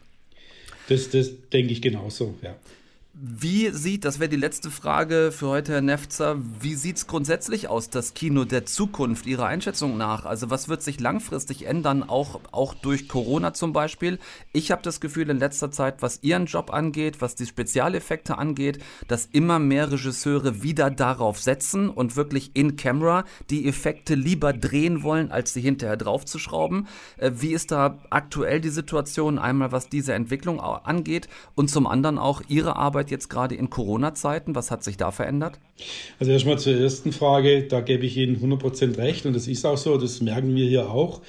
Das, 0.89 1.11
das 1.11 1.31
denke 1.53 1.73
ich 1.73 1.83
genauso, 1.83 2.35
ja. 2.43 2.57
Wie 3.19 3.71
sieht, 3.71 4.05
das 4.05 4.21
wäre 4.21 4.29
die 4.29 4.37
letzte 4.37 4.71
Frage 4.71 5.33
für 5.33 5.47
heute, 5.47 5.73
Herr 5.73 5.81
Nefzer, 5.81 6.37
wie 6.61 6.75
sieht 6.75 6.99
es 6.99 7.07
grundsätzlich 7.07 7.67
aus, 7.67 7.89
das 7.89 8.13
Kino 8.13 8.45
der 8.45 8.67
Zukunft, 8.67 9.25
Ihrer 9.25 9.47
Einschätzung 9.47 9.97
nach? 9.97 10.27
Also 10.27 10.51
was 10.51 10.69
wird 10.69 10.83
sich 10.83 11.01
langfristig 11.01 11.65
ändern, 11.65 12.03
auch, 12.03 12.41
auch 12.53 12.75
durch 12.75 13.09
Corona 13.09 13.55
zum 13.55 13.73
Beispiel? 13.73 14.19
Ich 14.53 14.71
habe 14.71 14.83
das 14.83 15.01
Gefühl 15.01 15.31
in 15.31 15.39
letzter 15.39 15.71
Zeit, 15.71 16.03
was 16.03 16.23
Ihren 16.25 16.45
Job 16.45 16.71
angeht, 16.71 17.23
was 17.23 17.35
die 17.35 17.47
Spezialeffekte 17.47 18.37
angeht, 18.37 18.85
dass 19.09 19.25
immer 19.33 19.59
mehr 19.61 19.91
Regisseure 19.91 20.63
wieder 20.63 20.91
darauf 20.91 21.41
setzen 21.41 21.89
und 21.89 22.17
wirklich 22.17 22.51
in 22.53 22.77
Camera 22.77 23.25
die 23.49 23.67
Effekte 23.67 24.15
lieber 24.15 24.53
drehen 24.53 25.03
wollen, 25.03 25.31
als 25.31 25.55
sie 25.55 25.63
hinterher 25.63 25.97
draufzuschrauben. 25.97 26.87
Äh, 27.17 27.31
wie 27.37 27.55
ist 27.55 27.71
da 27.71 27.97
aktuell 28.11 28.61
die 28.61 28.69
Situation, 28.69 29.39
einmal 29.39 29.73
was 29.73 29.89
diese 29.89 30.13
Entwicklung 30.13 30.61
angeht 30.61 31.31
und 31.55 31.71
zum 31.71 31.87
anderen 31.87 32.19
auch 32.19 32.43
Ihre 32.49 32.77
Arbeit 32.77 33.06
Arbeit 33.07 33.11
jetzt 33.11 33.29
gerade 33.29 33.55
in 33.55 33.71
Corona-Zeiten? 33.71 34.55
Was 34.55 34.71
hat 34.71 34.83
sich 34.83 34.97
da 34.97 35.11
verändert? 35.11 35.59
Also 36.19 36.33
erstmal 36.33 36.59
zur 36.59 36.75
ersten 36.75 37.13
Frage, 37.13 37.63
da 37.63 37.81
gebe 37.81 38.05
ich 38.05 38.17
Ihnen 38.17 38.37
100% 38.37 38.99
recht 38.99 39.27
und 39.27 39.35
das 39.35 39.47
ist 39.47 39.65
auch 39.65 39.77
so, 39.77 39.97
das 39.97 40.21
merken 40.21 40.55
wir 40.55 40.67
hier 40.67 40.91
auch. 40.91 41.21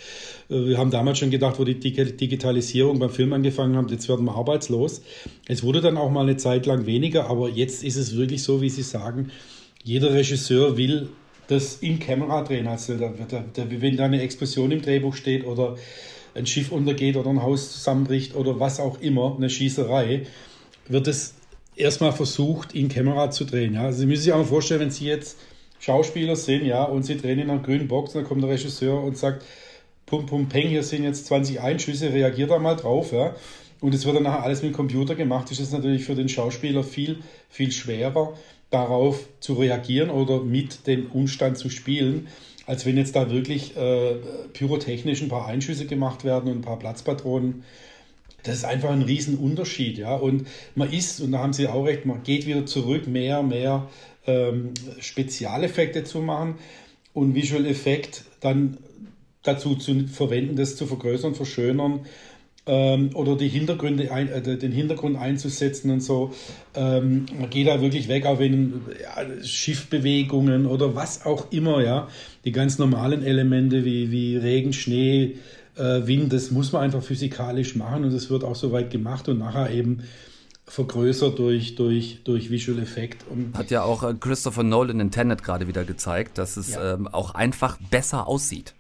Äh, 0.49 0.65
wir 0.65 0.77
haben 0.77 0.91
damals 0.91 1.19
schon 1.19 1.29
gedacht, 1.29 1.59
wo 1.59 1.63
die 1.63 1.79
Digitalisierung 1.79 2.99
beim 2.99 3.09
Film 3.09 3.33
angefangen 3.33 3.77
hat, 3.77 3.91
jetzt 3.91 4.09
werden 4.09 4.25
wir 4.25 4.35
arbeitslos. 4.35 5.01
Es 5.47 5.63
wurde 5.63 5.81
dann 5.81 5.97
auch 5.97 6.09
mal 6.09 6.21
eine 6.21 6.37
Zeit 6.37 6.65
lang 6.65 6.85
weniger, 6.85 7.29
aber 7.29 7.49
jetzt 7.49 7.83
ist 7.83 7.97
es 7.97 8.15
wirklich 8.15 8.43
so, 8.43 8.61
wie 8.61 8.69
Sie 8.69 8.83
sagen, 8.83 9.31
jeder 9.83 10.13
Regisseur 10.13 10.77
will 10.77 11.09
das 11.47 11.77
in 11.77 11.99
Kamera 11.99 12.43
drehen. 12.43 12.67
Also 12.67 12.97
da, 12.97 13.13
da, 13.29 13.43
da, 13.53 13.63
wenn 13.69 13.95
da 13.95 14.05
eine 14.05 14.21
Explosion 14.21 14.71
im 14.71 14.81
Drehbuch 14.81 15.15
steht 15.15 15.45
oder 15.45 15.77
ein 16.35 16.45
Schiff 16.45 16.71
untergeht 16.71 17.15
oder 17.15 17.29
ein 17.29 17.41
Haus 17.41 17.71
zusammenbricht 17.71 18.35
oder 18.35 18.59
was 18.59 18.79
auch 18.79 18.99
immer, 19.01 19.35
eine 19.37 19.49
Schießerei, 19.49 20.23
wird 20.89 21.07
es 21.07 21.36
erstmal 21.77 22.11
versucht, 22.11 22.73
in 22.73 22.89
Kamera 22.89 23.31
zu 23.31 23.45
drehen. 23.45 23.73
Ja? 23.73 23.83
Also 23.83 23.99
Sie 23.99 24.05
müssen 24.05 24.23
sich 24.23 24.33
auch 24.33 24.37
mal 24.37 24.45
vorstellen, 24.45 24.81
wenn 24.81 24.91
Sie 24.91 25.05
jetzt 25.05 25.37
Schauspieler 25.79 26.35
sind, 26.35 26.65
ja, 26.65 26.83
und 26.83 27.03
Sie 27.03 27.17
drehen 27.17 27.39
in 27.39 27.49
einer 27.49 27.61
grünen 27.61 27.87
Box, 27.87 28.13
dann 28.13 28.23
kommt 28.23 28.41
der 28.43 28.49
Regisseur 28.49 29.03
und 29.03 29.17
sagt, 29.17 29.45
pum, 30.05 30.25
pum, 30.25 30.49
peng, 30.49 30.67
hier 30.69 30.83
sind 30.83 31.03
jetzt 31.03 31.27
20 31.27 31.61
Einschüsse, 31.61 32.11
reagiert 32.11 32.49
da 32.49 32.57
mal 32.57 32.75
drauf, 32.75 33.11
ja. 33.11 33.35
Und 33.79 33.93
es 33.93 34.05
wird 34.05 34.15
dann 34.15 34.23
nachher 34.23 34.43
alles 34.43 34.63
mit 34.63 34.71
dem 34.71 34.75
Computer 34.75 35.13
gemacht, 35.13 35.51
ist 35.51 35.59
es 35.59 35.71
natürlich 35.71 36.03
für 36.03 36.15
den 36.15 36.29
Schauspieler 36.29 36.83
viel, 36.83 37.19
viel 37.47 37.71
schwerer, 37.71 38.33
darauf 38.71 39.27
zu 39.39 39.53
reagieren 39.53 40.09
oder 40.09 40.41
mit 40.41 40.87
dem 40.87 41.11
Umstand 41.11 41.59
zu 41.59 41.69
spielen, 41.69 42.27
als 42.65 42.85
wenn 42.85 42.97
jetzt 42.97 43.15
da 43.15 43.29
wirklich 43.29 43.77
äh, 43.77 44.15
pyrotechnisch 44.51 45.21
ein 45.21 45.29
paar 45.29 45.45
Einschüsse 45.45 45.85
gemacht 45.85 46.25
werden 46.25 46.51
und 46.51 46.57
ein 46.57 46.61
paar 46.61 46.79
Platzpatronen. 46.79 47.63
Das 48.43 48.55
ist 48.55 48.65
einfach 48.65 48.91
ein 48.91 49.01
Riesenunterschied, 49.01 49.97
ja. 49.97 50.15
Und 50.15 50.47
man 50.75 50.91
ist, 50.91 51.19
und 51.19 51.31
da 51.31 51.39
haben 51.39 51.53
Sie 51.53 51.67
auch 51.67 51.85
recht, 51.85 52.05
man 52.05 52.23
geht 52.23 52.45
wieder 52.45 52.65
zurück, 52.65 53.07
mehr, 53.07 53.43
mehr 53.43 53.89
ähm, 54.25 54.73
Spezialeffekte 54.99 56.03
zu 56.03 56.19
machen 56.21 56.55
und 57.13 57.35
Visual 57.35 57.65
Effekt 57.65 58.25
dann 58.39 58.77
dazu 59.43 59.75
zu 59.75 60.07
verwenden, 60.07 60.55
das 60.55 60.75
zu 60.75 60.85
vergrößern, 60.85 61.35
verschönern 61.35 62.05
ähm, 62.67 63.11
oder 63.15 63.35
die 63.35 63.47
Hintergründe 63.47 64.11
ein, 64.11 64.29
äh, 64.29 64.57
den 64.57 64.71
Hintergrund 64.71 65.17
einzusetzen 65.17 65.89
und 65.89 66.01
so. 66.01 66.33
Ähm, 66.75 67.25
man 67.39 67.49
geht 67.49 67.67
da 67.67 67.81
wirklich 67.81 68.07
weg, 68.07 68.25
auch 68.25 68.39
wenn 68.39 68.81
ja, 69.01 69.43
Schiffbewegungen 69.43 70.65
oder 70.65 70.95
was 70.95 71.25
auch 71.25 71.51
immer, 71.51 71.81
ja, 71.81 72.07
die 72.45 72.51
ganz 72.51 72.77
normalen 72.77 73.23
Elemente 73.23 73.85
wie, 73.85 74.11
wie 74.11 74.37
Regen, 74.37 74.73
Schnee, 74.73 75.37
Wind, 75.77 76.33
das 76.33 76.51
muss 76.51 76.71
man 76.71 76.83
einfach 76.83 77.03
physikalisch 77.03 77.75
machen 77.75 78.05
und 78.05 78.13
es 78.13 78.29
wird 78.29 78.43
auch 78.43 78.55
so 78.55 78.71
weit 78.71 78.89
gemacht 78.89 79.27
und 79.29 79.39
nachher 79.39 79.69
eben 79.71 80.03
vergrößert 80.67 81.39
durch, 81.39 81.75
durch, 81.75 82.19
durch 82.23 82.51
Visual 82.51 82.79
Effect. 82.79 83.25
Und 83.29 83.57
Hat 83.57 83.71
ja 83.71 83.83
auch 83.83 84.03
äh, 84.03 84.13
Christopher 84.19 84.63
Nolan 84.63 84.99
in 84.99 85.11
Tenet 85.11 85.43
gerade 85.43 85.67
wieder 85.67 85.85
gezeigt, 85.85 86.37
dass 86.37 86.57
es 86.57 86.71
ja. 86.71 86.95
ähm, 86.95 87.07
auch 87.07 87.35
einfach 87.35 87.77
besser 87.89 88.27
aussieht. 88.27 88.73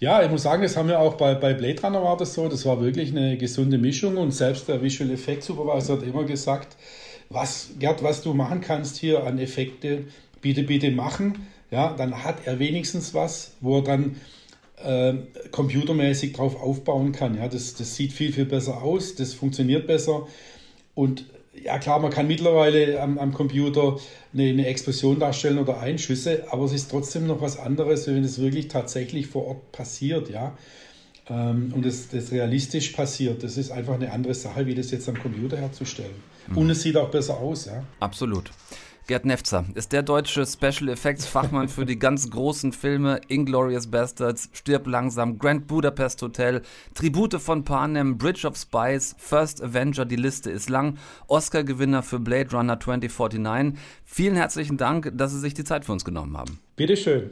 Ja, 0.00 0.22
ich 0.22 0.30
muss 0.30 0.42
sagen, 0.42 0.62
das 0.62 0.76
haben 0.76 0.88
wir 0.88 0.98
auch 0.98 1.14
bei, 1.14 1.34
bei 1.34 1.54
Blade 1.54 1.80
Runner 1.82 2.02
war 2.02 2.16
das 2.16 2.34
so. 2.34 2.48
Das 2.48 2.66
war 2.66 2.80
wirklich 2.80 3.10
eine 3.10 3.36
gesunde 3.36 3.78
Mischung 3.78 4.16
und 4.16 4.32
selbst 4.32 4.68
der 4.68 4.82
Visual 4.82 5.10
Effect 5.10 5.44
Supervisor 5.44 5.98
hat 5.98 6.04
immer 6.04 6.24
gesagt, 6.24 6.76
was, 7.30 7.70
Gerd, 7.78 8.02
was 8.02 8.22
du 8.22 8.34
machen 8.34 8.60
kannst 8.60 8.96
hier 8.96 9.24
an 9.24 9.38
Effekte, 9.38 10.04
bitte, 10.40 10.62
bitte 10.62 10.90
machen. 10.90 11.46
Ja, 11.70 11.92
dann 11.92 12.24
hat 12.24 12.46
er 12.46 12.58
wenigstens 12.58 13.14
was, 13.14 13.52
wo 13.60 13.78
er 13.78 13.84
dann 13.84 14.16
äh, 14.84 15.14
computermäßig 15.50 16.32
drauf 16.32 16.60
aufbauen 16.60 17.12
kann. 17.12 17.36
Ja, 17.36 17.48
das, 17.48 17.74
das 17.74 17.96
sieht 17.96 18.12
viel, 18.12 18.32
viel 18.32 18.44
besser 18.44 18.82
aus, 18.82 19.14
das 19.14 19.34
funktioniert 19.34 19.86
besser. 19.86 20.26
Und 20.94 21.26
ja 21.62 21.78
klar, 21.78 22.00
man 22.00 22.10
kann 22.10 22.26
mittlerweile 22.26 23.00
am, 23.00 23.18
am 23.18 23.32
Computer 23.32 23.98
eine, 24.32 24.48
eine, 24.48 24.66
Explosion 24.66 25.18
darstellen 25.18 25.58
oder 25.58 25.80
Einschüsse, 25.80 26.44
aber 26.50 26.64
es 26.64 26.72
ist 26.72 26.90
trotzdem 26.90 27.26
noch 27.26 27.40
was 27.40 27.58
anderes, 27.58 28.06
wenn 28.06 28.24
es 28.24 28.40
wirklich 28.40 28.68
tatsächlich 28.68 29.26
vor 29.26 29.46
Ort 29.46 29.72
passiert, 29.72 30.30
ja. 30.30 30.56
Ähm, 31.28 31.72
und 31.74 31.86
es 31.86 32.08
das 32.08 32.32
realistisch 32.32 32.90
passiert. 32.90 33.42
Das 33.42 33.56
ist 33.56 33.70
einfach 33.70 33.94
eine 33.94 34.12
andere 34.12 34.34
Sache, 34.34 34.66
wie 34.66 34.74
das 34.74 34.90
jetzt 34.90 35.08
am 35.08 35.18
Computer 35.18 35.56
herzustellen. 35.56 36.14
Mhm. 36.48 36.58
Und 36.58 36.70
es 36.70 36.82
sieht 36.82 36.96
auch 36.96 37.10
besser 37.10 37.38
aus, 37.38 37.66
ja. 37.66 37.84
Absolut. 38.00 38.50
Gerd 39.06 39.26
Nefzer 39.26 39.66
ist 39.74 39.92
der 39.92 40.02
deutsche 40.02 40.46
Special 40.46 40.88
Effects 40.88 41.26
Fachmann 41.26 41.68
für 41.68 41.84
die 41.84 41.98
ganz 41.98 42.30
großen 42.30 42.72
Filme 42.72 43.20
Inglorious 43.28 43.86
Bastards, 43.86 44.48
Stirb 44.54 44.86
langsam, 44.86 45.38
Grand 45.38 45.66
Budapest 45.66 46.22
Hotel, 46.22 46.62
Tribute 46.94 47.34
von 47.34 47.64
Panem, 47.64 48.16
Bridge 48.16 48.46
of 48.46 48.56
Spies, 48.56 49.14
First 49.18 49.62
Avenger, 49.62 50.06
die 50.06 50.16
Liste 50.16 50.50
ist 50.50 50.70
lang, 50.70 50.96
Oscar-Gewinner 51.26 52.02
für 52.02 52.18
Blade 52.18 52.50
Runner 52.56 52.80
2049. 52.80 53.78
Vielen 54.06 54.36
herzlichen 54.36 54.78
Dank, 54.78 55.12
dass 55.14 55.32
Sie 55.32 55.40
sich 55.40 55.52
die 55.52 55.64
Zeit 55.64 55.84
für 55.84 55.92
uns 55.92 56.06
genommen 56.06 56.38
haben. 56.38 56.58
Bitteschön. 56.76 57.30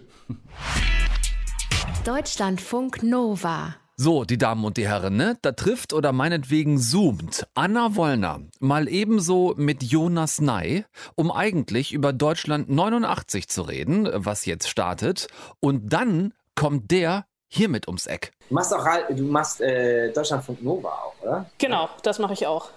Deutschlandfunk 2.05 3.03
Nova 3.03 3.77
so, 4.03 4.25
die 4.25 4.37
Damen 4.37 4.65
und 4.65 4.77
die 4.77 4.89
Herren, 4.89 5.17
ne? 5.17 5.39
Da 5.43 5.53
trifft 5.53 5.93
oder 5.93 6.13
meinetwegen 6.13 6.77
zoomt 6.77 7.47
Anna 7.55 7.95
Wollner 7.95 8.41
mal 8.59 8.89
ebenso 8.89 9.55
mit 9.57 9.85
Jonas 9.85 10.41
Ney, 10.41 10.85
um 11.15 11.31
eigentlich 11.31 11.93
über 11.93 12.13
Deutschland 12.13 12.69
89 12.69 13.49
zu 13.49 13.63
reden, 13.63 14.11
was 14.13 14.45
jetzt 14.45 14.69
startet. 14.69 15.29
Und 15.61 15.93
dann 15.93 16.35
kommt 16.57 16.91
der 16.91 17.27
hier 17.47 17.69
mit 17.69 17.87
ums 17.87 18.07
Eck. 18.07 18.33
Du 18.49 18.55
machst 18.57 18.75
auch 18.75 18.85
du 19.11 19.23
machst 19.23 19.61
äh, 19.61 20.11
Deutschlandfunk 20.11 20.63
Nova 20.65 20.89
auch, 20.89 21.15
oder? 21.23 21.47
Genau, 21.59 21.89
das 22.03 22.19
mache 22.19 22.33
ich 22.33 22.45
auch. 22.45 22.71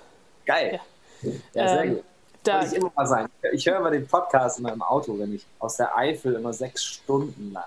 Geil. 0.46 0.80
Ja, 1.24 1.32
ja 1.54 1.68
sehr 1.68 1.84
ähm, 1.86 1.96
gut. 1.96 2.04
Da 2.44 2.64
ich 2.64 2.74
immer 2.74 2.92
mal 2.96 3.08
sein. 3.08 3.28
Ich 3.52 3.66
höre 3.66 3.78
immer 3.78 3.90
den 3.90 4.08
Podcast 4.08 4.60
immer 4.60 4.72
im 4.72 4.84
Auto, 4.84 5.18
wenn 5.18 5.34
ich 5.34 5.44
aus 5.58 5.78
der 5.78 5.98
Eifel 5.98 6.36
immer 6.36 6.54
sechs 6.54 6.84
Stunden 6.84 7.52
lang. 7.52 7.64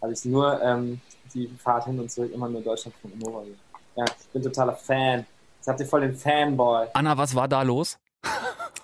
Habe 0.00 0.14
ich 0.14 0.24
nur 0.24 0.62
ähm, 0.62 1.02
die 1.34 1.48
Fahrt 1.62 1.84
hin 1.84 1.98
und 1.98 2.10
zurück 2.10 2.32
immer 2.32 2.48
nur 2.48 2.62
Deutschland 2.62 2.94
von 3.00 3.10
Nova. 3.18 3.42
Ja, 3.96 4.04
ich 4.04 4.28
bin 4.28 4.42
totaler 4.42 4.74
Fan. 4.74 5.26
Jetzt 5.56 5.68
habt 5.68 5.80
ihr 5.80 5.86
voll 5.86 6.00
den 6.02 6.16
Fanboy. 6.16 6.88
Anna, 6.94 7.16
was 7.16 7.34
war 7.34 7.48
da 7.48 7.62
los? 7.62 7.98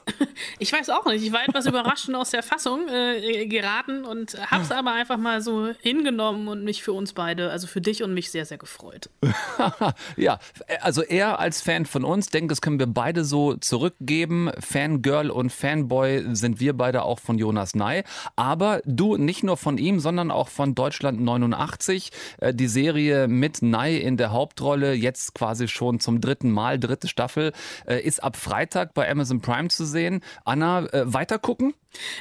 Ich 0.59 0.73
weiß 0.73 0.91
auch 0.91 1.05
nicht. 1.07 1.25
Ich 1.25 1.33
war 1.33 1.47
etwas 1.47 1.67
überrascht 1.67 2.09
und 2.09 2.15
aus 2.15 2.31
der 2.31 2.43
Fassung 2.43 2.89
äh, 2.89 3.47
geraten 3.47 4.05
und 4.05 4.39
hab's 4.51 4.71
aber 4.71 4.93
einfach 4.93 5.17
mal 5.17 5.41
so 5.41 5.71
hingenommen 5.81 6.49
und 6.49 6.65
mich 6.65 6.83
für 6.83 6.93
uns 6.93 7.13
beide, 7.13 7.51
also 7.51 7.67
für 7.67 7.81
dich 7.81 8.03
und 8.03 8.15
mich 8.15 8.31
sehr, 8.31 8.47
sehr 8.47 8.59
gefreut. 8.59 9.11
ja, 10.17 10.39
also 10.81 11.03
er 11.03 11.39
als 11.39 11.61
Fan 11.61 11.87
von 11.87 12.05
uns, 12.05 12.29
denke, 12.29 12.49
das 12.49 12.61
können 12.61 12.79
wir 12.79 12.87
beide 12.87 13.25
so 13.25 13.55
zurückgeben. 13.55 14.51
Fangirl 14.59 15.31
und 15.31 15.53
Fanboy 15.53 16.35
sind 16.35 16.61
wir 16.61 16.77
beide 16.77 17.03
auch 17.03 17.19
von 17.19 17.39
Jonas 17.39 17.75
Ney. 17.75 18.05
Aber 18.35 18.81
du 18.85 19.17
nicht 19.17 19.43
nur 19.43 19.57
von 19.57 19.79
ihm, 19.79 20.01
sondern 20.01 20.31
auch 20.31 20.49
von 20.49 20.75
Deutschland 20.75 21.21
89. 21.21 22.11
Äh, 22.39 22.55
die 22.55 22.69
Serie 22.69 23.29
mit 23.29 23.63
Ney 23.63 23.99
in 23.99 24.17
der 24.17 24.33
Hauptrolle, 24.33 24.95
jetzt 24.95 25.35
quasi 25.35 25.69
schon 25.69 26.01
zum 26.01 26.21
dritten 26.21 26.51
Mal, 26.51 26.79
dritte 26.79 27.09
Staffel, 27.09 27.53
äh, 27.87 28.01
ist 28.01 28.23
ab 28.23 28.37
Freitag 28.37 28.95
bei 28.95 29.11
Amazon 29.11 29.41
Prime 29.41 29.69
zu 29.69 29.85
sehen. 29.85 29.96
Anna, 30.45 30.87
äh, 30.93 31.13
weitergucken? 31.13 31.75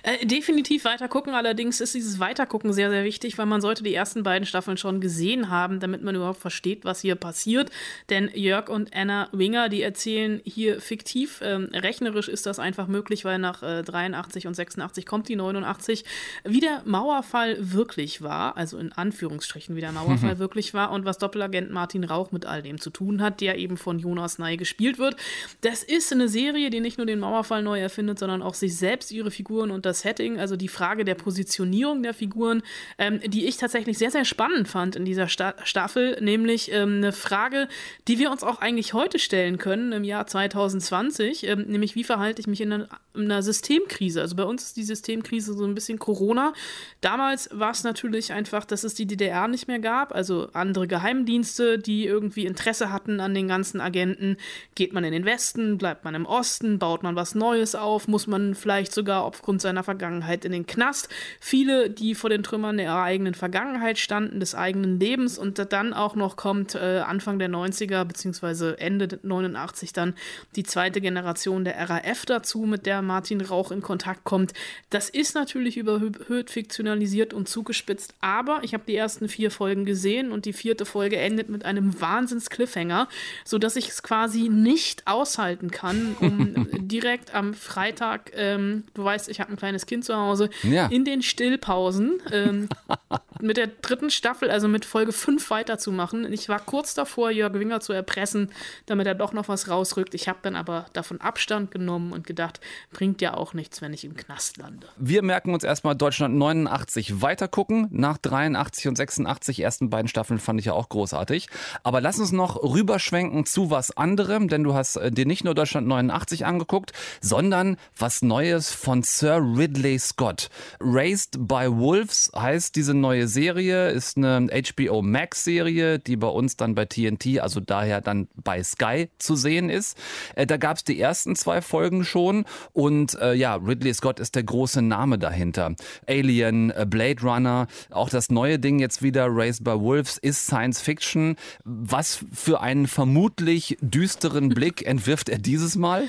Äh, 0.03 0.25
definitiv 0.25 0.85
weitergucken. 0.85 1.33
Allerdings 1.33 1.81
ist 1.81 1.95
dieses 1.95 2.19
Weitergucken 2.19 2.73
sehr, 2.73 2.89
sehr 2.89 3.03
wichtig, 3.03 3.38
weil 3.38 3.45
man 3.45 3.61
sollte 3.61 3.83
die 3.83 3.93
ersten 3.93 4.23
beiden 4.23 4.45
Staffeln 4.45 4.77
schon 4.77 5.01
gesehen 5.01 5.49
haben, 5.49 5.79
damit 5.79 6.01
man 6.01 6.15
überhaupt 6.15 6.39
versteht, 6.39 6.85
was 6.85 7.01
hier 7.01 7.15
passiert. 7.15 7.71
Denn 8.09 8.29
Jörg 8.33 8.69
und 8.69 8.95
Anna 8.95 9.29
Winger, 9.31 9.69
die 9.69 9.81
erzählen 9.81 10.41
hier 10.43 10.81
fiktiv. 10.81 11.41
Ähm, 11.43 11.69
rechnerisch 11.73 12.27
ist 12.27 12.45
das 12.45 12.59
einfach 12.59 12.88
möglich, 12.88 13.25
weil 13.25 13.39
nach 13.39 13.63
äh, 13.63 13.83
83 13.83 14.47
und 14.47 14.53
86 14.53 15.05
kommt 15.05 15.29
die 15.29 15.35
89. 15.35 16.05
Wie 16.43 16.59
der 16.59 16.81
Mauerfall 16.85 17.57
wirklich 17.59 18.21
war, 18.21 18.57
also 18.57 18.77
in 18.77 18.91
Anführungsstrichen, 18.91 19.75
wie 19.75 19.81
der 19.81 19.91
Mauerfall 19.91 20.39
wirklich 20.39 20.73
war 20.73 20.91
und 20.91 21.05
was 21.05 21.17
Doppelagent 21.17 21.71
Martin 21.71 22.03
Rauch 22.03 22.31
mit 22.31 22.45
all 22.45 22.61
dem 22.61 22.79
zu 22.79 22.89
tun 22.89 23.21
hat, 23.21 23.41
der 23.41 23.57
eben 23.57 23.77
von 23.77 23.99
Jonas 23.99 24.39
Ney 24.39 24.57
gespielt 24.57 24.97
wird. 24.97 25.15
Das 25.61 25.83
ist 25.83 26.11
eine 26.11 26.27
Serie, 26.27 26.69
die 26.69 26.79
nicht 26.79 26.97
nur 26.97 27.07
den 27.07 27.19
Mauerfall 27.19 27.63
neu 27.63 27.79
erfindet, 27.79 28.19
sondern 28.19 28.41
auch 28.41 28.53
sich 28.53 28.75
selbst 28.77 29.11
ihre 29.11 29.31
Figuren 29.31 29.64
und 29.71 29.86
das 29.86 30.01
Setting, 30.01 30.39
also 30.39 30.56
die 30.56 30.67
Frage 30.67 31.06
der 31.06 31.15
Positionierung 31.15 32.04
der 32.04 32.13
Figuren, 32.13 32.62
ähm, 32.97 33.19
die 33.25 33.45
ich 33.45 33.58
tatsächlich 33.58 33.97
sehr, 33.97 34.12
sehr 34.12 34.25
spannend 34.25 34.67
fand 34.67 34.95
in 34.95 35.06
dieser 35.06 35.28
Sta 35.28 35.56
Staffel, 35.63 36.17
nämlich 36.21 36.71
ähm, 36.71 36.97
eine 36.97 37.12
Frage, 37.12 37.67
die 38.08 38.19
wir 38.19 38.32
uns 38.32 38.43
auch 38.43 38.60
eigentlich 38.60 38.93
heute 38.93 39.19
stellen 39.19 39.58
können 39.58 39.91
im 39.91 40.04
Jahr 40.04 40.28
2020, 40.28 41.47
ähm, 41.47 41.65
nämlich 41.67 41.95
wie 41.95 42.04
verhalte 42.04 42.39
ich 42.39 42.47
mich 42.47 42.62
in 42.62 42.71
einer, 42.71 42.88
in 43.13 43.23
einer 43.23 43.41
Systemkrise? 43.43 44.21
Also 44.21 44.36
bei 44.36 44.43
uns 44.43 44.63
ist 44.63 44.78
die 44.78 44.84
Systemkrise 44.84 45.54
so 45.54 45.65
ein 45.65 45.75
bisschen 45.75 45.99
Corona. 45.99 46.54
Damals 47.01 47.49
war 47.51 47.71
es 47.71 47.84
natürlich 47.84 48.34
einfach, 48.34 48.65
dass 48.65 48.84
es 48.84 48.93
die 48.93 49.06
DDR 49.06 49.47
nicht 49.47 49.67
mehr 49.67 49.80
gab, 49.80 50.13
also 50.13 50.49
andere 50.54 50.88
Geheimdienste, 50.88 51.80
die 51.80 52.06
irgendwie 52.06 52.45
Interesse 52.45 52.91
hatten 52.91 53.19
an 53.19 53.34
den 53.34 53.47
ganzen 53.47 53.82
Agenten. 53.82 54.38
Geht 54.75 54.93
man 54.93 55.04
in 55.04 55.12
den 55.12 55.25
Westen, 55.25 55.78
bleibt 55.78 56.04
man 56.04 56.15
im 56.15 56.25
Osten, 56.25 56.80
baut 56.80 57.04
man 57.04 57.15
was 57.15 57.36
Neues 57.36 57.75
auf, 57.75 58.08
muss 58.08 58.28
man 58.28 58.56
vielleicht 58.56 58.93
sogar 58.93 59.23
aufgrund 59.23 59.54
seiner 59.61 59.83
Vergangenheit 59.83 60.45
in 60.45 60.51
den 60.51 60.65
Knast. 60.65 61.09
Viele, 61.39 61.89
die 61.89 62.15
vor 62.15 62.29
den 62.29 62.43
Trümmern 62.43 62.77
der 62.77 62.95
eigenen 62.95 63.33
Vergangenheit 63.33 63.97
standen, 63.97 64.39
des 64.39 64.55
eigenen 64.55 64.99
Lebens 64.99 65.37
und 65.37 65.59
dann 65.71 65.93
auch 65.93 66.15
noch 66.15 66.35
kommt 66.35 66.75
äh, 66.75 66.99
Anfang 66.99 67.39
der 67.39 67.49
90er 67.49 68.05
beziehungsweise 68.05 68.79
Ende 68.79 69.19
89 69.21 69.93
dann 69.93 70.15
die 70.55 70.63
zweite 70.63 71.01
Generation 71.01 71.63
der 71.63 71.89
RAF 71.89 72.25
dazu, 72.25 72.59
mit 72.59 72.85
der 72.85 73.01
Martin 73.01 73.41
Rauch 73.41 73.71
in 73.71 73.81
Kontakt 73.81 74.23
kommt. 74.23 74.53
Das 74.89 75.09
ist 75.09 75.35
natürlich 75.35 75.77
überhöht 75.77 76.49
fiktionalisiert 76.49 77.33
und 77.33 77.49
zugespitzt, 77.49 78.13
aber 78.21 78.59
ich 78.63 78.73
habe 78.73 78.83
die 78.87 78.95
ersten 78.95 79.27
vier 79.27 79.51
Folgen 79.51 79.85
gesehen 79.85 80.31
und 80.31 80.45
die 80.45 80.53
vierte 80.53 80.85
Folge 80.85 81.17
endet 81.17 81.49
mit 81.49 81.65
einem 81.65 81.99
Wahnsinns-Cliffhanger, 81.99 83.07
sodass 83.43 83.75
ich 83.75 83.89
es 83.89 84.03
quasi 84.03 84.49
nicht 84.49 85.07
aushalten 85.07 85.71
kann, 85.71 86.15
um 86.19 86.67
direkt 86.87 87.33
am 87.33 87.53
Freitag, 87.53 88.31
ähm, 88.35 88.83
du 88.93 89.03
weißt, 89.03 89.29
ich 89.29 89.35
ich 89.36 89.41
habe 89.41 89.52
ein 89.52 89.58
kleines 89.58 89.86
Kind 89.86 90.06
zu 90.06 90.15
Hause, 90.15 90.50
Ja. 90.63 90.88
in 90.88 91.04
den 91.04 91.21
Stillpausen 91.21 92.21
ähm, 92.32 92.69
mit 93.41 93.58
der 93.58 93.67
dritten 93.67 94.10
Staffel, 94.10 94.50
also 94.50 94.67
mit 94.67 94.86
Folge 94.86 95.12
5 95.12 95.50
weiterzumachen. 95.50 96.32
Ich 96.32 96.48
war 96.50 96.60
kurz 96.60 96.93
davor, 96.93 97.32
Jörg 97.32 97.54
Winger 97.54 97.82
zu 97.82 97.91
erpressen, 97.93 98.52
damit 98.86 99.08
er 99.08 99.15
doch 99.15 99.34
noch 99.34 99.48
was 99.50 99.69
rausrückt. 99.69 100.13
Ich 100.13 100.28
habe 100.30 100.39
dann 100.41 100.56
aber 100.56 100.86
davon 100.93 101.19
Abstand 101.19 101.71
genommen 101.71 102.13
und 102.13 102.26
gedacht, 102.26 102.62
bringt 102.91 103.21
ja 103.21 103.34
auch 103.34 103.54
nichts, 103.54 103.82
wenn 103.82 103.93
ich 103.93 104.06
im 104.06 104.15
Knast 104.15 104.58
lande. 104.58 104.88
Wir 104.98 105.21
merken 105.21 105.54
uns 105.54 105.63
erstmal 105.63 105.95
Deutschland 105.95 106.36
89 106.36 107.21
weitergucken. 107.21 107.88
Nach 107.91 108.17
83 108.17 108.88
und 108.88 108.95
86 108.95 109.60
ersten 109.62 109.89
beiden 109.89 110.08
Staffeln 110.08 110.39
fand 110.39 110.60
ich 110.62 110.67
ja 110.67 110.74
auch 110.74 110.88
großartig. 110.89 111.50
Aber 111.84 112.00
lass 112.00 112.19
uns 112.19 112.32
noch 112.32 112.62
rüberschwenken 112.63 113.45
zu 113.45 113.69
was 113.69 113.95
anderem, 113.98 114.48
denn 114.48 114.63
du 114.63 114.74
hast 114.74 114.95
äh, 114.95 115.12
dir 115.12 115.26
nicht 115.26 115.43
nur 115.43 115.56
Deutschland 115.56 115.88
89 115.88 116.45
angeguckt, 116.45 116.93
sondern 117.21 117.76
was 117.98 118.21
Neues 118.21 118.71
von 118.71 119.04
Sir 119.04 119.24
Ridley 119.33 119.99
Scott. 119.99 120.49
Raised 120.79 121.47
by 121.47 121.67
Wolves 121.69 122.31
heißt 122.35 122.75
diese 122.75 122.93
neue 122.93 123.27
Serie, 123.27 123.89
ist 123.89 124.17
eine 124.17 124.47
HBO 124.49 125.01
Max 125.01 125.43
Serie, 125.43 125.99
die 125.99 126.15
bei 126.15 126.27
uns 126.27 126.55
dann 126.57 126.75
bei 126.75 126.85
TNT, 126.85 127.39
also 127.39 127.59
daher 127.59 128.01
dann 128.01 128.27
bei 128.35 128.63
Sky 128.63 129.09
zu 129.17 129.35
sehen 129.35 129.69
ist. 129.69 129.97
Äh, 130.35 130.45
da 130.45 130.57
gab 130.57 130.77
es 130.77 130.83
die 130.83 130.99
ersten 130.99 131.35
zwei 131.35 131.61
Folgen 131.61 132.03
schon 132.03 132.45
und 132.73 133.15
äh, 133.15 133.33
ja, 133.33 133.55
Ridley 133.55 133.93
Scott 133.93 134.19
ist 134.19 134.35
der 134.35 134.43
große 134.43 134.81
Name 134.81 135.17
dahinter. 135.17 135.75
Alien, 136.07 136.71
äh, 136.71 136.85
Blade 136.88 137.21
Runner, 137.21 137.67
auch 137.89 138.09
das 138.09 138.29
neue 138.29 138.59
Ding 138.59 138.79
jetzt 138.79 139.01
wieder, 139.01 139.27
Raised 139.29 139.63
by 139.63 139.79
Wolves, 139.79 140.17
ist 140.17 140.45
Science 140.45 140.81
Fiction. 140.81 141.35
Was 141.63 142.23
für 142.31 142.61
einen 142.61 142.88
vermutlich 142.88 143.77
düsteren 143.81 144.49
Blick 144.49 144.85
entwirft 144.85 145.29
er 145.29 145.39
dieses 145.39 145.75
Mal? 145.75 146.07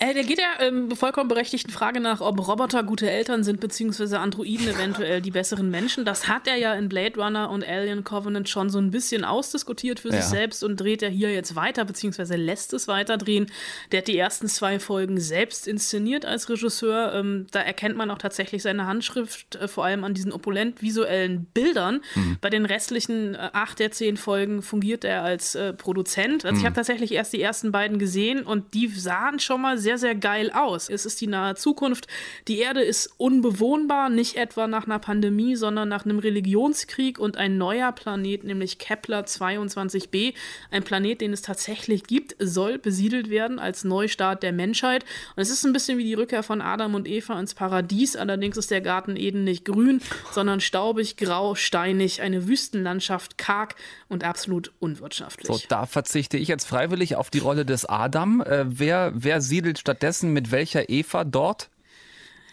Äh, 0.00 0.14
der 0.14 0.22
geht 0.22 0.38
ja 0.38 0.64
ähm, 0.64 0.92
vollkommen 0.92 1.26
berechtigten 1.26 1.72
Frage 1.72 1.98
nach, 1.98 2.20
ob 2.20 2.46
Roboter 2.46 2.84
gute 2.84 3.10
Eltern 3.10 3.42
sind, 3.42 3.58
beziehungsweise 3.58 4.20
Androiden 4.20 4.68
eventuell 4.68 5.20
die 5.20 5.32
besseren 5.32 5.70
Menschen. 5.72 6.04
Das 6.04 6.28
hat 6.28 6.46
er 6.46 6.54
ja 6.54 6.72
in 6.74 6.88
Blade 6.88 7.20
Runner 7.20 7.50
und 7.50 7.66
Alien 7.66 8.04
Covenant 8.04 8.48
schon 8.48 8.70
so 8.70 8.78
ein 8.78 8.92
bisschen 8.92 9.24
ausdiskutiert 9.24 9.98
für 9.98 10.10
Ja. 10.10 10.20
sich 10.20 10.26
selbst 10.26 10.62
und 10.62 10.76
dreht 10.78 11.02
er 11.02 11.08
hier 11.10 11.32
jetzt 11.32 11.56
weiter, 11.56 11.84
beziehungsweise 11.84 12.36
lässt 12.36 12.72
es 12.74 12.86
weiterdrehen. 12.86 13.50
Der 13.90 13.98
hat 13.98 14.06
die 14.06 14.16
ersten 14.16 14.46
zwei 14.46 14.78
Folgen 14.78 15.18
selbst 15.18 15.66
inszeniert 15.66 16.24
als 16.24 16.48
Regisseur. 16.48 17.12
Ähm, 17.14 17.48
da 17.50 17.58
erkennt 17.60 17.96
man 17.96 18.12
auch 18.12 18.18
tatsächlich 18.18 18.62
seine 18.62 18.86
Handschrift, 18.86 19.56
äh, 19.56 19.66
vor 19.66 19.84
allem 19.84 20.04
an 20.04 20.14
diesen 20.14 20.30
opulent 20.30 20.80
visuellen 20.80 21.46
Bildern. 21.54 22.02
Mhm. 22.14 22.36
Bei 22.40 22.50
den 22.50 22.66
restlichen 22.66 23.34
äh, 23.34 23.50
acht 23.52 23.80
der 23.80 23.90
zehn 23.90 24.16
Folgen 24.16 24.62
fungiert 24.62 25.02
er 25.04 25.24
als 25.24 25.56
äh, 25.56 25.72
Produzent. 25.72 26.44
Also 26.44 26.54
ich 26.56 26.62
Mhm. 26.62 26.66
habe 26.66 26.76
tatsächlich 26.76 27.10
erst 27.10 27.32
die 27.32 27.42
ersten 27.42 27.72
beiden 27.72 27.98
gesehen 27.98 28.44
und 28.44 28.74
die 28.74 28.86
sahen 28.86 29.40
schon 29.40 29.60
mal 29.60 29.76
sehr, 29.76 29.87
sehr 29.96 30.14
geil 30.14 30.50
aus. 30.52 30.90
Es 30.90 31.06
ist 31.06 31.20
die 31.20 31.26
nahe 31.26 31.54
Zukunft. 31.54 32.06
Die 32.48 32.58
Erde 32.58 32.82
ist 32.82 33.10
unbewohnbar, 33.16 34.10
nicht 34.10 34.36
etwa 34.36 34.66
nach 34.66 34.86
einer 34.86 34.98
Pandemie, 34.98 35.56
sondern 35.56 35.88
nach 35.88 36.04
einem 36.04 36.18
Religionskrieg 36.18 37.18
und 37.18 37.36
ein 37.38 37.56
neuer 37.56 37.92
Planet, 37.92 38.44
nämlich 38.44 38.78
Kepler 38.78 39.22
22b, 39.22 40.34
ein 40.70 40.82
Planet, 40.82 41.20
den 41.20 41.32
es 41.32 41.42
tatsächlich 41.42 42.04
gibt, 42.04 42.36
soll 42.38 42.78
besiedelt 42.78 43.30
werden 43.30 43.58
als 43.58 43.84
Neustart 43.84 44.42
der 44.42 44.52
Menschheit. 44.52 45.04
Und 45.36 45.42
es 45.42 45.50
ist 45.50 45.64
ein 45.64 45.72
bisschen 45.72 45.96
wie 45.96 46.04
die 46.04 46.14
Rückkehr 46.14 46.42
von 46.42 46.60
Adam 46.60 46.94
und 46.94 47.08
Eva 47.08 47.38
ins 47.38 47.54
Paradies. 47.54 48.16
Allerdings 48.16 48.56
ist 48.56 48.70
der 48.70 48.80
Garten 48.80 49.16
Eden 49.16 49.44
nicht 49.44 49.64
grün, 49.64 50.00
sondern 50.32 50.60
staubig, 50.60 51.16
grau, 51.16 51.54
steinig, 51.54 52.20
eine 52.20 52.48
Wüstenlandschaft, 52.48 53.38
karg 53.38 53.76
und 54.08 54.24
absolut 54.24 54.72
unwirtschaftlich. 54.78 55.46
So, 55.46 55.60
da 55.68 55.86
verzichte 55.86 56.36
ich 56.38 56.48
jetzt 56.48 56.66
freiwillig 56.66 57.16
auf 57.16 57.30
die 57.30 57.38
Rolle 57.38 57.64
des 57.64 57.84
Adam. 57.84 58.40
Äh, 58.40 58.64
wer, 58.66 59.12
wer 59.14 59.40
siedelt 59.40 59.78
stattdessen 59.78 60.32
mit 60.32 60.50
welcher 60.50 60.88
Eva 60.88 61.24
dort? 61.24 61.70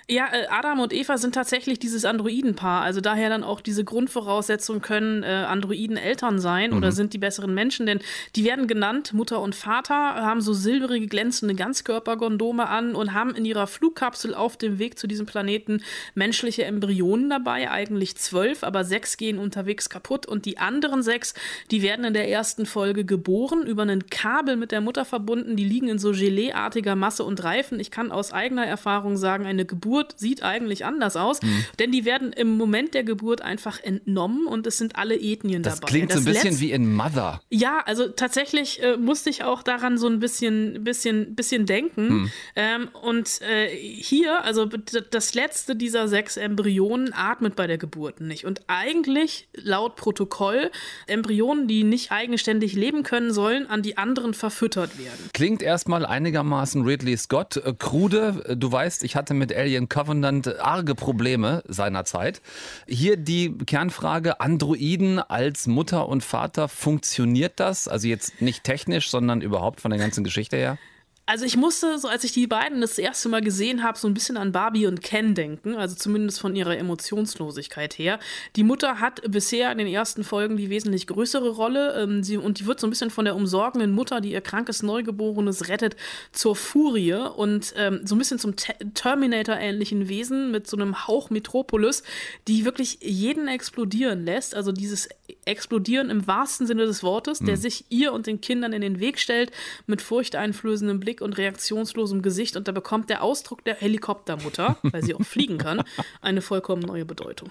Ja, 0.08 0.28
äh, 0.32 0.46
Adam 0.52 0.82
und 0.82 0.94
Eva 0.94 1.18
sind 1.18 1.34
tatsächlich 1.34 1.80
dieses 1.80 2.06
Androidenpaar. 2.06 2.84
Also 2.84 3.02
daher 3.02 3.30
dann 3.30 3.44
auch 3.44 3.60
diese 3.60 3.84
Grundvoraussetzung 3.84 4.80
können 4.82 5.24
äh, 5.24 5.26
Androiden 5.26 5.98
Eltern 5.98 6.38
sein 6.38 6.74
oder 6.74 6.89
Mhm. 6.89 6.91
sind 6.91 7.13
die 7.13 7.18
besseren 7.18 7.56
Menschen, 7.56 7.88
denn 7.88 8.00
die 8.36 8.46
werden 8.46 8.68
genannt 8.68 9.13
Mutter 9.13 9.41
und 9.41 9.56
Vater, 9.56 9.96
haben 9.96 10.41
so 10.41 10.54
silberige, 10.54 11.08
glänzende 11.08 11.56
Ganzkörpergondome 11.56 12.68
an 12.70 12.94
und 12.94 13.13
haben 13.13 13.34
in 13.34 13.46
ihrer 13.46 13.65
Flugkapsel 13.65 14.36
auf 14.36 14.58
dem 14.58 14.78
Weg 14.78 15.00
zu 15.00 15.08
diesem 15.08 15.26
Planeten 15.26 15.82
menschliche 16.13 16.65
Embryonen 16.65 17.32
dabei, 17.32 17.72
eigentlich 17.72 18.15
zwölf, 18.15 18.63
aber 18.63 18.84
sechs 18.84 19.18
gehen 19.18 19.39
unterwegs 19.39 19.89
kaputt 19.89 20.28
und 20.28 20.46
die 20.46 20.60
anderen 20.60 21.02
sechs, 21.02 21.34
die 21.72 21.82
werden 21.82 22.06
in 22.06 22.13
der 22.13 22.30
ersten 22.30 22.68
Folge 22.68 23.06
geboren, 23.06 23.65
über 23.65 23.82
einen 23.82 24.06
Kabel 24.06 24.56
mit 24.56 24.72
der 24.72 24.82
Mutter 24.82 25.04
verbunden, 25.04 25.56
die 25.56 25.65
liegen 25.65 25.88
in 25.88 25.98
so 25.98 26.12
Geleeartiger 26.12 26.96
Masse 26.96 27.24
und 27.24 27.44
Reifen. 27.44 27.80
Ich 27.80 27.89
kann 27.89 28.12
aus 28.12 28.32
eigener 28.32 28.68
Erfahrung 28.68 29.18
sagen, 29.18 29.48
eine 29.48 29.65
Geburt 29.65 29.94
sieht 30.17 30.43
eigentlich 30.43 30.86
anders 30.86 31.15
aus, 31.15 31.41
Mhm. 31.41 31.65
denn 31.79 31.91
die 31.91 32.05
werden 32.05 32.34
im 32.34 32.58
Moment 32.58 32.93
der 32.93 33.03
Geburt 33.03 33.41
einfach 33.41 33.81
entnommen 33.84 34.45
und 34.47 34.67
es 34.67 34.77
sind 34.77 34.95
alle 34.95 35.15
Ethnien 35.19 35.63
Das 35.63 35.75
dabei. 35.79 35.88
klingt 35.91 36.12
so 36.12 36.19
ein 36.19 36.25
bisschen 36.25 36.60
wie 36.60 36.71
in 36.71 36.93
Mother. 36.93 37.41
ja, 37.49 37.81
also 37.86 38.08
tatsächlich 38.08 38.81
äh, 38.84 38.97
musste 38.97 39.29
ich 39.29 39.43
auch 39.43 39.63
daran 39.63 39.97
so 39.97 40.08
ein 40.08 40.19
bisschen, 40.19 40.84
bisschen, 40.84 41.36
bisschen 41.36 41.65
denken. 41.65 42.08
Hm. 42.10 42.31
Ähm, 42.55 42.88
und 43.01 43.41
äh, 43.41 43.67
hier, 43.69 44.43
also 44.43 44.65
das 44.65 45.34
letzte 45.34 45.75
dieser 45.75 46.08
sechs 46.08 46.38
Embryonen 46.38 47.13
atmet 47.13 47.55
bei 47.55 47.67
der 47.67 47.77
Geburt 47.77 48.21
nicht. 48.21 48.45
Und 48.45 48.62
eigentlich, 48.67 49.47
laut 49.53 49.95
Protokoll, 49.95 50.71
Embryonen, 51.08 51.67
die 51.67 51.84
nicht 51.84 52.12
eigenständig 52.12 52.73
leben 52.73 53.03
können, 53.03 53.34
sollen 53.34 53.67
an 53.67 53.81
die 53.81 53.97
anderen 53.97 54.34
verfüttert 54.34 54.97
werden. 54.97 55.29
Klingt 55.34 55.62
erstmal 55.62 56.05
einigermaßen 56.05 56.84
Ridley 56.84 57.17
Scott. 57.17 57.58
Äh, 57.58 57.73
Krude, 57.77 58.43
äh, 58.47 58.58
du 58.58 58.71
weißt, 58.71 59.03
ich 59.03 59.15
hatte 59.15 59.34
mit 59.34 59.53
Alien 59.55 59.85
Covenant 59.89 60.60
arge 60.60 60.95
Probleme 60.95 61.63
seinerzeit. 61.67 62.41
Hier 62.88 63.17
die 63.17 63.58
Kernfrage: 63.58 64.39
Androiden 64.39 65.19
als 65.19 65.67
Mutter 65.67 66.08
und 66.08 66.24
Vater, 66.24 66.67
funktioniert 66.67 67.60
das? 67.60 67.88
Also 67.88 68.08
jetzt 68.08 68.41
nicht 68.41 68.63
technisch, 68.63 69.10
sondern 69.10 69.41
überhaupt 69.41 69.82
von 69.82 69.91
der 69.91 70.00
ganzen 70.00 70.24
Geschichte 70.24 70.58
her? 70.58 70.78
Also 71.27 71.43
ich 71.43 71.57
musste, 71.57 71.97
so 71.97 72.07
als 72.07 72.23
ich 72.23 72.33
die 72.33 72.45
beiden 72.45 72.81
das 72.81 72.99
erste 72.99 73.29
Mal 73.29 73.41
gesehen 73.41 73.81
habe, 73.81 73.97
so 73.97 74.07
ein 74.07 74.13
bisschen 74.13 74.38
an 74.38 74.51
Barbie 74.51 74.85
und 74.85 75.01
Ken 75.01 75.33
denken, 75.33 75.75
also 75.75 75.95
zumindest 75.95 76.39
von 76.39 76.55
ihrer 76.55 76.77
Emotionslosigkeit 76.77 77.97
her. 77.97 78.19
Die 78.55 78.63
Mutter 78.63 78.99
hat 78.99 79.21
bisher 79.31 79.71
in 79.71 79.79
den 79.79 79.88
ersten 79.88 80.23
Folgen 80.23 80.55
die 80.55 80.69
wesentlich 80.69 81.07
größere 81.07 81.49
Rolle 81.49 81.95
ähm, 81.99 82.23
sie, 82.23 82.38
und 82.38 82.59
die 82.59 82.67
wird 82.67 82.79
so 82.79 82.85
ein 82.85 82.91
bisschen 82.91 83.09
von 83.09 83.25
der 83.25 83.35
umsorgenden 83.35 83.91
Mutter, 83.91 84.21
die 84.21 84.33
ihr 84.33 84.41
krankes 84.41 84.83
Neugeborenes 84.83 85.67
rettet, 85.67 85.95
zur 86.31 86.55
Furie 86.55 87.13
und 87.13 87.73
ähm, 87.75 88.01
so 88.05 88.13
ein 88.13 88.19
bisschen 88.19 88.38
zum 88.38 88.55
Te- 88.55 88.75
Terminator-ähnlichen 88.93 90.07
Wesen 90.07 90.51
mit 90.51 90.67
so 90.67 90.77
einem 90.77 91.07
Hauch 91.07 91.31
Metropolis, 91.31 92.03
die 92.47 92.65
wirklich 92.65 92.99
jeden 93.01 93.47
explodieren 93.47 94.25
lässt. 94.25 94.53
Also 94.53 94.71
dieses 94.71 95.09
Explodieren 95.45 96.10
im 96.10 96.27
wahrsten 96.27 96.67
Sinne 96.67 96.86
des 96.86 97.03
Wortes, 97.03 97.39
der 97.39 97.55
Hm. 97.55 97.62
sich 97.62 97.86
ihr 97.89 98.13
und 98.13 98.27
den 98.27 98.41
Kindern 98.41 98.73
in 98.73 98.81
den 98.81 98.99
Weg 98.99 99.19
stellt 99.19 99.51
mit 99.88 100.01
furchteinflößendem 100.01 100.99
Blick 100.99 101.21
und 101.21 101.38
reaktionslosem 101.38 102.21
Gesicht. 102.21 102.55
Und 102.58 102.67
da 102.67 102.71
bekommt 102.71 103.10
der 103.10 103.23
Ausdruck 103.23 103.63
der 103.63 103.75
Helikoptermutter, 103.75 104.77
weil 104.84 105.03
sie 105.03 105.13
auch 105.15 105.23
fliegen 105.23 105.58
kann, 105.58 105.84
eine 106.21 106.41
vollkommen 106.41 106.81
neue 106.81 107.05
Bedeutung. 107.05 107.49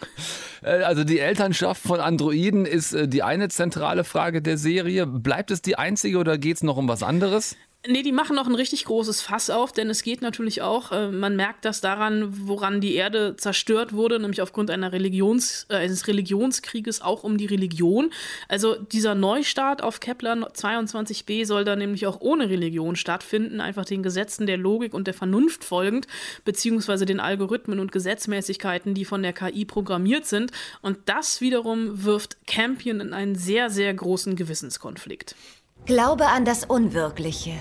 Äh, 0.62 0.82
Also 0.82 1.04
die 1.04 1.18
Elternschaft 1.18 1.82
von 1.82 2.00
Androiden 2.00 2.66
ist 2.66 2.92
äh, 2.92 3.08
die 3.08 3.22
eine 3.22 3.48
zentrale 3.48 4.04
Frage 4.04 4.42
der 4.42 4.58
Serie. 4.58 5.06
Bleibt 5.06 5.50
es 5.50 5.62
die 5.62 5.76
einzige 5.76 6.18
oder 6.18 6.38
geht 6.38 6.56
es 6.56 6.62
noch 6.62 6.76
um 6.76 6.88
was 6.88 7.02
anderes? 7.02 7.56
Nee, 7.86 8.02
die 8.02 8.12
machen 8.12 8.34
noch 8.34 8.46
ein 8.46 8.54
richtig 8.54 8.86
großes 8.86 9.20
Fass 9.20 9.50
auf, 9.50 9.70
denn 9.70 9.90
es 9.90 10.02
geht 10.02 10.22
natürlich 10.22 10.62
auch, 10.62 10.90
äh, 10.90 11.10
man 11.10 11.36
merkt 11.36 11.66
das 11.66 11.82
daran, 11.82 12.48
woran 12.48 12.80
die 12.80 12.94
Erde 12.94 13.36
zerstört 13.36 13.92
wurde, 13.92 14.18
nämlich 14.18 14.40
aufgrund 14.40 14.70
einer 14.70 14.92
Religions, 14.92 15.66
äh, 15.68 15.76
eines 15.76 16.08
Religionskrieges 16.08 17.02
auch 17.02 17.24
um 17.24 17.36
die 17.36 17.44
Religion. 17.44 18.10
Also 18.48 18.74
dieser 18.76 19.14
Neustart 19.14 19.82
auf 19.82 20.00
Kepler 20.00 20.50
22b 20.54 21.44
soll 21.44 21.64
dann 21.64 21.78
nämlich 21.78 22.06
auch 22.06 22.22
ohne 22.22 22.48
Religion 22.48 22.96
stattfinden, 22.96 23.60
einfach 23.60 23.84
den 23.84 24.02
Gesetzen 24.02 24.46
der 24.46 24.56
Logik 24.56 24.94
und 24.94 25.06
der 25.06 25.14
Vernunft 25.14 25.62
folgend, 25.62 26.06
beziehungsweise 26.46 27.04
den 27.04 27.20
Algorithmen 27.20 27.80
und 27.80 27.92
Gesetzmäßigkeiten, 27.92 28.94
die 28.94 29.04
von 29.04 29.22
der 29.22 29.34
KI 29.34 29.66
programmiert 29.66 30.24
sind. 30.24 30.52
Und 30.80 31.00
das 31.04 31.42
wiederum 31.42 32.02
wirft 32.02 32.46
Campion 32.46 33.00
in 33.00 33.12
einen 33.12 33.34
sehr, 33.34 33.68
sehr 33.68 33.92
großen 33.92 34.36
Gewissenskonflikt. 34.36 35.36
Glaube 35.84 36.28
an 36.28 36.46
das 36.46 36.64
Unwirkliche 36.64 37.52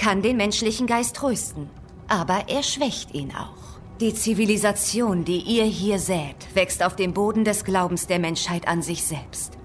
kann 0.00 0.22
den 0.22 0.38
menschlichen 0.38 0.86
Geist 0.86 1.16
trösten, 1.16 1.68
aber 2.08 2.44
er 2.48 2.62
schwächt 2.62 3.14
ihn 3.14 3.32
auch. 3.32 3.78
Die 4.00 4.14
Zivilisation, 4.14 5.26
die 5.26 5.40
ihr 5.40 5.64
hier 5.64 5.98
sät, 5.98 6.36
wächst 6.54 6.82
auf 6.82 6.96
dem 6.96 7.12
Boden 7.12 7.44
des 7.44 7.64
Glaubens 7.64 8.06
der 8.06 8.18
Menschheit 8.18 8.66
an 8.66 8.80
sich 8.80 9.04
selbst 9.04 9.58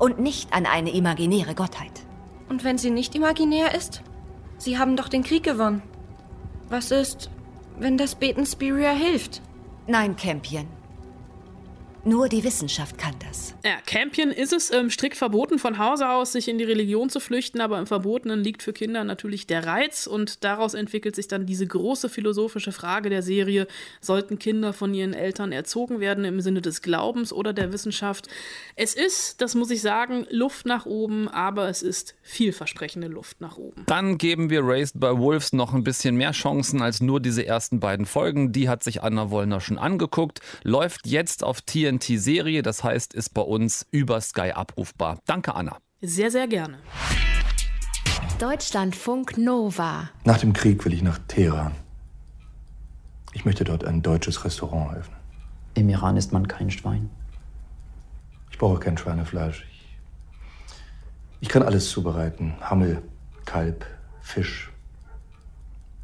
und 0.00 0.18
nicht 0.18 0.52
an 0.52 0.66
eine 0.66 0.90
imaginäre 0.90 1.54
Gottheit. 1.54 2.02
Und 2.48 2.64
wenn 2.64 2.78
sie 2.78 2.90
nicht 2.90 3.14
imaginär 3.14 3.76
ist? 3.76 4.02
Sie 4.58 4.76
haben 4.76 4.96
doch 4.96 5.08
den 5.08 5.22
Krieg 5.22 5.44
gewonnen. 5.44 5.82
Was 6.68 6.90
ist, 6.90 7.30
wenn 7.78 7.96
das 7.96 8.16
Beten 8.16 8.44
Spiria 8.44 8.90
hilft? 8.90 9.40
Nein, 9.86 10.16
Campion. 10.16 10.66
Nur 12.06 12.28
die 12.28 12.44
Wissenschaft 12.44 12.98
kann 12.98 13.16
das. 13.18 13.56
Ja, 13.64 13.78
Campion 13.84 14.30
ist 14.30 14.52
es 14.52 14.70
ähm, 14.70 14.90
strikt 14.90 15.16
verboten 15.16 15.58
von 15.58 15.78
Hause 15.78 16.08
aus, 16.08 16.30
sich 16.30 16.46
in 16.46 16.56
die 16.56 16.62
Religion 16.62 17.10
zu 17.10 17.18
flüchten, 17.18 17.60
aber 17.60 17.80
im 17.80 17.88
Verbotenen 17.88 18.44
liegt 18.44 18.62
für 18.62 18.72
Kinder 18.72 19.02
natürlich 19.02 19.48
der 19.48 19.66
Reiz 19.66 20.06
und 20.06 20.44
daraus 20.44 20.74
entwickelt 20.74 21.16
sich 21.16 21.26
dann 21.26 21.46
diese 21.46 21.66
große 21.66 22.08
philosophische 22.08 22.70
Frage 22.70 23.10
der 23.10 23.22
Serie, 23.22 23.66
sollten 24.00 24.38
Kinder 24.38 24.72
von 24.72 24.94
ihren 24.94 25.14
Eltern 25.14 25.50
erzogen 25.50 25.98
werden 25.98 26.24
im 26.24 26.40
Sinne 26.40 26.62
des 26.62 26.80
Glaubens 26.80 27.32
oder 27.32 27.52
der 27.52 27.72
Wissenschaft? 27.72 28.28
Es 28.76 28.94
ist, 28.94 29.40
das 29.40 29.56
muss 29.56 29.72
ich 29.72 29.82
sagen, 29.82 30.28
Luft 30.30 30.64
nach 30.64 30.86
oben, 30.86 31.26
aber 31.26 31.68
es 31.68 31.82
ist 31.82 32.14
vielversprechende 32.22 33.08
Luft 33.08 33.40
nach 33.40 33.56
oben. 33.56 33.82
Dann 33.86 34.16
geben 34.16 34.48
wir 34.48 34.60
Raised 34.62 35.00
by 35.00 35.18
Wolves 35.18 35.52
noch 35.52 35.74
ein 35.74 35.82
bisschen 35.82 36.14
mehr 36.14 36.30
Chancen 36.30 36.82
als 36.82 37.00
nur 37.00 37.18
diese 37.18 37.44
ersten 37.44 37.80
beiden 37.80 38.06
Folgen. 38.06 38.52
Die 38.52 38.68
hat 38.68 38.84
sich 38.84 39.02
Anna 39.02 39.32
Wollner 39.32 39.60
schon 39.60 39.78
angeguckt, 39.78 40.38
läuft 40.62 41.08
jetzt 41.08 41.42
auf 41.42 41.62
TNT 41.62 41.95
TNT-Serie, 41.98 42.62
das 42.62 42.84
heißt, 42.84 43.14
ist 43.14 43.30
bei 43.30 43.42
uns 43.42 43.86
über 43.90 44.20
Sky 44.20 44.52
abrufbar. 44.52 45.18
Danke, 45.26 45.54
Anna. 45.54 45.78
Sehr, 46.00 46.30
sehr 46.30 46.46
gerne. 46.46 46.78
Deutschlandfunk 48.38 49.38
Nova. 49.38 50.10
Nach 50.24 50.38
dem 50.38 50.52
Krieg 50.52 50.84
will 50.84 50.92
ich 50.92 51.02
nach 51.02 51.18
Teheran. 51.26 51.72
Ich 53.32 53.44
möchte 53.44 53.64
dort 53.64 53.84
ein 53.84 54.02
deutsches 54.02 54.44
Restaurant 54.44 54.92
eröffnen. 54.92 55.16
Im 55.74 55.88
Iran 55.88 56.16
isst 56.16 56.32
man 56.32 56.48
kein 56.48 56.70
Schwein. 56.70 57.10
Ich 58.50 58.58
brauche 58.58 58.78
kein 58.78 58.96
Schweinefleisch. 58.96 59.66
Ich, 59.70 59.98
ich 61.40 61.48
kann 61.48 61.62
alles 61.62 61.90
zubereiten. 61.90 62.54
Hammel, 62.60 63.02
Kalb, 63.44 63.86
Fisch. 64.20 64.70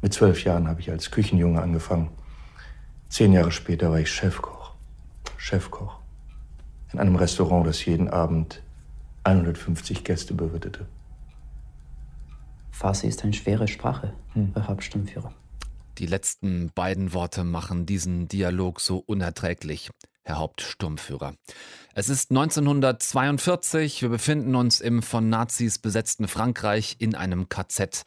Mit 0.01 0.13
zwölf 0.13 0.43
Jahren 0.43 0.67
habe 0.67 0.81
ich 0.81 0.91
als 0.91 1.11
Küchenjunge 1.11 1.61
angefangen. 1.61 2.09
Zehn 3.09 3.33
Jahre 3.33 3.51
später 3.51 3.91
war 3.91 3.99
ich 3.99 4.11
Chefkoch. 4.11 4.62
Chefkoch 5.43 5.99
in 6.93 6.99
einem 6.99 7.17
Restaurant, 7.17 7.67
das 7.67 7.83
jeden 7.83 8.07
Abend 8.07 8.63
150 9.25 10.05
Gäste 10.05 10.33
bewirtete. 10.33 10.87
Farsi 12.71 13.07
ist 13.07 13.23
eine 13.23 13.33
schwere 13.33 13.67
Sprache, 13.67 14.13
hm. 14.31 14.51
Herr 14.53 14.67
Hauptstammführer. 14.67 15.33
Die 15.97 16.05
letzten 16.05 16.71
beiden 16.73 17.13
Worte 17.13 17.43
machen 17.43 17.85
diesen 17.85 18.29
Dialog 18.29 18.79
so 18.79 18.99
unerträglich. 18.99 19.91
Herr 20.25 20.37
Hauptsturmführer. 20.37 21.35
Es 21.95 22.09
ist 22.09 22.31
1942, 22.31 24.01
wir 24.01 24.09
befinden 24.09 24.55
uns 24.55 24.79
im 24.79 25.03
von 25.03 25.29
Nazis 25.29 25.77
besetzten 25.77 26.27
Frankreich 26.27 26.95
in 26.97 27.13
einem 27.13 27.49
KZ. 27.49 28.03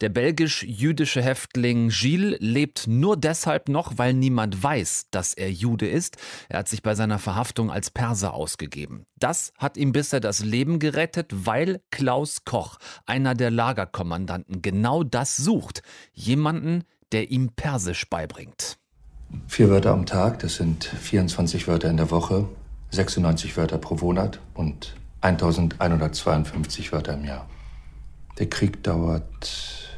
Der 0.00 0.08
belgisch-jüdische 0.08 1.20
Häftling 1.20 1.88
Gilles 1.88 2.38
lebt 2.40 2.86
nur 2.86 3.16
deshalb 3.16 3.68
noch, 3.68 3.98
weil 3.98 4.14
niemand 4.14 4.62
weiß, 4.62 5.08
dass 5.10 5.34
er 5.34 5.50
Jude 5.50 5.88
ist. 5.88 6.16
Er 6.48 6.60
hat 6.60 6.68
sich 6.68 6.82
bei 6.82 6.94
seiner 6.94 7.18
Verhaftung 7.18 7.70
als 7.70 7.90
Perser 7.90 8.32
ausgegeben. 8.32 9.04
Das 9.16 9.52
hat 9.58 9.76
ihm 9.76 9.92
bisher 9.92 10.20
das 10.20 10.44
Leben 10.44 10.78
gerettet, 10.78 11.30
weil 11.32 11.82
Klaus 11.90 12.44
Koch, 12.44 12.78
einer 13.04 13.34
der 13.34 13.50
Lagerkommandanten, 13.50 14.62
genau 14.62 15.02
das 15.02 15.36
sucht. 15.36 15.82
Jemanden, 16.12 16.84
der 17.12 17.30
ihm 17.30 17.50
Persisch 17.54 18.08
beibringt. 18.08 18.78
Vier 19.46 19.70
Wörter 19.70 19.92
am 19.92 20.06
Tag, 20.06 20.38
das 20.40 20.56
sind 20.56 20.84
24 20.84 21.68
Wörter 21.68 21.88
in 21.90 21.96
der 21.96 22.10
Woche, 22.10 22.48
96 22.90 23.56
Wörter 23.56 23.78
pro 23.78 23.94
Monat 23.96 24.40
und 24.54 24.94
1152 25.20 26.92
Wörter 26.92 27.14
im 27.14 27.24
Jahr. 27.24 27.46
Der 28.38 28.48
Krieg 28.48 28.82
dauert 28.82 29.96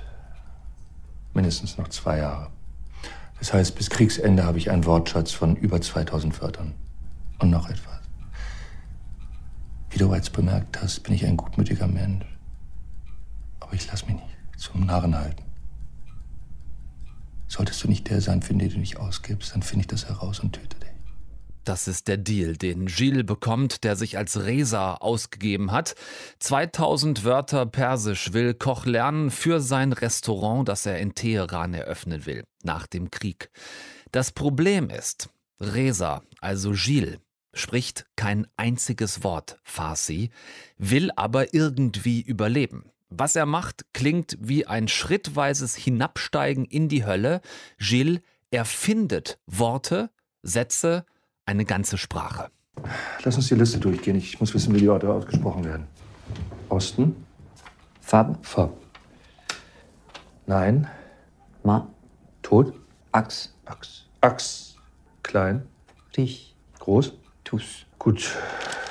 mindestens 1.34 1.78
noch 1.78 1.88
zwei 1.88 2.18
Jahre. 2.18 2.48
Das 3.38 3.52
heißt, 3.52 3.74
bis 3.76 3.90
Kriegsende 3.90 4.44
habe 4.44 4.58
ich 4.58 4.70
einen 4.70 4.84
Wortschatz 4.84 5.32
von 5.32 5.56
über 5.56 5.80
2000 5.80 6.40
Wörtern. 6.40 6.74
Und 7.38 7.50
noch 7.50 7.68
etwas. 7.68 8.00
Wie 9.90 9.98
du 9.98 10.08
bereits 10.08 10.30
bemerkt 10.30 10.82
hast, 10.82 11.00
bin 11.04 11.14
ich 11.14 11.24
ein 11.24 11.36
gutmütiger 11.36 11.86
Mensch. 11.86 12.26
Aber 13.60 13.72
ich 13.74 13.86
lasse 13.86 14.06
mich 14.06 14.16
nicht 14.16 14.36
zum 14.56 14.86
Narren 14.86 15.16
halten. 15.16 15.47
Solltest 17.48 17.82
du 17.82 17.88
nicht 17.88 18.08
der 18.08 18.20
sein, 18.20 18.42
für 18.42 18.54
den 18.54 18.68
du 18.68 18.78
dich 18.78 18.98
ausgibst, 18.98 19.54
dann 19.54 19.62
finde 19.62 19.82
ich 19.82 19.86
das 19.88 20.08
heraus 20.08 20.40
und 20.40 20.52
töte 20.52 20.76
dich. 20.78 20.88
Das 21.64 21.86
ist 21.86 22.08
der 22.08 22.16
Deal, 22.16 22.56
den 22.56 22.86
Gilles 22.86 23.26
bekommt, 23.26 23.84
der 23.84 23.94
sich 23.94 24.16
als 24.16 24.42
Resa 24.42 24.94
ausgegeben 24.94 25.70
hat. 25.70 25.96
2000 26.38 27.24
Wörter 27.24 27.66
Persisch 27.66 28.32
will 28.32 28.54
Koch 28.54 28.86
lernen 28.86 29.30
für 29.30 29.60
sein 29.60 29.92
Restaurant, 29.92 30.66
das 30.66 30.86
er 30.86 30.98
in 30.98 31.14
Teheran 31.14 31.74
eröffnen 31.74 32.24
will, 32.24 32.44
nach 32.62 32.86
dem 32.86 33.10
Krieg. 33.10 33.50
Das 34.12 34.32
Problem 34.32 34.88
ist, 34.88 35.28
Resa, 35.60 36.22
also 36.40 36.72
Gilles, 36.72 37.18
spricht 37.52 38.06
kein 38.16 38.46
einziges 38.56 39.22
Wort 39.22 39.58
Farsi, 39.62 40.30
will 40.78 41.10
aber 41.16 41.52
irgendwie 41.52 42.22
überleben. 42.22 42.90
Was 43.10 43.36
er 43.36 43.46
macht, 43.46 43.86
klingt 43.94 44.36
wie 44.40 44.66
ein 44.66 44.86
schrittweises 44.86 45.74
Hinabsteigen 45.74 46.64
in 46.64 46.88
die 46.88 47.06
Hölle. 47.06 47.40
Gilles 47.78 48.20
erfindet 48.50 49.38
Worte, 49.46 50.10
Sätze, 50.42 51.04
eine 51.46 51.64
ganze 51.64 51.96
Sprache. 51.96 52.50
Lass 53.24 53.36
uns 53.36 53.48
die 53.48 53.54
Liste 53.54 53.78
durchgehen. 53.78 54.16
Ich 54.16 54.38
muss 54.40 54.52
wissen, 54.54 54.74
wie 54.74 54.80
die 54.80 54.88
Orte 54.88 55.10
ausgesprochen 55.10 55.64
werden. 55.64 55.86
Osten. 56.68 57.16
Farbe. 58.00 58.38
Farbe. 58.42 58.74
Nein. 60.46 60.88
Ma. 61.62 61.88
Tod. 62.42 62.74
Ax. 63.12 63.54
Ax. 63.64 64.04
Ax. 64.20 64.76
Klein. 65.22 65.66
Rich. 66.16 66.54
Groß. 66.78 67.14
Tus. 67.44 67.86
Gut. 67.98 68.30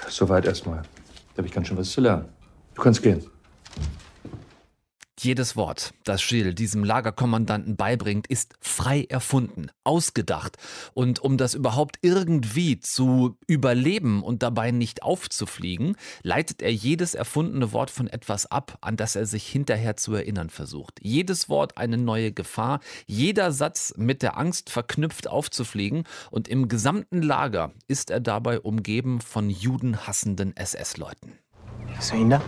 Soweit 0.10 0.46
erstmal. 0.46 0.82
Da 0.82 1.38
habe 1.38 1.48
ich 1.48 1.54
ganz 1.54 1.68
schön 1.68 1.78
was 1.78 1.92
zu 1.92 2.02
lernen. 2.02 2.26
Du 2.74 2.82
kannst 2.82 3.02
gehen. 3.02 3.24
Jedes 5.20 5.56
Wort, 5.56 5.96
das 6.04 6.28
Gilles 6.28 6.54
diesem 6.54 6.84
Lagerkommandanten 6.84 7.76
beibringt, 7.76 8.28
ist 8.28 8.54
frei 8.60 9.04
erfunden, 9.10 9.72
ausgedacht. 9.84 10.58
Und 10.94 11.20
um 11.20 11.38
das 11.38 11.56
überhaupt 11.56 11.98
irgendwie 12.04 12.80
zu 12.80 13.36
überleben 13.48 14.22
und 14.22 14.44
dabei 14.44 14.70
nicht 14.70 15.02
aufzufliegen, 15.02 15.98
leitet 16.22 16.62
er 16.62 16.72
jedes 16.72 17.16
erfundene 17.16 17.74
Wort 17.74 17.90
von 17.90 18.06
etwas 18.06 18.46
ab, 18.46 18.78
an 18.82 18.96
das 18.96 19.16
er 19.16 19.26
sich 19.26 19.48
hinterher 19.48 19.98
zu 19.98 20.14
erinnern 20.14 20.52
versucht. 20.52 21.00
Jedes 21.02 21.50
Wort 21.50 21.80
eine 21.80 21.98
neue 21.98 22.32
Gefahr, 22.32 22.80
jeder 23.08 23.52
Satz 23.52 23.96
mit 23.98 24.22
der 24.22 24.38
Angst 24.38 24.70
verknüpft 24.70 25.28
aufzufliegen 25.28 26.04
und 26.30 26.48
im 26.48 26.68
gesamten 26.68 27.24
Lager 27.24 27.72
ist 27.88 28.12
er 28.12 28.20
dabei 28.20 28.60
umgeben 28.60 29.20
von 29.22 29.50
judenhassenden 29.50 30.56
SS-Leuten. 30.56 31.40
Bist 31.96 32.12
du 32.12 32.18
ihn 32.18 32.30
da? 32.30 32.42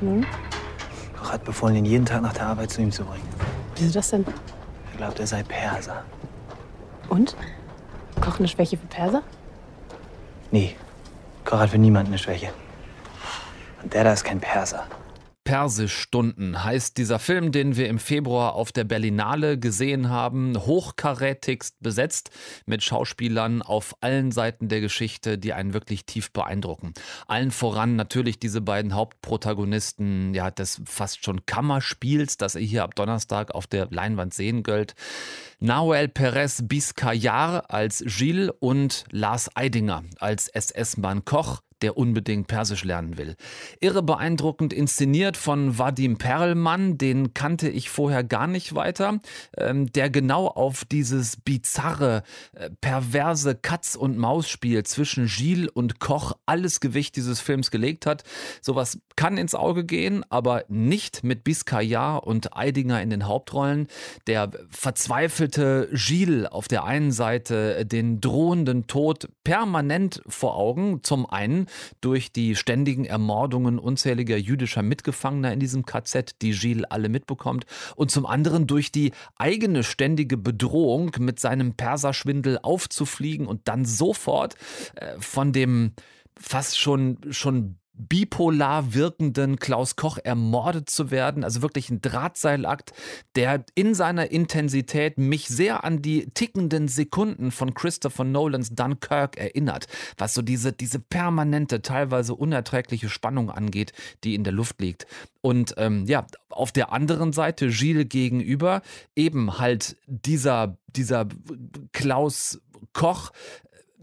Hm? 0.00 0.24
Koch 1.24 1.32
hat 1.32 1.44
befohlen, 1.44 1.76
ihn 1.76 1.86
jeden 1.86 2.04
Tag 2.04 2.20
nach 2.20 2.34
der 2.34 2.46
Arbeit 2.48 2.70
zu 2.70 2.82
ihm 2.82 2.92
zu 2.92 3.02
bringen. 3.02 3.26
Wieso 3.76 3.94
das 3.94 4.10
denn? 4.10 4.26
Er 4.92 4.98
glaubt, 4.98 5.18
er 5.18 5.26
sei 5.26 5.42
Perser. 5.42 6.04
Und? 7.08 7.34
Koch 8.20 8.38
eine 8.38 8.46
Schwäche 8.46 8.76
für 8.76 8.86
Perser? 8.86 9.22
Nee. 10.50 10.76
Koch 11.46 11.60
hat 11.60 11.70
für 11.70 11.78
niemanden 11.78 12.08
eine 12.08 12.18
Schwäche. 12.18 12.50
Und 13.82 13.94
der 13.94 14.04
da 14.04 14.12
ist 14.12 14.22
kein 14.22 14.38
Perser. 14.38 14.84
Persischstunden 15.54 16.64
heißt 16.64 16.98
dieser 16.98 17.20
Film, 17.20 17.52
den 17.52 17.76
wir 17.76 17.88
im 17.88 18.00
Februar 18.00 18.56
auf 18.56 18.72
der 18.72 18.82
Berlinale 18.82 19.56
gesehen 19.56 20.08
haben. 20.08 20.58
Hochkarätigst 20.58 21.76
besetzt 21.78 22.30
mit 22.66 22.82
Schauspielern 22.82 23.62
auf 23.62 23.94
allen 24.00 24.32
Seiten 24.32 24.66
der 24.66 24.80
Geschichte, 24.80 25.38
die 25.38 25.52
einen 25.52 25.72
wirklich 25.72 26.06
tief 26.06 26.32
beeindrucken. 26.32 26.92
Allen 27.28 27.52
voran 27.52 27.94
natürlich 27.94 28.40
diese 28.40 28.62
beiden 28.62 28.94
Hauptprotagonisten 28.94 30.34
ja, 30.34 30.50
des 30.50 30.82
fast 30.86 31.24
schon 31.24 31.46
Kammerspiels, 31.46 32.36
das 32.36 32.56
ihr 32.56 32.62
hier 32.62 32.82
ab 32.82 32.96
Donnerstag 32.96 33.54
auf 33.54 33.68
der 33.68 33.86
Leinwand 33.92 34.34
sehen 34.34 34.64
könnt. 34.64 34.94
Nahuel 35.60 36.08
Perez 36.08 36.62
Biscayar 36.64 37.70
als 37.70 38.02
Gilles 38.04 38.50
und 38.58 39.04
Lars 39.12 39.54
Eidinger 39.54 40.02
als 40.18 40.48
SS-Mann 40.48 41.24
Koch, 41.24 41.60
der 41.84 41.98
unbedingt 41.98 42.46
Persisch 42.46 42.82
lernen 42.82 43.18
will. 43.18 43.36
Irre 43.78 44.02
beeindruckend 44.02 44.72
inszeniert 44.72 45.36
von 45.36 45.78
Vadim 45.78 46.16
Perlmann, 46.16 46.96
den 46.96 47.34
kannte 47.34 47.68
ich 47.68 47.90
vorher 47.90 48.24
gar 48.24 48.46
nicht 48.46 48.74
weiter, 48.74 49.18
ähm, 49.58 49.92
der 49.92 50.08
genau 50.08 50.46
auf 50.46 50.86
dieses 50.86 51.36
bizarre, 51.36 52.22
äh, 52.54 52.70
perverse 52.80 53.54
Katz- 53.54 53.96
und 53.96 54.16
Maus-Spiel 54.16 54.84
zwischen 54.84 55.26
Gilles 55.26 55.68
und 55.74 56.00
Koch 56.00 56.32
alles 56.46 56.80
Gewicht 56.80 57.16
dieses 57.16 57.40
Films 57.40 57.70
gelegt 57.70 58.06
hat. 58.06 58.22
Sowas 58.62 58.98
kann 59.14 59.36
ins 59.36 59.54
Auge 59.54 59.84
gehen, 59.84 60.24
aber 60.30 60.64
nicht 60.68 61.22
mit 61.22 61.44
Biscayar 61.44 62.26
und 62.26 62.56
Eidinger 62.56 63.02
in 63.02 63.10
den 63.10 63.28
Hauptrollen. 63.28 63.88
Der 64.26 64.50
verzweifelte 64.70 65.90
Gilles 65.92 66.46
auf 66.46 66.66
der 66.66 66.84
einen 66.84 67.12
Seite, 67.12 67.84
den 67.84 68.22
drohenden 68.22 68.86
Tod 68.86 69.28
permanent 69.44 70.22
vor 70.26 70.56
Augen, 70.56 71.02
zum 71.02 71.28
einen, 71.28 71.66
durch 72.00 72.32
die 72.32 72.56
ständigen 72.56 73.04
Ermordungen 73.04 73.78
unzähliger 73.78 74.36
jüdischer 74.36 74.82
Mitgefangener 74.82 75.52
in 75.52 75.60
diesem 75.60 75.84
KZ, 75.84 76.42
die 76.42 76.52
Gilles 76.52 76.84
alle 76.90 77.08
mitbekommt, 77.08 77.66
und 77.96 78.10
zum 78.10 78.26
anderen 78.26 78.66
durch 78.66 78.92
die 78.92 79.12
eigene 79.36 79.82
ständige 79.82 80.36
Bedrohung, 80.36 81.12
mit 81.18 81.40
seinem 81.40 81.74
Perserschwindel 81.74 82.58
aufzufliegen 82.62 83.46
und 83.46 83.68
dann 83.68 83.84
sofort 83.84 84.54
äh, 84.96 85.18
von 85.18 85.52
dem 85.52 85.92
fast 86.36 86.78
schon, 86.78 87.18
schon 87.30 87.76
bipolar 87.96 88.92
wirkenden 88.92 89.58
Klaus 89.58 89.94
Koch 89.96 90.18
ermordet 90.22 90.90
zu 90.90 91.10
werden. 91.10 91.44
Also 91.44 91.62
wirklich 91.62 91.90
ein 91.90 92.02
Drahtseilakt, 92.02 92.92
der 93.36 93.64
in 93.74 93.94
seiner 93.94 94.30
Intensität 94.30 95.16
mich 95.16 95.46
sehr 95.46 95.84
an 95.84 96.02
die 96.02 96.26
tickenden 96.34 96.88
Sekunden 96.88 97.52
von 97.52 97.72
Christopher 97.74 98.24
Nolans 98.24 98.70
Dunkirk 98.70 99.36
erinnert, 99.36 99.86
was 100.18 100.34
so 100.34 100.42
diese, 100.42 100.72
diese 100.72 100.98
permanente, 100.98 101.82
teilweise 101.82 102.34
unerträgliche 102.34 103.08
Spannung 103.08 103.50
angeht, 103.50 103.92
die 104.24 104.34
in 104.34 104.42
der 104.42 104.52
Luft 104.52 104.80
liegt. 104.80 105.06
Und 105.40 105.74
ähm, 105.76 106.04
ja, 106.06 106.26
auf 106.50 106.72
der 106.72 106.92
anderen 106.92 107.32
Seite 107.32 107.68
Gilles 107.68 108.08
gegenüber 108.08 108.82
eben 109.14 109.58
halt 109.58 109.96
dieser, 110.06 110.78
dieser 110.88 111.28
Klaus 111.92 112.60
Koch 112.92 113.30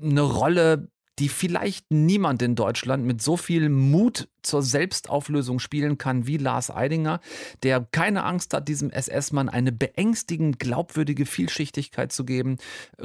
eine 0.02 0.22
Rolle, 0.22 0.90
die 1.22 1.30
vielleicht 1.30 1.92
niemand 1.92 2.42
in 2.42 2.56
Deutschland 2.56 3.06
mit 3.06 3.22
so 3.22 3.38
viel 3.38 3.70
Mut 3.70 4.28
zur 4.42 4.64
Selbstauflösung 4.64 5.60
spielen 5.60 6.00
kann 6.00 6.26
wie 6.26 6.38
Lars 6.38 6.72
Eidinger, 6.72 7.22
der 7.62 7.88
keine 7.92 8.24
Angst 8.24 8.56
hat, 8.56 8.68
diesem 8.68 8.90
SS-Mann 8.90 9.48
eine 9.48 9.72
beängstigend 9.72 10.58
glaubwürdige 10.58 11.28
Vielschichtigkeit 11.28 12.12
zu 12.12 12.26
geben. 12.26 12.58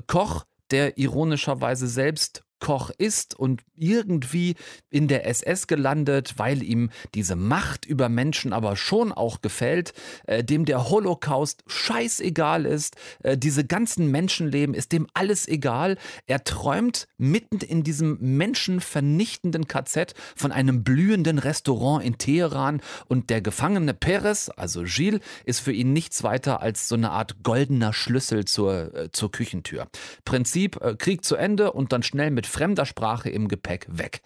Koch, 0.06 0.46
der 0.70 0.96
ironischerweise 0.96 1.86
selbst 1.88 2.45
Koch 2.58 2.90
ist 2.96 3.34
und 3.34 3.62
irgendwie 3.76 4.54
in 4.90 5.08
der 5.08 5.26
SS 5.26 5.66
gelandet, 5.66 6.34
weil 6.36 6.62
ihm 6.62 6.90
diese 7.14 7.36
Macht 7.36 7.84
über 7.84 8.08
Menschen 8.08 8.52
aber 8.52 8.76
schon 8.76 9.12
auch 9.12 9.42
gefällt, 9.42 9.92
äh, 10.26 10.42
dem 10.42 10.64
der 10.64 10.88
Holocaust 10.88 11.62
scheißegal 11.66 12.64
ist, 12.64 12.96
äh, 13.22 13.36
diese 13.36 13.64
ganzen 13.64 14.10
Menschenleben 14.10 14.74
ist 14.74 14.92
dem 14.92 15.06
alles 15.14 15.46
egal. 15.46 15.98
Er 16.26 16.44
träumt 16.44 17.06
mitten 17.18 17.58
in 17.58 17.82
diesem 17.82 18.18
menschenvernichtenden 18.20 19.68
KZ 19.68 20.14
von 20.34 20.52
einem 20.52 20.82
blühenden 20.82 21.38
Restaurant 21.38 22.04
in 22.04 22.18
Teheran 22.18 22.80
und 23.06 23.30
der 23.30 23.40
Gefangene 23.40 23.94
Perez, 23.94 24.50
also 24.56 24.82
Gilles, 24.84 25.20
ist 25.44 25.60
für 25.60 25.72
ihn 25.72 25.92
nichts 25.92 26.22
weiter 26.22 26.62
als 26.62 26.88
so 26.88 26.94
eine 26.94 27.10
Art 27.10 27.42
goldener 27.42 27.92
Schlüssel 27.92 28.44
zur, 28.44 28.94
äh, 28.94 29.12
zur 29.12 29.30
Küchentür. 29.30 29.88
Prinzip 30.24 30.80
äh, 30.82 30.94
Krieg 30.96 31.24
zu 31.24 31.36
Ende 31.36 31.72
und 31.72 31.92
dann 31.92 32.02
schnell 32.02 32.30
mit 32.30 32.45
fremder 32.48 32.86
Sprache 32.86 33.30
im 33.30 33.48
Gepäck 33.48 33.86
weg. 33.88 34.20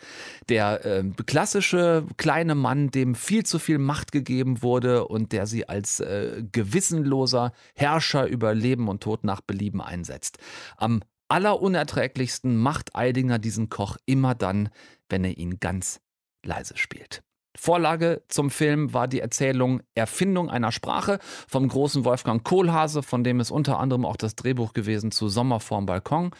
Der 0.49 0.85
äh, 0.85 1.05
klassische 1.27 2.05
kleine 2.17 2.55
Mann, 2.55 2.91
dem 2.91 3.15
viel 3.15 3.45
zu 3.45 3.59
viel 3.59 3.79
Macht 3.79 4.13
gegeben 4.13 4.63
wurde 4.63 5.07
und 5.07 5.33
der 5.33 5.47
sie 5.47 5.69
als 5.69 6.01
äh, 6.01 6.43
gewissenloser 6.53 7.53
Herrscher 7.75 8.27
über 8.27 8.55
Leben 8.55 8.89
und 8.89 9.03
Tod 9.03 9.25
nach 9.25 9.41
Belieben 9.41 9.81
einsetzt. 9.81 10.39
Am 10.77 11.03
allerunerträglichsten 11.29 12.57
macht 12.57 12.97
Eidinger 12.97 13.39
diesen 13.39 13.69
Koch 13.69 13.97
immer 14.07 14.35
dann, 14.35 14.69
wenn 15.09 15.25
er 15.25 15.39
ihn 15.39 15.61
ganz 15.61 16.01
leise 16.45 16.77
spielt. 16.77 17.23
Vorlage 17.57 18.23
zum 18.29 18.51
Film 18.51 18.95
war 18.95 19.09
die 19.09 19.21
Erzählung 19.21 19.83
Erfindung 19.95 20.49
einer 20.49 20.73
Sprache 20.73 21.19
vom 21.49 21.69
großen 21.69 22.05
Wolfgang 22.05 22.45
Kohlhase, 22.45 23.03
von 23.03 23.25
dem 23.25 23.41
ist 23.41 23.51
unter 23.51 23.79
anderem 23.81 24.07
auch 24.07 24.17
das 24.17 24.37
Drehbuch 24.37 24.73
gewesen 24.73 25.11
zu 25.11 25.29
Sommer 25.29 25.61
vorm 25.61 25.87
Balkon. 25.87 26.31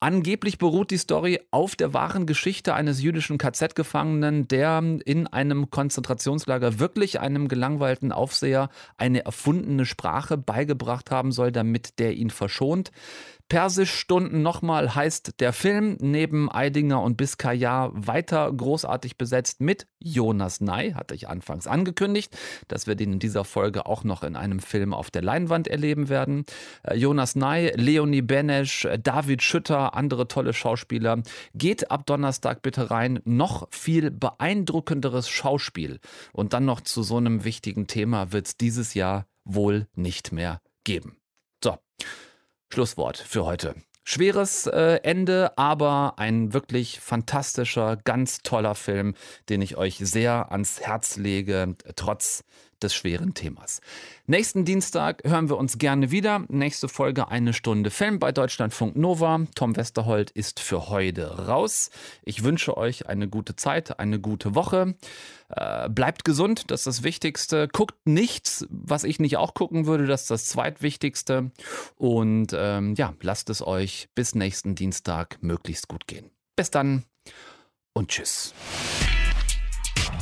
Angeblich 0.00 0.58
beruht 0.58 0.92
die 0.92 0.96
Story 0.96 1.40
auf 1.50 1.74
der 1.74 1.92
wahren 1.92 2.26
Geschichte 2.26 2.72
eines 2.74 3.02
jüdischen 3.02 3.36
KZ-Gefangenen, 3.36 4.46
der 4.46 4.80
in 5.04 5.26
einem 5.26 5.70
Konzentrationslager 5.70 6.78
wirklich 6.78 7.18
einem 7.18 7.48
gelangweilten 7.48 8.12
Aufseher 8.12 8.68
eine 8.96 9.24
erfundene 9.24 9.86
Sprache 9.86 10.38
beigebracht 10.38 11.10
haben 11.10 11.32
soll, 11.32 11.50
damit 11.50 11.98
der 11.98 12.14
ihn 12.14 12.30
verschont. 12.30 12.92
Persischstunden 13.48 14.42
nochmal 14.42 14.94
heißt 14.94 15.40
der 15.40 15.54
Film, 15.54 15.96
neben 16.00 16.52
Eidinger 16.52 17.00
und 17.02 17.16
Biskaya 17.16 17.90
weiter 17.94 18.52
großartig 18.52 19.16
besetzt 19.16 19.62
mit 19.62 19.86
Jonas 20.00 20.60
Ney, 20.60 20.92
hatte 20.92 21.14
ich 21.14 21.28
anfangs 21.28 21.66
angekündigt, 21.66 22.36
dass 22.68 22.86
wir 22.86 22.94
den 22.94 23.14
in 23.14 23.18
dieser 23.18 23.44
Folge 23.44 23.86
auch 23.86 24.04
noch 24.04 24.22
in 24.22 24.36
einem 24.36 24.60
Film 24.60 24.92
auf 24.92 25.10
der 25.10 25.22
Leinwand 25.22 25.66
erleben 25.66 26.10
werden. 26.10 26.44
Äh, 26.82 26.96
Jonas 26.96 27.36
Ney, 27.36 27.72
Leonie 27.74 28.20
Benesch, 28.20 28.86
David 29.02 29.42
Schütter, 29.42 29.87
andere 29.94 30.28
tolle 30.28 30.52
Schauspieler. 30.52 31.22
Geht 31.54 31.90
ab 31.90 32.06
Donnerstag 32.06 32.62
bitte 32.62 32.90
rein. 32.90 33.20
Noch 33.24 33.68
viel 33.70 34.10
beeindruckenderes 34.10 35.28
Schauspiel. 35.28 36.00
Und 36.32 36.52
dann 36.52 36.64
noch 36.64 36.80
zu 36.80 37.02
so 37.02 37.16
einem 37.16 37.44
wichtigen 37.44 37.86
Thema 37.86 38.32
wird 38.32 38.46
es 38.46 38.56
dieses 38.56 38.94
Jahr 38.94 39.26
wohl 39.44 39.86
nicht 39.94 40.32
mehr 40.32 40.60
geben. 40.84 41.16
So. 41.62 41.78
Schlusswort 42.70 43.16
für 43.16 43.44
heute. 43.44 43.74
Schweres 44.10 44.66
äh, 44.66 45.00
Ende, 45.02 45.58
aber 45.58 46.14
ein 46.16 46.54
wirklich 46.54 46.98
fantastischer, 46.98 47.96
ganz 47.96 48.40
toller 48.42 48.74
Film, 48.74 49.14
den 49.50 49.60
ich 49.60 49.76
euch 49.76 49.98
sehr 49.98 50.50
ans 50.50 50.80
Herz 50.80 51.16
lege, 51.16 51.74
trotz 51.94 52.42
des 52.82 52.94
schweren 52.94 53.34
Themas. 53.34 53.80
Nächsten 54.26 54.64
Dienstag 54.64 55.22
hören 55.24 55.48
wir 55.48 55.56
uns 55.56 55.78
gerne 55.78 56.10
wieder. 56.10 56.44
Nächste 56.48 56.88
Folge 56.88 57.28
eine 57.28 57.52
Stunde 57.52 57.90
Film 57.90 58.18
bei 58.18 58.32
Deutschlandfunk 58.32 58.96
Nova. 58.96 59.40
Tom 59.54 59.76
Westerholt 59.76 60.30
ist 60.30 60.60
für 60.60 60.88
heute 60.88 61.46
raus. 61.46 61.90
Ich 62.22 62.44
wünsche 62.44 62.76
euch 62.76 63.06
eine 63.06 63.28
gute 63.28 63.56
Zeit, 63.56 63.98
eine 63.98 64.20
gute 64.20 64.54
Woche. 64.54 64.94
Äh, 65.48 65.88
bleibt 65.88 66.24
gesund, 66.24 66.70
das 66.70 66.80
ist 66.80 66.86
das 66.86 67.02
Wichtigste. 67.02 67.68
Guckt 67.68 68.06
nichts, 68.06 68.66
was 68.70 69.04
ich 69.04 69.18
nicht 69.18 69.36
auch 69.36 69.54
gucken 69.54 69.86
würde, 69.86 70.06
das 70.06 70.22
ist 70.22 70.30
das 70.30 70.46
Zweitwichtigste. 70.46 71.50
Und 71.96 72.48
ähm, 72.54 72.94
ja, 72.94 73.14
lasst 73.22 73.50
es 73.50 73.66
euch 73.66 74.08
bis 74.14 74.34
nächsten 74.34 74.74
Dienstag 74.74 75.38
möglichst 75.42 75.88
gut 75.88 76.06
gehen. 76.06 76.30
Bis 76.56 76.70
dann 76.70 77.04
und 77.92 78.08
tschüss. 78.08 78.54